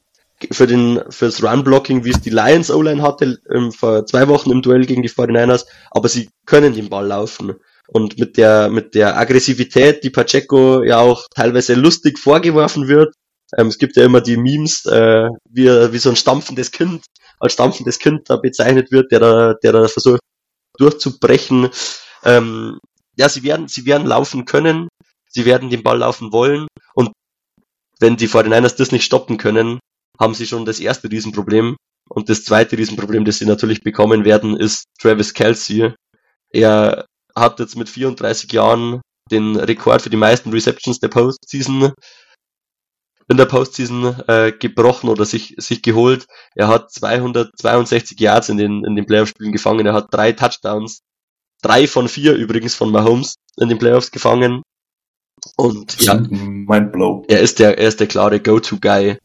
[0.51, 4.63] für den fürs Run-Blocking, wie es die Lions O-Line hatte ähm, vor zwei Wochen im
[4.63, 7.55] Duell gegen die 49ers, aber sie können den Ball laufen.
[7.89, 13.15] Und mit der, mit der Aggressivität, die Pacheco ja auch teilweise lustig vorgeworfen wird,
[13.57, 17.05] ähm, es gibt ja immer die Memes, äh, wie, wie so ein stampfendes Kind,
[17.39, 20.21] als stampfendes Kind da bezeichnet wird, der da, der da versucht
[20.79, 21.71] durchzubrechen.
[22.25, 22.79] Ähm,
[23.17, 24.89] ja, sie werden, sie werden laufen können,
[25.29, 27.13] sie werden den Ball laufen wollen und
[27.99, 29.79] wenn die 49ers das nicht stoppen können,
[30.19, 31.77] haben sie schon das erste Riesenproblem.
[32.09, 35.93] Und das zweite Riesenproblem, das sie natürlich bekommen werden, ist Travis Kelsey.
[36.51, 37.07] Er
[37.37, 39.01] hat jetzt mit 34 Jahren
[39.31, 41.93] den Rekord für die meisten Receptions der Postseason
[43.29, 46.27] in der Postseason äh, gebrochen oder sich, sich geholt.
[46.55, 49.87] Er hat 262 Yards in den, in den Playoff-Spielen gefangen.
[49.87, 51.01] Er hat drei Touchdowns.
[51.63, 54.63] Drei von vier übrigens von Mahomes in den Playoffs gefangen.
[55.57, 57.25] Und ja, Mindblow.
[57.29, 59.19] er ist der, er ist der klare Go-To-Guy.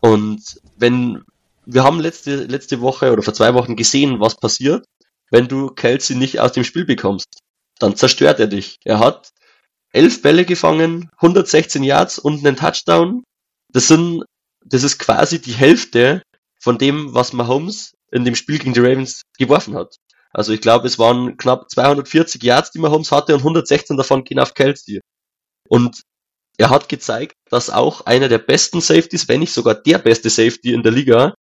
[0.00, 1.24] Und wenn,
[1.64, 4.84] wir haben letzte, letzte Woche oder vor zwei Wochen gesehen, was passiert,
[5.30, 7.40] wenn du Kelsey nicht aus dem Spiel bekommst.
[7.78, 8.78] Dann zerstört er dich.
[8.84, 9.30] Er hat
[9.92, 13.22] elf Bälle gefangen, 116 Yards und einen Touchdown
[13.72, 14.24] das sind,
[14.64, 16.22] das ist quasi die Hälfte
[16.60, 19.96] von dem, was Mahomes in dem Spiel gegen die Ravens geworfen hat.
[20.30, 24.38] Also ich glaube, es waren knapp 240 Yards, die Mahomes hatte und 116 davon gehen
[24.38, 25.00] auf Kelsey.
[25.68, 26.02] Und
[26.58, 30.72] er hat gezeigt, dass auch einer der besten Safeties, wenn nicht sogar der beste Safety
[30.72, 31.34] in der Liga,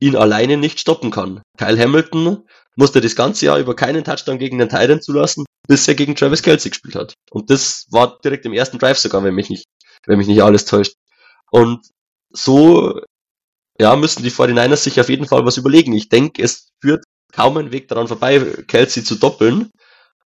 [0.00, 1.42] ihn alleine nicht stoppen kann.
[1.56, 2.46] Kyle Hamilton
[2.76, 6.42] musste das ganze Jahr über keinen Touchdown gegen den Titan zulassen, bis er gegen Travis
[6.42, 7.14] Kelsey gespielt hat.
[7.30, 9.66] Und das war direkt im ersten Drive sogar, wenn mich nicht,
[10.04, 10.94] wenn mich nicht alles täuscht.
[11.52, 11.86] Und
[12.32, 13.00] so
[13.78, 15.92] ja, müssen die 49ers sich auf jeden Fall was überlegen.
[15.92, 19.70] Ich denke, es führt kaum ein Weg daran vorbei, Kelsey zu doppeln.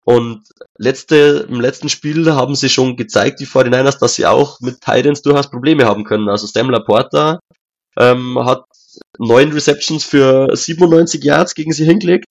[0.04, 0.42] Und
[0.76, 5.22] letzte, im letzten Spiel haben sie schon gezeigt, die 49ers, dass sie auch mit Titans
[5.22, 6.28] durchaus Probleme haben können.
[6.28, 7.40] Also Stem Laporta
[7.96, 8.64] ähm, hat
[9.16, 12.26] neun Receptions für 97 Yards gegen sie hingelegt.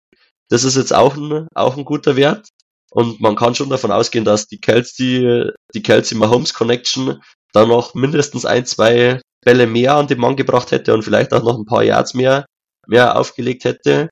[0.50, 2.48] Das ist jetzt auch ein, auch ein guter Wert.
[2.90, 7.94] Und man kann schon davon ausgehen, dass die Kelsey, die Kelsey Mahomes Connection dann noch
[7.94, 11.66] mindestens ein, zwei Bälle mehr an den Mann gebracht hätte und vielleicht auch noch ein
[11.66, 12.46] paar Yards mehr,
[12.86, 14.08] mehr aufgelegt hätte.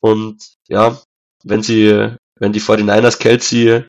[0.00, 0.98] Und ja,
[1.44, 3.84] wenn sie, wenn die 49ers Kelsey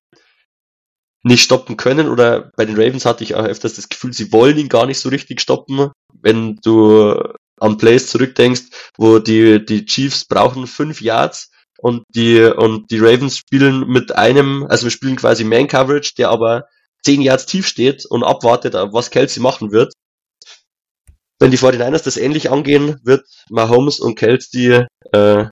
[1.23, 4.57] nicht stoppen können oder bei den Ravens hatte ich auch öfters das Gefühl, sie wollen
[4.57, 5.91] ihn gar nicht so richtig stoppen.
[6.13, 7.15] Wenn du
[7.59, 8.63] an Plays zurückdenkst,
[8.97, 11.50] wo die, die Chiefs brauchen fünf Yards
[11.81, 16.29] und die, und die Ravens spielen mit einem, also wir spielen quasi Man Coverage, der
[16.29, 16.65] aber
[17.03, 19.93] zehn Yards tief steht und abwartet, was Kelsey machen wird.
[21.39, 25.45] Wenn die 49ers das ähnlich angehen, wird Mahomes und Kelsey, äh,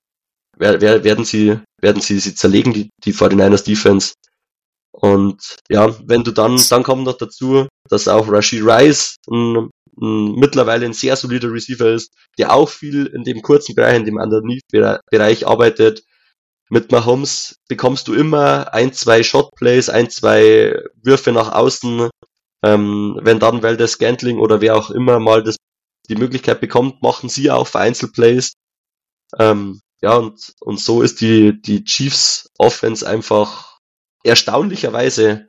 [0.60, 4.14] werden sie, werden sie sie zerlegen, die, die 49ers Defense.
[4.92, 9.70] Und ja, wenn du dann, dann kommt noch dazu, dass auch Rashid Rice ein,
[10.00, 14.06] ein, mittlerweile ein sehr solider Receiver ist, der auch viel in dem kurzen Bereich, in
[14.06, 16.04] dem Underneath-Bereich arbeitet,
[16.70, 22.10] mit Mahomes bekommst du immer ein, zwei Shotplays, ein, zwei Würfe nach außen.
[22.64, 25.56] Ähm, wenn dann Valdez Scantling oder wer auch immer mal das,
[26.10, 28.54] die Möglichkeit bekommt, machen sie auch vereinzelt Plays.
[29.38, 33.78] Ähm, ja, und, und so ist die, die Chiefs Offense einfach
[34.24, 35.48] erstaunlicherweise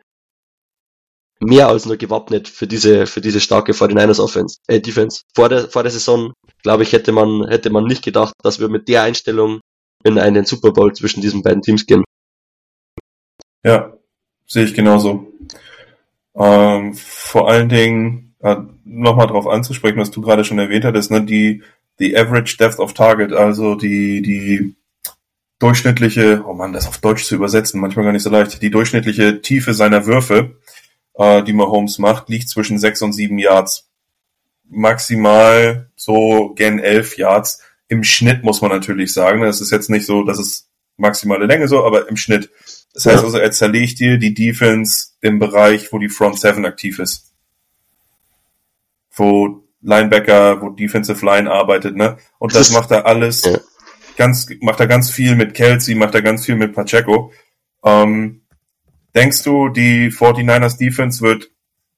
[1.41, 5.23] mehr als nur gewappnet für diese, für diese starke 49ers Offense, äh, Defense.
[5.35, 6.33] Vor der, vor der Saison,
[6.63, 9.61] glaube ich, hätte man, hätte man nicht gedacht, dass wir mit der Einstellung
[10.05, 12.05] in einen Super Bowl zwischen diesen beiden Teams gehen.
[13.65, 13.93] Ja,
[14.47, 15.33] sehe ich genauso.
[16.35, 21.23] Ähm, vor allen Dingen äh, nochmal darauf anzusprechen, was du gerade schon erwähnt hattest, ne,
[21.23, 21.63] die,
[21.99, 24.77] die Average Depth of Target, also die, die
[25.59, 29.43] durchschnittliche, oh man, das auf Deutsch zu übersetzen, manchmal gar nicht so leicht, die durchschnittliche
[29.43, 30.57] Tiefe seiner Würfe,
[31.15, 33.91] äh, die Mahomes macht, liegt zwischen sechs und sieben Yards.
[34.69, 39.43] Maximal so gen elf Yards im Schnitt muss man natürlich sagen.
[39.43, 42.51] Es ist jetzt nicht so, dass es maximale Länge so, aber im Schnitt.
[42.95, 47.01] Das heißt also, er zerlegt dir die Defense im Bereich, wo die Front Seven aktiv
[47.01, 47.33] ist.
[49.11, 52.19] Wo Linebacker, wo Defensive Line arbeitet, ne?
[52.39, 53.59] Und das, macht er alles ja.
[54.17, 57.33] ganz, macht er ganz viel mit Kelsey, macht er ganz viel mit Pacheco.
[57.85, 58.43] Ähm,
[59.17, 61.51] denkst du, die 49ers Defense wird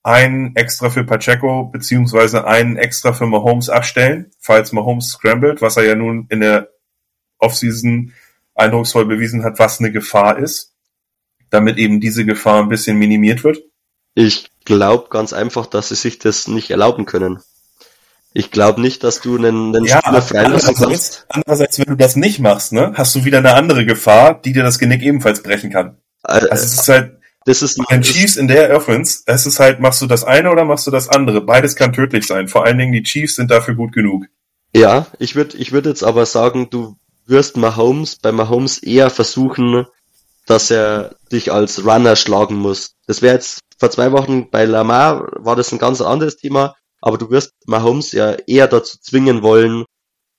[0.03, 5.85] einen extra für Pacheco beziehungsweise einen extra für Mahomes abstellen, falls Mahomes scrambled, was er
[5.85, 6.69] ja nun in der
[7.39, 8.13] Offseason
[8.55, 10.73] eindrucksvoll bewiesen hat, was eine Gefahr ist,
[11.51, 13.63] damit eben diese Gefahr ein bisschen minimiert wird?
[14.15, 17.41] Ich glaube ganz einfach, dass sie sich das nicht erlauben können.
[18.35, 21.27] Ich glaube nicht, dass du einen, einen ja, Spieler freilassen kannst.
[21.29, 24.63] Andererseits, wenn du das nicht machst, ne, hast du wieder eine andere Gefahr, die dir
[24.63, 25.99] das Genick ebenfalls brechen kann.
[26.23, 30.01] Also es ist halt, das ist ein Chiefs in der Offense, es ist halt, machst
[30.01, 31.41] du das eine oder machst du das andere?
[31.41, 32.49] Beides kann tödlich sein.
[32.49, 34.27] Vor allen Dingen die Chiefs sind dafür gut genug.
[34.75, 36.97] Ja, ich würde ich würde jetzt aber sagen, du
[37.27, 39.87] wirst Mahomes bei Mahomes eher versuchen,
[40.47, 42.95] dass er dich als Runner schlagen muss.
[43.07, 47.19] Das wäre jetzt vor zwei Wochen bei Lamar war das ein ganz anderes Thema, aber
[47.19, 49.85] du wirst Mahomes ja eher dazu zwingen wollen,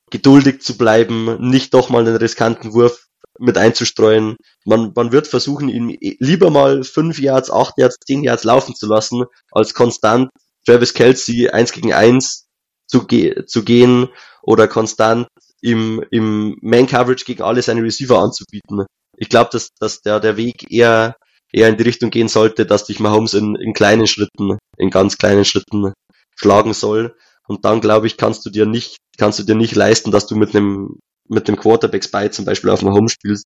[0.10, 3.08] geduldig zu bleiben, nicht doch mal einen riskanten Wurf
[3.40, 4.36] mit einzustreuen.
[4.66, 8.88] Man, man wird versuchen, ihn lieber mal fünf Yards, acht Yards, zehn Yards laufen zu
[8.88, 10.30] lassen, als konstant
[10.66, 12.46] Travis Kelsey eins gegen eins
[12.88, 14.10] zu, ge zu gehen
[14.42, 15.28] oder konstant
[15.62, 18.86] im, im Man Coverage gegen alle seine Receiver anzubieten.
[19.18, 21.16] Ich glaube, dass, dass der, der Weg eher,
[21.52, 25.18] eher in die Richtung gehen sollte, dass dich Mahomes in, in kleinen Schritten, in ganz
[25.18, 25.94] kleinen Schritten
[26.36, 27.16] schlagen soll.
[27.48, 30.36] Und dann, glaube ich, kannst du dir nicht, kannst du dir nicht leisten, dass du
[30.36, 33.46] mit einem, mit dem Quarterback Spy zum Beispiel auf Mahomes spielst.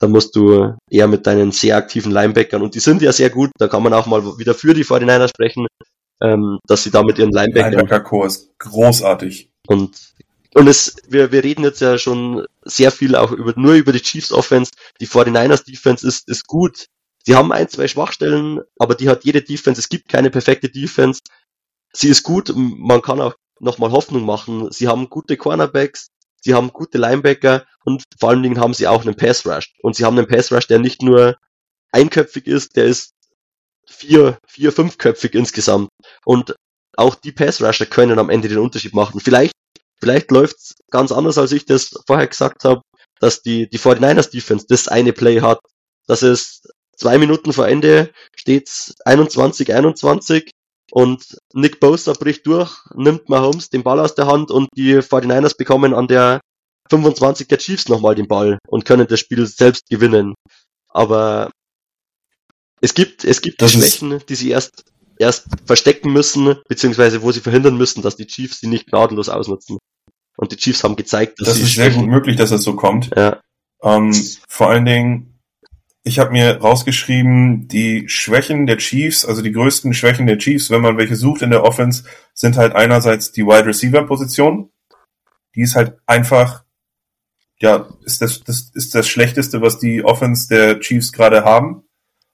[0.00, 3.50] Da musst du eher mit deinen sehr aktiven Linebackern, und die sind ja sehr gut,
[3.58, 5.66] da kann man auch mal wieder für die 49 sprechen,
[6.22, 7.72] ähm, dass sie da mit ihren Linebackern.
[7.72, 9.50] Linebacker-Core ist großartig.
[9.66, 10.14] Und
[10.54, 14.00] und es, wir, wir reden jetzt ja schon sehr viel auch über, nur über die
[14.00, 14.72] Chiefs Offense.
[15.00, 16.86] Die 49ers Defense ist, ist gut.
[17.24, 19.80] Sie haben ein, zwei Schwachstellen, aber die hat jede Defense.
[19.80, 21.20] Es gibt keine perfekte Defense.
[21.92, 22.52] Sie ist gut.
[22.56, 24.72] Man kann auch nochmal Hoffnung machen.
[24.72, 26.08] Sie haben gute Cornerbacks.
[26.40, 29.74] Sie haben gute Linebacker und vor allen Dingen haben sie auch einen Pass Rush.
[29.82, 31.36] Und sie haben einen Pass Rush, der nicht nur
[31.92, 33.12] einköpfig ist, der ist
[33.86, 35.88] vier, vier, fünfköpfig insgesamt.
[36.24, 36.54] Und
[36.96, 39.20] auch die Pass Rusher können am Ende den Unterschied machen.
[39.20, 39.52] Vielleicht
[40.00, 42.82] Vielleicht läuft's ganz anders, als ich das vorher gesagt habe,
[43.20, 45.60] dass die, die 49ers Defense das eine Play hat.
[46.06, 46.62] dass es
[46.96, 50.50] zwei Minuten vor Ende steht's 21, 21
[50.90, 55.56] und Nick Bosa bricht durch, nimmt Mahomes den Ball aus der Hand und die 49ers
[55.56, 56.40] bekommen an der
[56.90, 60.34] 25 der Chiefs nochmal den Ball und können das Spiel selbst gewinnen.
[60.88, 61.50] Aber
[62.80, 64.84] es gibt, es gibt das Schwächen, die sie erst,
[65.18, 69.78] erst verstecken müssen, beziehungsweise wo sie verhindern müssen, dass die Chiefs sie nicht gnadenlos ausnutzen.
[70.36, 72.76] Und die Chiefs haben gezeigt, dass das sie ist sehr gut möglich, dass es so
[72.76, 73.10] kommt.
[73.16, 73.40] Ja.
[73.82, 74.12] Ähm,
[74.48, 75.37] vor allen Dingen,
[76.08, 80.80] ich habe mir rausgeschrieben, die Schwächen der Chiefs, also die größten Schwächen der Chiefs, wenn
[80.80, 84.70] man welche sucht in der Offense, sind halt einerseits die Wide Receiver Position.
[85.54, 86.64] Die ist halt einfach,
[87.58, 91.82] ja, ist das, das ist das Schlechteste, was die Offense der Chiefs gerade haben.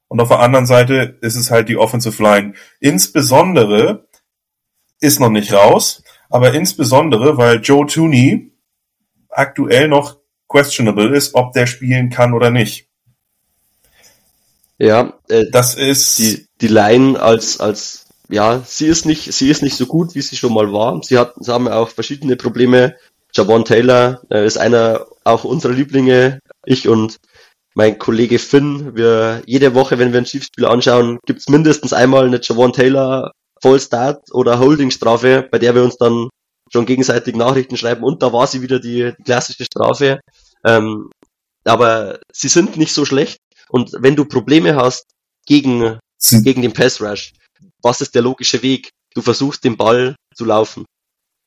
[0.06, 2.54] Und auf der anderen Seite ist es halt die Offensive Line.
[2.78, 4.06] Insbesondere
[5.00, 8.52] ist noch nicht raus, aber insbesondere, weil Joe Tooney
[9.30, 12.88] aktuell noch questionable ist, ob der spielen kann oder nicht.
[14.78, 19.62] Ja, äh, das ist die die Line als als ja, sie ist nicht sie ist
[19.62, 21.00] nicht so gut, wie sie schon mal war.
[21.02, 22.96] Sie hat sie haben auch verschiedene Probleme.
[23.34, 26.40] Javon Taylor äh, ist einer auch unserer Lieblinge.
[26.64, 27.16] Ich und
[27.74, 32.40] mein Kollege Finn, wir jede Woche, wenn wir ein Schiefspiel anschauen, gibt's mindestens einmal eine
[32.40, 33.32] Javon Taylor
[33.62, 36.28] Full Start oder Holding-Strafe, bei der wir uns dann
[36.72, 40.20] schon gegenseitig Nachrichten schreiben und da war sie wieder die, die klassische Strafe.
[40.64, 41.10] Ähm,
[41.64, 43.38] aber sie sind nicht so schlecht
[43.74, 45.06] und wenn du Probleme hast
[45.46, 45.98] gegen,
[46.44, 47.32] gegen den Pass Rush,
[47.82, 48.90] was ist der logische Weg?
[49.14, 50.84] Du versuchst den Ball zu laufen.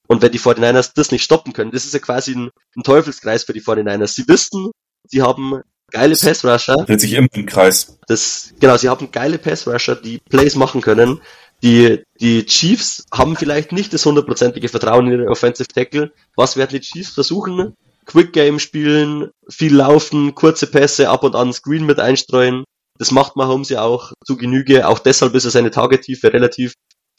[0.10, 3.46] Und wenn die 49ers das nicht stoppen können, das ist ja quasi ein, ein Teufelskreis
[3.46, 4.08] für die 49ers.
[4.08, 4.72] Sie wissen,
[5.08, 6.76] sie haben geile Pass Rusher.
[6.86, 7.98] Dreht sich immer im Kreis.
[8.08, 11.22] Das, genau, sie haben geile Pass Rusher, die Plays machen können,
[11.64, 16.12] die, die Chiefs haben vielleicht nicht das hundertprozentige Vertrauen in ihre Offensive Tackle.
[16.36, 17.74] Was werden die Chiefs versuchen?
[18.08, 22.64] Quick Game spielen, viel laufen, kurze Pässe, ab und an Screen mit einstreuen.
[22.98, 24.88] Das macht Mahomes ja auch zu Genüge.
[24.88, 26.74] Auch deshalb ist er seine Targettiefe relativ,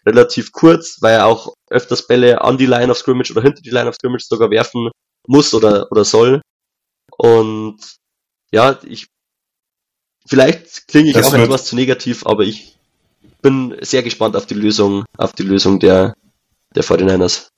[0.05, 3.71] relativ kurz, weil er auch öfters Bälle an die Line of Scrimmage oder hinter die
[3.71, 4.91] Line of Scrimmage sogar werfen
[5.29, 6.41] muss oder, oder soll.
[7.17, 7.79] Und
[8.51, 9.09] ja, ich,
[10.27, 12.79] vielleicht klinge ich das auch etwas zu negativ, aber ich
[13.43, 16.15] bin sehr gespannt auf die Lösung, auf die Lösung der,
[16.75, 17.51] der 49ers.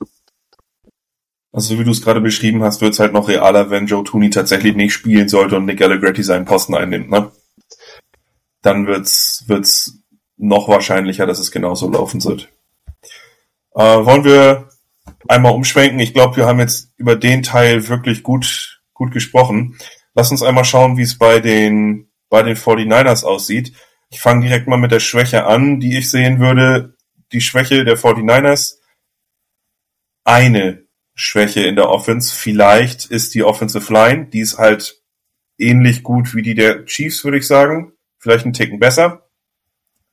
[1.53, 4.31] Also wie du es gerade beschrieben hast, wird es halt noch realer, wenn Joe Tooney
[4.31, 7.33] tatsächlich nicht spielen sollte und Nick Allegretti seinen Posten einnimmt, ne?
[8.63, 10.01] Dann wird's, wird's
[10.37, 12.49] noch wahrscheinlicher, dass es genauso laufen wird.
[13.75, 14.69] Äh, wollen wir
[15.29, 15.99] einmal umschwenken?
[15.99, 19.77] Ich glaube, wir haben jetzt über den Teil wirklich gut, gut gesprochen.
[20.15, 23.73] Lass uns einmal schauen, wie es bei den, bei den 49ers aussieht.
[24.11, 26.97] Ich fange direkt mal mit der Schwäche an, die ich sehen würde.
[27.33, 28.79] Die Schwäche der 49ers.
[30.25, 30.85] Eine
[31.15, 34.27] Schwäche in der Offense vielleicht ist die Offensive Line.
[34.27, 35.03] Die ist halt
[35.59, 37.93] ähnlich gut wie die der Chiefs, würde ich sagen.
[38.19, 39.29] Vielleicht einen Ticken besser.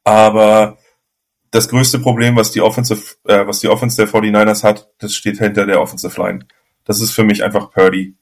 [0.03, 0.77] Aber
[1.51, 5.39] das größte Problem, was die Offensive, äh, was die Offense der 49ers hat, das steht
[5.39, 6.45] hinter der Offensive Line.
[6.85, 8.15] Das ist für mich einfach Purdy.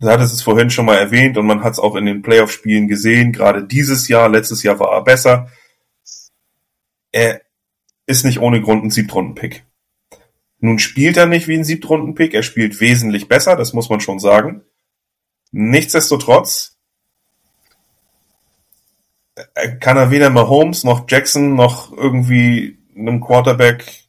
[0.00, 2.88] Du hattest es vorhin schon mal erwähnt und man hat es auch in den Playoff-Spielen
[2.88, 3.32] gesehen.
[3.32, 5.50] Gerade dieses Jahr, letztes Jahr war er besser.
[7.12, 7.42] Er
[8.06, 9.64] ist nicht ohne Grund ein Siebtrunden-Pick.
[10.64, 14.18] Nun spielt er nicht wie ein Siebtrunden-Pick, er spielt wesentlich besser, das muss man schon
[14.18, 14.62] sagen.
[15.52, 16.78] Nichtsdestotrotz
[19.80, 24.04] kann er weder Mahomes noch Jackson noch irgendwie einem Quarterback,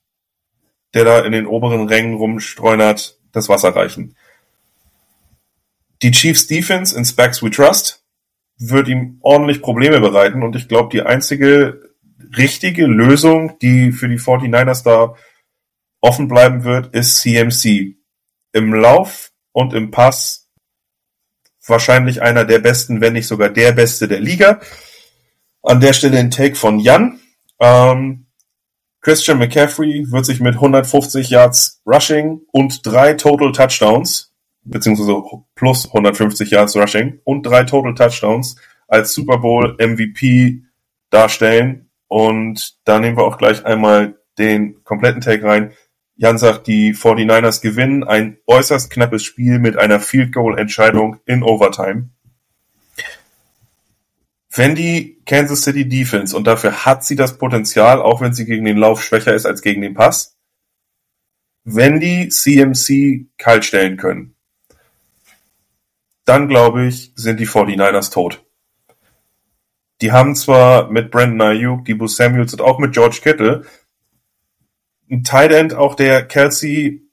[0.93, 4.15] der da in den oberen Rängen rumstreunert, das Wasser reichen.
[6.03, 8.05] Die Chiefs Defense in Specs We Trust
[8.57, 10.41] wird ihm ordentlich Probleme bereiten.
[10.41, 11.81] Und ich glaube, die einzige
[12.37, 15.15] richtige Lösung, die für die 49ers da
[16.05, 17.95] offen bleiben wird, ist CMC.
[18.53, 20.51] Im Lauf und im Pass
[21.65, 24.61] wahrscheinlich einer der besten, wenn nicht sogar der beste der Liga.
[25.63, 27.19] An der Stelle ein Take von Jan.
[27.59, 28.27] Ähm,
[29.01, 34.33] Christian McCaffrey wird sich mit 150 Yards Rushing und drei Total Touchdowns,
[34.63, 35.21] beziehungsweise
[35.55, 38.55] plus 150 Yards Rushing und drei Total Touchdowns
[38.87, 40.61] als Super Bowl MVP
[41.09, 41.89] darstellen.
[42.07, 45.73] Und da nehmen wir auch gleich einmal den kompletten Take rein.
[46.17, 51.43] Jan sagt, die 49ers gewinnen ein äußerst knappes Spiel mit einer Field Goal Entscheidung in
[51.43, 52.09] Overtime.
[54.49, 58.63] Wenn die Kansas City Defense, und dafür hat sie das Potenzial, auch wenn sie gegen
[58.63, 60.37] den Lauf schwächer ist als gegen den Pass,
[61.65, 64.35] wenn die CMC kalt stellen können,
[66.23, 68.45] dann glaube ich, sind die 49ers tot.
[70.01, 73.65] Die haben zwar mit Brandon Ayuk, Debo Samuels und auch mit George Kittle
[75.09, 77.03] ein Tight End, auch der Kelsey,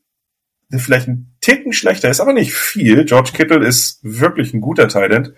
[0.70, 3.04] der vielleicht ein Ticken schlechter ist, aber nicht viel.
[3.04, 5.34] George Kittle ist wirklich ein guter Tight End.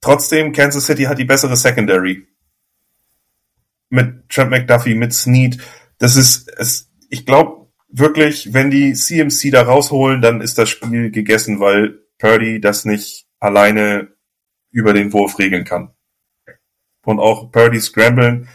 [0.00, 2.26] Trotzdem, Kansas City hat die bessere Secondary.
[3.90, 5.58] Mit Trent McDuffie, mit Snead.
[5.98, 11.10] Das ist, es, ich glaube wirklich, wenn die CMC da rausholen, dann ist das Spiel
[11.10, 14.08] gegessen, weil Purdy das nicht alleine
[14.70, 15.90] über den Wurf regeln kann.
[17.04, 18.48] Und auch Purdy scramblen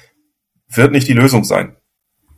[0.77, 1.75] wird nicht die Lösung sein.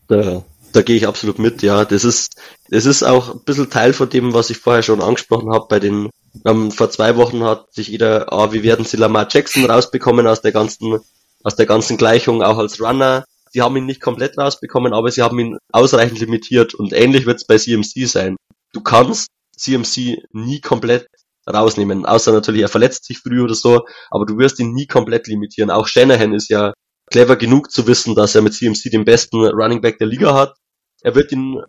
[0.07, 0.44] Da,
[0.74, 1.86] da gehe ich absolut mit, ja.
[1.86, 2.36] Das ist,
[2.70, 5.80] das ist auch ein bisschen Teil von dem, was ich vorher schon angesprochen habe bei
[5.80, 6.10] den
[6.44, 10.41] ähm, vor zwei Wochen hat sich jeder, ah, wie werden sie Lamar Jackson rausbekommen aus
[10.41, 10.99] der ganzen,
[11.44, 13.24] aus der ganzen Gleichung, auch als Runner.
[13.52, 17.38] Sie haben ihn nicht komplett rausbekommen, aber sie haben ihn ausreichend limitiert und ähnlich wird
[17.38, 18.36] es bei CMC sein.
[18.74, 21.07] Du kannst CMC nie komplett
[21.48, 25.28] rausnehmen, außer natürlich er verletzt sich früh oder so, aber du wirst ihn nie komplett
[25.28, 25.72] limitieren.
[25.72, 26.74] Auch Shanahan ist ja
[27.11, 30.56] clever genug zu wissen, dass er mit CMC den besten Running Back der Liga hat.
[31.02, 31.61] Er wird ihn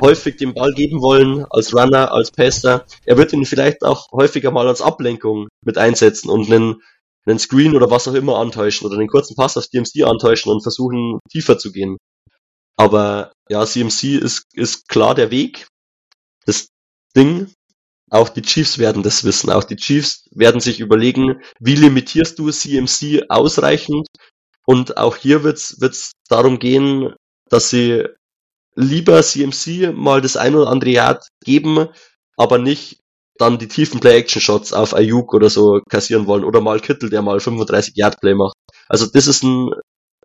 [0.00, 2.86] häufig den Ball geben wollen, als Runner, als Passer.
[3.04, 6.82] Er wird ihn vielleicht auch häufiger mal als Ablenkung mit einsetzen und einen,
[7.26, 10.62] einen Screen oder was auch immer antäuschen oder einen kurzen Pass auf CMC antäuschen und
[10.62, 11.98] versuchen, tiefer zu gehen.
[12.76, 15.66] Aber ja, CMC ist, ist klar der Weg.
[16.46, 16.68] Das
[17.16, 17.52] Ding,
[18.10, 19.50] auch die Chiefs werden das wissen.
[19.50, 24.06] Auch die Chiefs werden sich überlegen, wie limitierst du CMC ausreichend?
[24.68, 27.14] Und auch hier wird es darum gehen,
[27.48, 28.04] dass sie
[28.74, 31.88] lieber CMC mal das ein oder andere Yard geben,
[32.36, 33.00] aber nicht
[33.38, 37.40] dann die tiefen Play-Action-Shots auf Ayuk oder so kassieren wollen oder mal Kittel, der mal
[37.40, 38.56] 35 Yard Play macht.
[38.88, 39.70] Also das ist ein,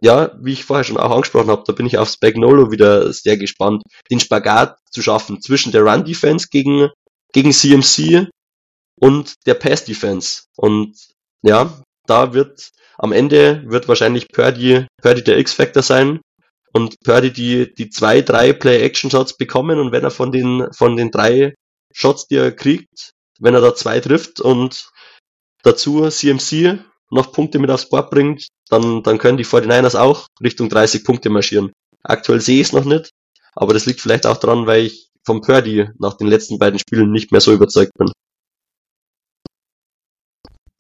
[0.01, 3.37] ja, wie ich vorher schon auch angesprochen habe, da bin ich auf Spagnolo wieder sehr
[3.37, 6.89] gespannt, den Spagat zu schaffen zwischen der Run-Defense gegen,
[7.31, 8.27] gegen CMC
[8.99, 10.47] und der Pass-Defense.
[10.57, 10.97] Und
[11.43, 16.21] ja, da wird am Ende wird wahrscheinlich Purdy, Purdy der X-Factor sein,
[16.73, 21.11] und Purdy die, die zwei, drei Play-Action-Shots bekommen und wenn er von den, von den
[21.11, 21.53] drei
[21.93, 24.89] Shots, die er kriegt, wenn er da zwei trifft und
[25.61, 26.79] dazu CMC
[27.11, 31.29] noch Punkte mit aufs Board bringt, dann, dann können die 49ers auch Richtung 30 Punkte
[31.29, 31.71] marschieren.
[32.01, 33.11] Aktuell sehe ich es noch nicht,
[33.53, 37.11] aber das liegt vielleicht auch daran, weil ich vom Purdy nach den letzten beiden Spielen
[37.11, 38.11] nicht mehr so überzeugt bin.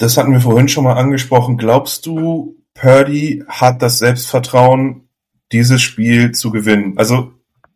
[0.03, 1.55] Das hatten wir vorhin schon mal angesprochen.
[1.55, 5.07] Glaubst du, Purdy hat das Selbstvertrauen,
[5.53, 6.97] dieses Spiel zu gewinnen.
[6.97, 7.31] Also,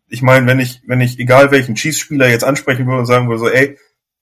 [0.10, 3.40] ich meine, wenn ich, wenn ich, egal welchen Chiefs-Spieler jetzt ansprechen würde und sagen würde,
[3.40, 3.78] so, ey,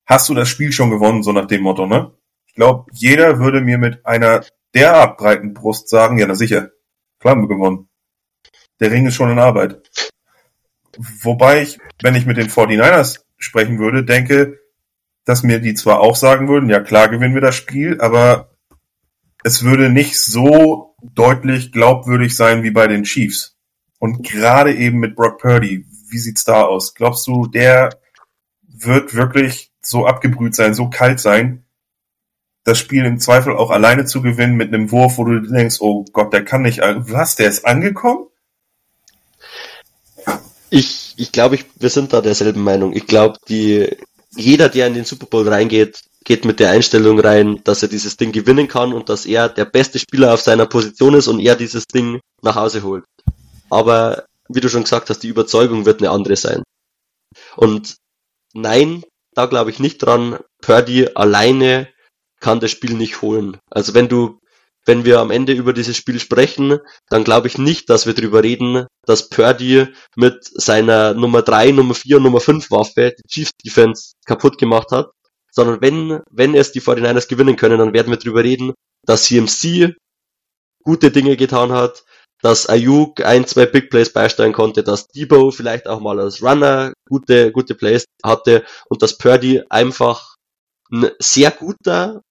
[0.06, 2.12] hast du das Spiel schon gewonnen, so nach dem Motto, ne?
[2.46, 4.46] Ich glaube, jeder würde mir mit einer
[4.76, 6.70] derart breiten Brust sagen, ja, na sicher,
[7.20, 7.90] klar gewonnen.
[8.82, 9.82] Der Ring ist schon in Arbeit.
[11.24, 14.60] Wobei ich, wenn ich mit den 49ers sprechen würde, denke,
[15.26, 18.50] dass mir die zwar auch sagen würden, ja klar gewinnen wir das Spiel, aber
[19.44, 23.56] es würde nicht so deutlich glaubwürdig sein wie bei den Chiefs.
[24.00, 26.94] Und gerade eben mit Brock Purdy, wie sieht's da aus?
[26.94, 27.98] Glaubst du, der
[28.62, 31.66] wird wirklich so abgebrüht sein, so kalt sein,
[32.64, 36.06] das Spiel im Zweifel auch alleine zu gewinnen mit einem Wurf, wo du denkst, oh
[36.12, 38.26] Gott, der kann nicht, was, der ist angekommen?
[40.72, 42.94] Ich, ich glaube, ich, wir sind da derselben Meinung.
[42.94, 43.96] Ich glaube, die,
[44.36, 48.18] jeder, der in den Super Bowl reingeht, geht mit der Einstellung rein, dass er dieses
[48.18, 51.56] Ding gewinnen kann und dass er der beste Spieler auf seiner Position ist und er
[51.56, 53.06] dieses Ding nach Hause holt.
[53.70, 56.64] Aber wie du schon gesagt hast, die Überzeugung wird eine andere sein.
[57.56, 57.98] Und
[58.54, 59.04] nein,
[59.34, 60.40] da glaube ich nicht dran.
[60.62, 61.90] Purdy alleine
[62.40, 63.58] kann das Spiel nicht holen.
[63.70, 64.40] Also wenn du
[64.86, 66.80] wenn wir am Ende über dieses Spiel sprechen,
[67.10, 71.96] dann glaube ich nicht, dass wir darüber reden, dass Purdy mit seiner Nummer 3, Nummer
[71.96, 75.12] 4, Nummer 5 Waffe die Chiefs Defense kaputt gemacht hat,
[75.52, 78.74] sondern wenn, wenn es die 49ers gewinnen können, dann werden wir darüber reden,
[79.06, 79.96] dass CMC
[80.84, 82.04] gute Dinge getan hat,
[82.42, 86.94] dass Ayuk ein, zwei Big Plays beisteuern konnte, dass Debo vielleicht auch mal als Runner
[87.10, 90.36] gute, gute Plays hatte und dass Purdy einfach
[90.92, 92.22] ein sehr guter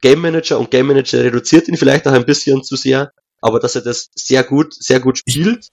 [0.00, 3.74] Game Manager und Game Manager reduziert ihn vielleicht auch ein bisschen zu sehr, aber dass
[3.74, 5.68] er das sehr gut, sehr gut spielt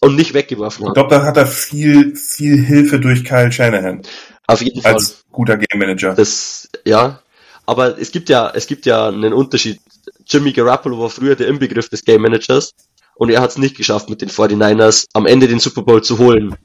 [0.00, 0.90] und nicht weggeworfen hat.
[0.90, 4.02] Ich glaube, da hat er viel, viel Hilfe durch Kyle Shanahan.
[4.46, 4.94] Auf jeden Fall.
[4.94, 6.14] Als guter Game Manager.
[6.14, 7.20] Das, ja.
[7.66, 9.80] Aber es gibt ja, es gibt ja einen Unterschied.
[10.26, 12.72] Jimmy Garoppolo war früher der Inbegriff des Game Managers
[13.14, 16.18] und er hat es nicht geschafft, mit den 49ers am Ende den Super Bowl zu
[16.18, 16.56] holen.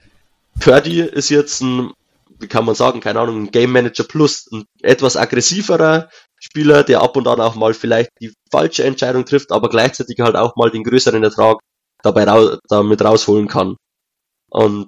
[0.59, 1.91] Purdy ist jetzt ein,
[2.39, 6.09] wie kann man sagen, keine Ahnung, ein Game Manager Plus, ein etwas aggressiverer,
[6.55, 10.37] Spieler, der ab und an auch mal vielleicht die falsche Entscheidung trifft, aber gleichzeitig halt
[10.37, 11.59] auch mal den größeren Ertrag
[12.01, 13.75] dabei raus, damit rausholen kann.
[14.49, 14.87] Und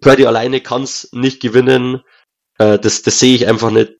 [0.00, 2.02] Purdy alleine kann es nicht gewinnen.
[2.58, 3.92] Äh, das, das sehe ich einfach nicht,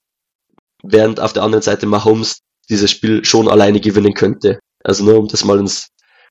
[0.83, 4.59] während auf der anderen Seite Mahomes dieses Spiel schon alleine gewinnen könnte.
[4.83, 5.87] Also nur um das mal ins,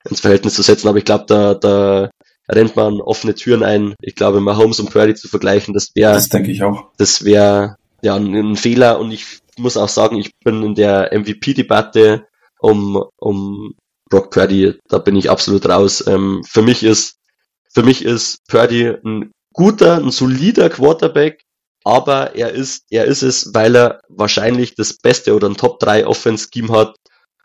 [0.09, 0.89] ins Verhältnis zu setzen.
[0.89, 2.09] Aber ich glaube, da, da
[2.49, 3.95] rennt man offene Türen ein.
[4.01, 6.89] Ich glaube, Mahomes und Purdy zu vergleichen, das wäre, das denke ich auch.
[6.97, 8.99] Das wäre ja ein, ein Fehler.
[8.99, 12.27] Und ich muss auch sagen, ich bin in der MVP-Debatte
[12.59, 13.75] um, um
[14.09, 16.05] Brock Purdy, da bin ich absolut raus.
[16.07, 17.17] Ähm, für mich ist,
[17.71, 21.41] für mich ist Purdy ein guter, ein solider Quarterback,
[21.83, 26.07] aber er ist, er ist es, weil er wahrscheinlich das beste oder ein Top 3
[26.07, 26.95] Offense Scheme hat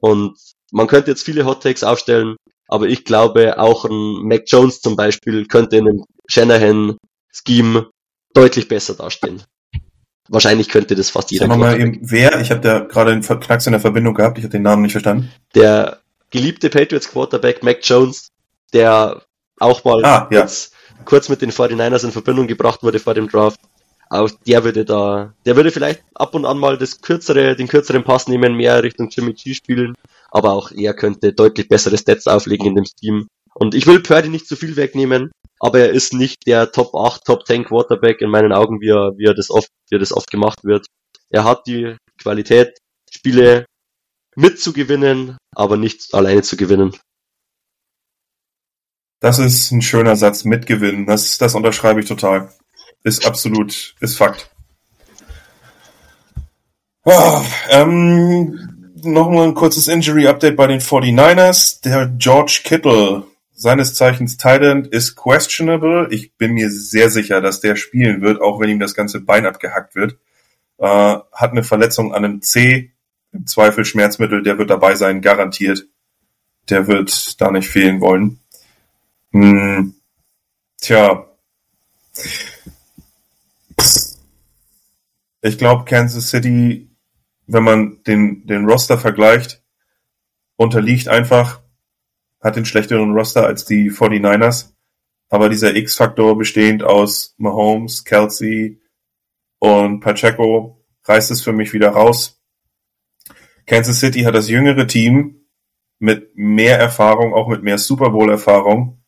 [0.00, 0.36] und
[0.72, 2.36] man könnte jetzt viele Hot Takes aufstellen,
[2.68, 6.96] aber ich glaube auch ein Mac Jones zum Beispiel könnte in einem Shanahan
[7.32, 7.90] Scheme
[8.32, 9.42] deutlich besser dastehen.
[10.28, 11.46] Wahrscheinlich könnte das fast jeder.
[11.46, 12.40] Sag mal eben, wer?
[12.40, 14.38] Ich habe da gerade einen Knacks in der Verbindung gehabt.
[14.38, 15.30] Ich habe den Namen nicht verstanden.
[15.54, 15.98] Der
[16.30, 18.30] geliebte Patriots Quarterback Mac Jones,
[18.72, 19.22] der
[19.58, 20.46] auch mal ah, ja.
[21.04, 23.60] kurz mit den 49ers in Verbindung gebracht wurde vor dem Draft.
[24.10, 28.04] Auch der würde da, der würde vielleicht ab und an mal das kürzere, den kürzeren
[28.04, 29.94] Pass nehmen, mehr Richtung Jimmy G spielen,
[30.30, 33.28] aber auch er könnte deutlich bessere Stats auflegen in dem Team.
[33.54, 37.24] Und ich will Purdy nicht zu viel wegnehmen, aber er ist nicht der Top 8,
[37.24, 40.12] Top 10 Quarterback in meinen Augen, wie er, wie er das oft, wie er das
[40.12, 40.86] oft gemacht wird.
[41.30, 42.78] Er hat die Qualität,
[43.10, 43.66] Spiele
[44.36, 46.96] mitzugewinnen, aber nicht alleine zu gewinnen.
[49.20, 51.06] Das ist ein schöner Satz, mitgewinnen.
[51.06, 52.52] Das, das unterschreibe ich total.
[53.04, 54.50] Ist absolut, ist Fakt.
[57.04, 58.74] Oh, ähm,
[59.04, 61.82] Nochmal ein kurzes Injury-Update bei den 49ers.
[61.82, 63.24] Der George Kittle
[63.54, 66.08] seines Zeichens Thailand ist questionable.
[66.10, 69.46] Ich bin mir sehr sicher, dass der spielen wird, auch wenn ihm das ganze Bein
[69.46, 70.18] abgehackt wird.
[70.78, 72.92] Äh, hat eine Verletzung an einem C,
[73.32, 75.86] im Zweifel Schmerzmittel, der wird dabei sein, garantiert.
[76.68, 78.40] Der wird da nicht fehlen wollen.
[79.32, 79.94] Hm,
[80.80, 81.26] tja.
[85.42, 86.88] Ich glaube, Kansas City,
[87.46, 89.62] wenn man den, den Roster vergleicht,
[90.56, 91.63] unterliegt einfach
[92.44, 94.74] hat den schlechteren Roster als die 49ers.
[95.30, 98.80] Aber dieser X-Faktor bestehend aus Mahomes, Kelsey
[99.58, 102.42] und Pacheco reißt es für mich wieder raus.
[103.66, 105.46] Kansas City hat das jüngere Team
[105.98, 109.02] mit mehr Erfahrung, auch mit mehr Super Bowl Erfahrung.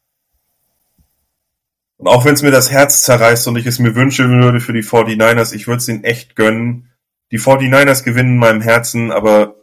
[1.99, 4.73] Und auch wenn es mir das Herz zerreißt und ich es mir wünschen würde für
[4.73, 6.91] die 49ers, ich würde es ihnen echt gönnen.
[7.33, 9.57] Die 49ers gewinnen in meinem Herzen, aber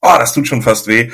[0.00, 1.10] oh, das tut schon fast weh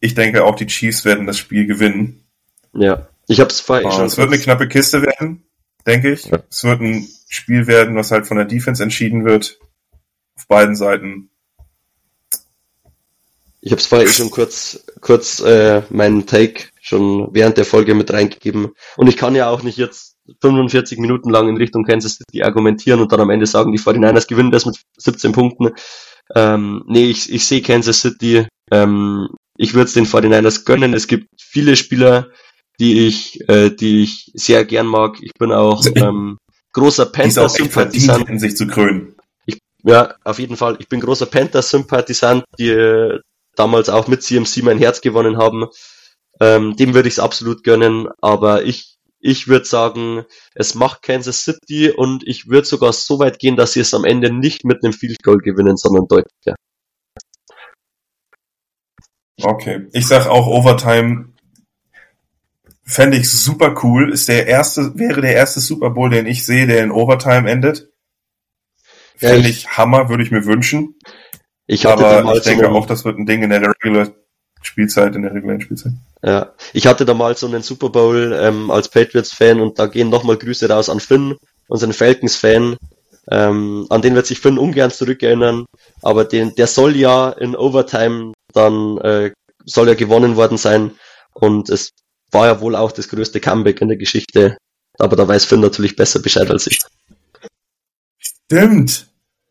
[0.00, 2.24] ich denke auch die Chiefs werden das Spiel gewinnen.
[2.72, 4.06] Ja, ich habe es vorher oh, schon.
[4.06, 5.44] Es wird eine knappe Kiste werden,
[5.86, 6.26] denke ich.
[6.26, 6.42] Ja.
[6.50, 9.58] Es wird ein Spiel werden, was halt von der Defense entschieden wird.
[10.36, 11.30] Auf beiden Seiten.
[13.60, 17.94] Ich habe es vorher eh schon kurz, kurz äh, meinen Take schon während der Folge
[17.94, 18.68] mit reingegeben.
[18.96, 23.00] Und ich kann ja auch nicht jetzt 45 Minuten lang in Richtung Kansas City argumentieren
[23.00, 25.70] und dann am Ende sagen, die 49ers gewinnen das mit 17 Punkten.
[26.34, 29.28] Ähm, nee, ich, ich sehe Kansas City ähm,
[29.58, 30.94] ich würde es den 49ers gönnen.
[30.94, 32.28] Es gibt viele Spieler,
[32.80, 35.18] die ich, äh, die ich sehr gern mag.
[35.20, 36.38] Ich bin auch ähm,
[36.72, 38.28] großer Panther-Sympathisant.
[38.28, 39.16] in sich zu krönen.
[39.46, 40.76] Ich, ja, auf jeden Fall.
[40.78, 43.18] Ich bin großer Panther-Sympathisant, die äh,
[43.56, 45.66] damals auch mit CMC mein Herz gewonnen haben.
[46.40, 50.24] Ähm, dem würde ich es absolut gönnen, aber ich ich würde sagen,
[50.54, 54.04] es macht Kansas City und ich würde sogar so weit gehen, dass sie es am
[54.04, 56.54] Ende nicht mit einem Field Goal gewinnen, sondern deutlicher.
[59.42, 61.28] Okay, ich sag auch Overtime
[62.88, 64.12] fände ich super cool.
[64.12, 67.90] Ist der erste, wäre der erste Super Bowl, den ich sehe, der in Overtime endet.
[69.16, 70.94] Fände ich, ich Hammer, würde ich mir wünschen.
[71.66, 74.08] Ich hatte Aber ich denke so auch, das wird ein Ding in der Regular
[74.62, 75.92] Spielzeit, in der regulären Spielzeit.
[76.22, 80.08] Ja, ich hatte da mal so einen Super Bowl ähm, als Patriots-Fan und da gehen
[80.08, 81.36] nochmal Grüße raus an Finn,
[81.68, 82.76] unseren Falcons-Fan.
[83.30, 85.66] Ähm, an den wird sich Finn ungern zurückerinnern,
[86.00, 89.32] aber den, der soll ja in Overtime dann äh,
[89.64, 90.92] soll ja gewonnen worden sein
[91.34, 91.92] und es
[92.30, 94.56] war ja wohl auch das größte Comeback in der Geschichte.
[94.98, 96.80] Aber da weiß Finn natürlich besser Bescheid als ich.
[98.18, 99.08] Stimmt.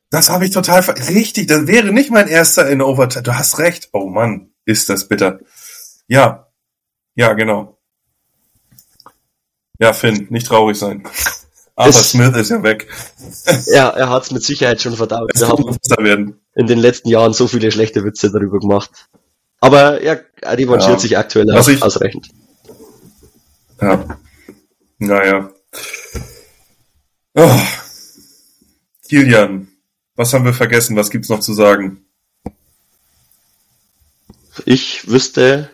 [0.09, 1.47] Das habe ich total ver richtig.
[1.47, 3.23] Das wäre nicht mein erster in Overtime.
[3.23, 3.89] Du hast recht.
[3.93, 5.39] Oh Mann, ist das bitter.
[6.07, 6.47] Ja,
[7.15, 7.77] ja, genau.
[9.79, 11.07] Ja, Finn, nicht traurig sein.
[11.79, 12.87] Aber Smith ist ja weg.
[13.67, 15.29] Ja, er hat es mit Sicherheit schon verdaut.
[15.35, 16.39] Wir haben werden.
[16.55, 19.07] in den letzten Jahren so viele schlechte Witze darüber gemacht.
[19.59, 20.99] Aber er revanchiert ja.
[20.99, 22.29] sich aktuell auch ich, ausreichend.
[23.79, 24.17] Ja.
[24.97, 25.51] Naja.
[27.35, 27.59] Oh.
[29.07, 29.67] Kilian,
[30.15, 30.95] was haben wir vergessen?
[30.95, 32.03] Was gibt's noch zu sagen?
[34.65, 35.69] Ich wüsste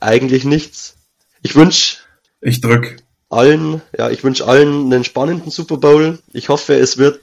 [0.00, 0.96] eigentlich nichts.
[1.42, 1.98] Ich wünsch.
[2.40, 2.96] Ich drück.
[3.28, 6.18] Allen, ja, ich wünsche allen einen spannenden Super Bowl.
[6.32, 7.20] Ich hoffe, es wird,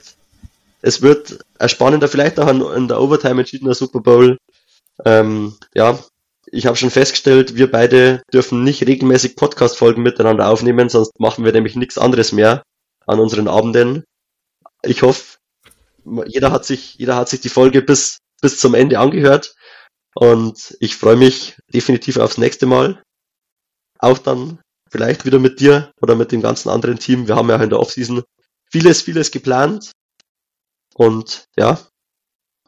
[0.82, 4.38] es wird ein spannender, vielleicht auch in der Overtime entschiedener Super Bowl.
[5.04, 5.98] Ähm, ja,
[6.46, 11.52] ich habe schon festgestellt, wir beide dürfen nicht regelmäßig Podcast-Folgen miteinander aufnehmen, sonst machen wir
[11.52, 12.62] nämlich nichts anderes mehr
[13.06, 14.04] an unseren Abenden.
[14.82, 15.38] Ich hoffe,
[16.26, 19.54] jeder hat sich, jeder hat sich die Folge bis, bis zum Ende angehört.
[20.14, 23.02] Und ich freue mich definitiv aufs nächste Mal.
[23.98, 24.60] Auch dann
[24.94, 27.26] vielleicht wieder mit dir oder mit dem ganzen anderen Team.
[27.26, 28.22] Wir haben ja in der Offseason
[28.70, 29.90] vieles, vieles geplant.
[30.94, 31.80] Und ja,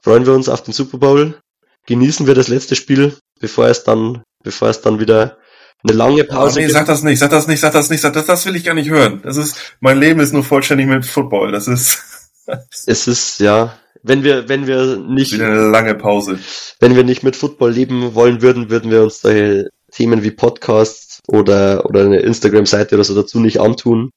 [0.02, 1.38] freuen wir uns auf den Super Bowl.
[1.86, 5.38] Genießen wir das letzte Spiel, bevor es dann, bevor es dann wieder
[5.84, 6.58] eine lange Pause.
[6.58, 8.56] Oh, nee, sag das nicht, sag das nicht, sag das nicht, sag das, das will
[8.56, 9.20] ich gar nicht hören.
[9.22, 11.52] Das ist, mein Leben ist nur vollständig mit Football.
[11.52, 12.02] Das ist.
[12.86, 15.32] es ist, ja, wenn wir, wenn wir nicht.
[15.32, 16.40] Wieder eine lange Pause.
[16.80, 21.22] Wenn wir nicht mit Football leben wollen würden, würden wir uns solche Themen wie Podcasts
[21.26, 24.10] oder, oder eine Instagram-Seite oder so dazu nicht antun.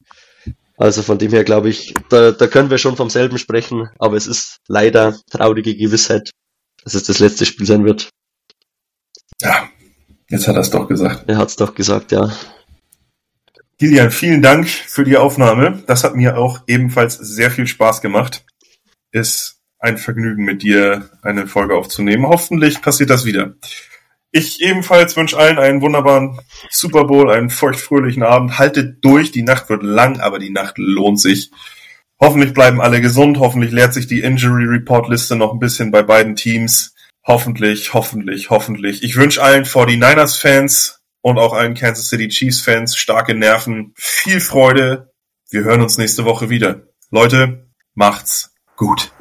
[0.78, 4.18] Also von dem her glaube ich, da, da können wir schon vom selben sprechen, aber
[4.18, 6.32] es ist leider traurige Gewissheit,
[6.84, 8.10] dass es das letzte Spiel sein wird.
[9.42, 9.70] Ja,
[10.30, 11.30] jetzt hat er es doch gesagt.
[11.30, 12.30] Er hat es doch gesagt, ja.
[13.78, 15.82] Gillian, vielen Dank für die Aufnahme.
[15.88, 18.46] Das hat mir auch ebenfalls sehr viel Spaß gemacht.
[19.12, 22.28] Ist ein Vergnügen mit dir eine Folge aufzunehmen.
[22.28, 23.56] Hoffentlich passiert das wieder.
[24.32, 26.40] Ich ebenfalls wünsche allen einen wunderbaren
[26.70, 28.60] Super Bowl, einen feuchtfröhlichen Abend.
[28.60, 31.52] Haltet durch, die Nacht wird lang, aber die Nacht lohnt sich.
[32.20, 36.04] Hoffentlich bleiben alle gesund, hoffentlich leert sich die Injury Report Liste noch ein bisschen bei
[36.04, 36.94] beiden Teams.
[37.26, 39.04] Hoffentlich, hoffentlich, hoffentlich.
[39.04, 44.42] Ich wünsche allen 49ers Fans und auch allen Kansas City Chiefs Fans starke Nerven, viel
[44.42, 45.12] Freude.
[45.50, 46.84] Wir hören uns nächste Woche wieder.
[47.10, 49.12] Leute, macht's gut.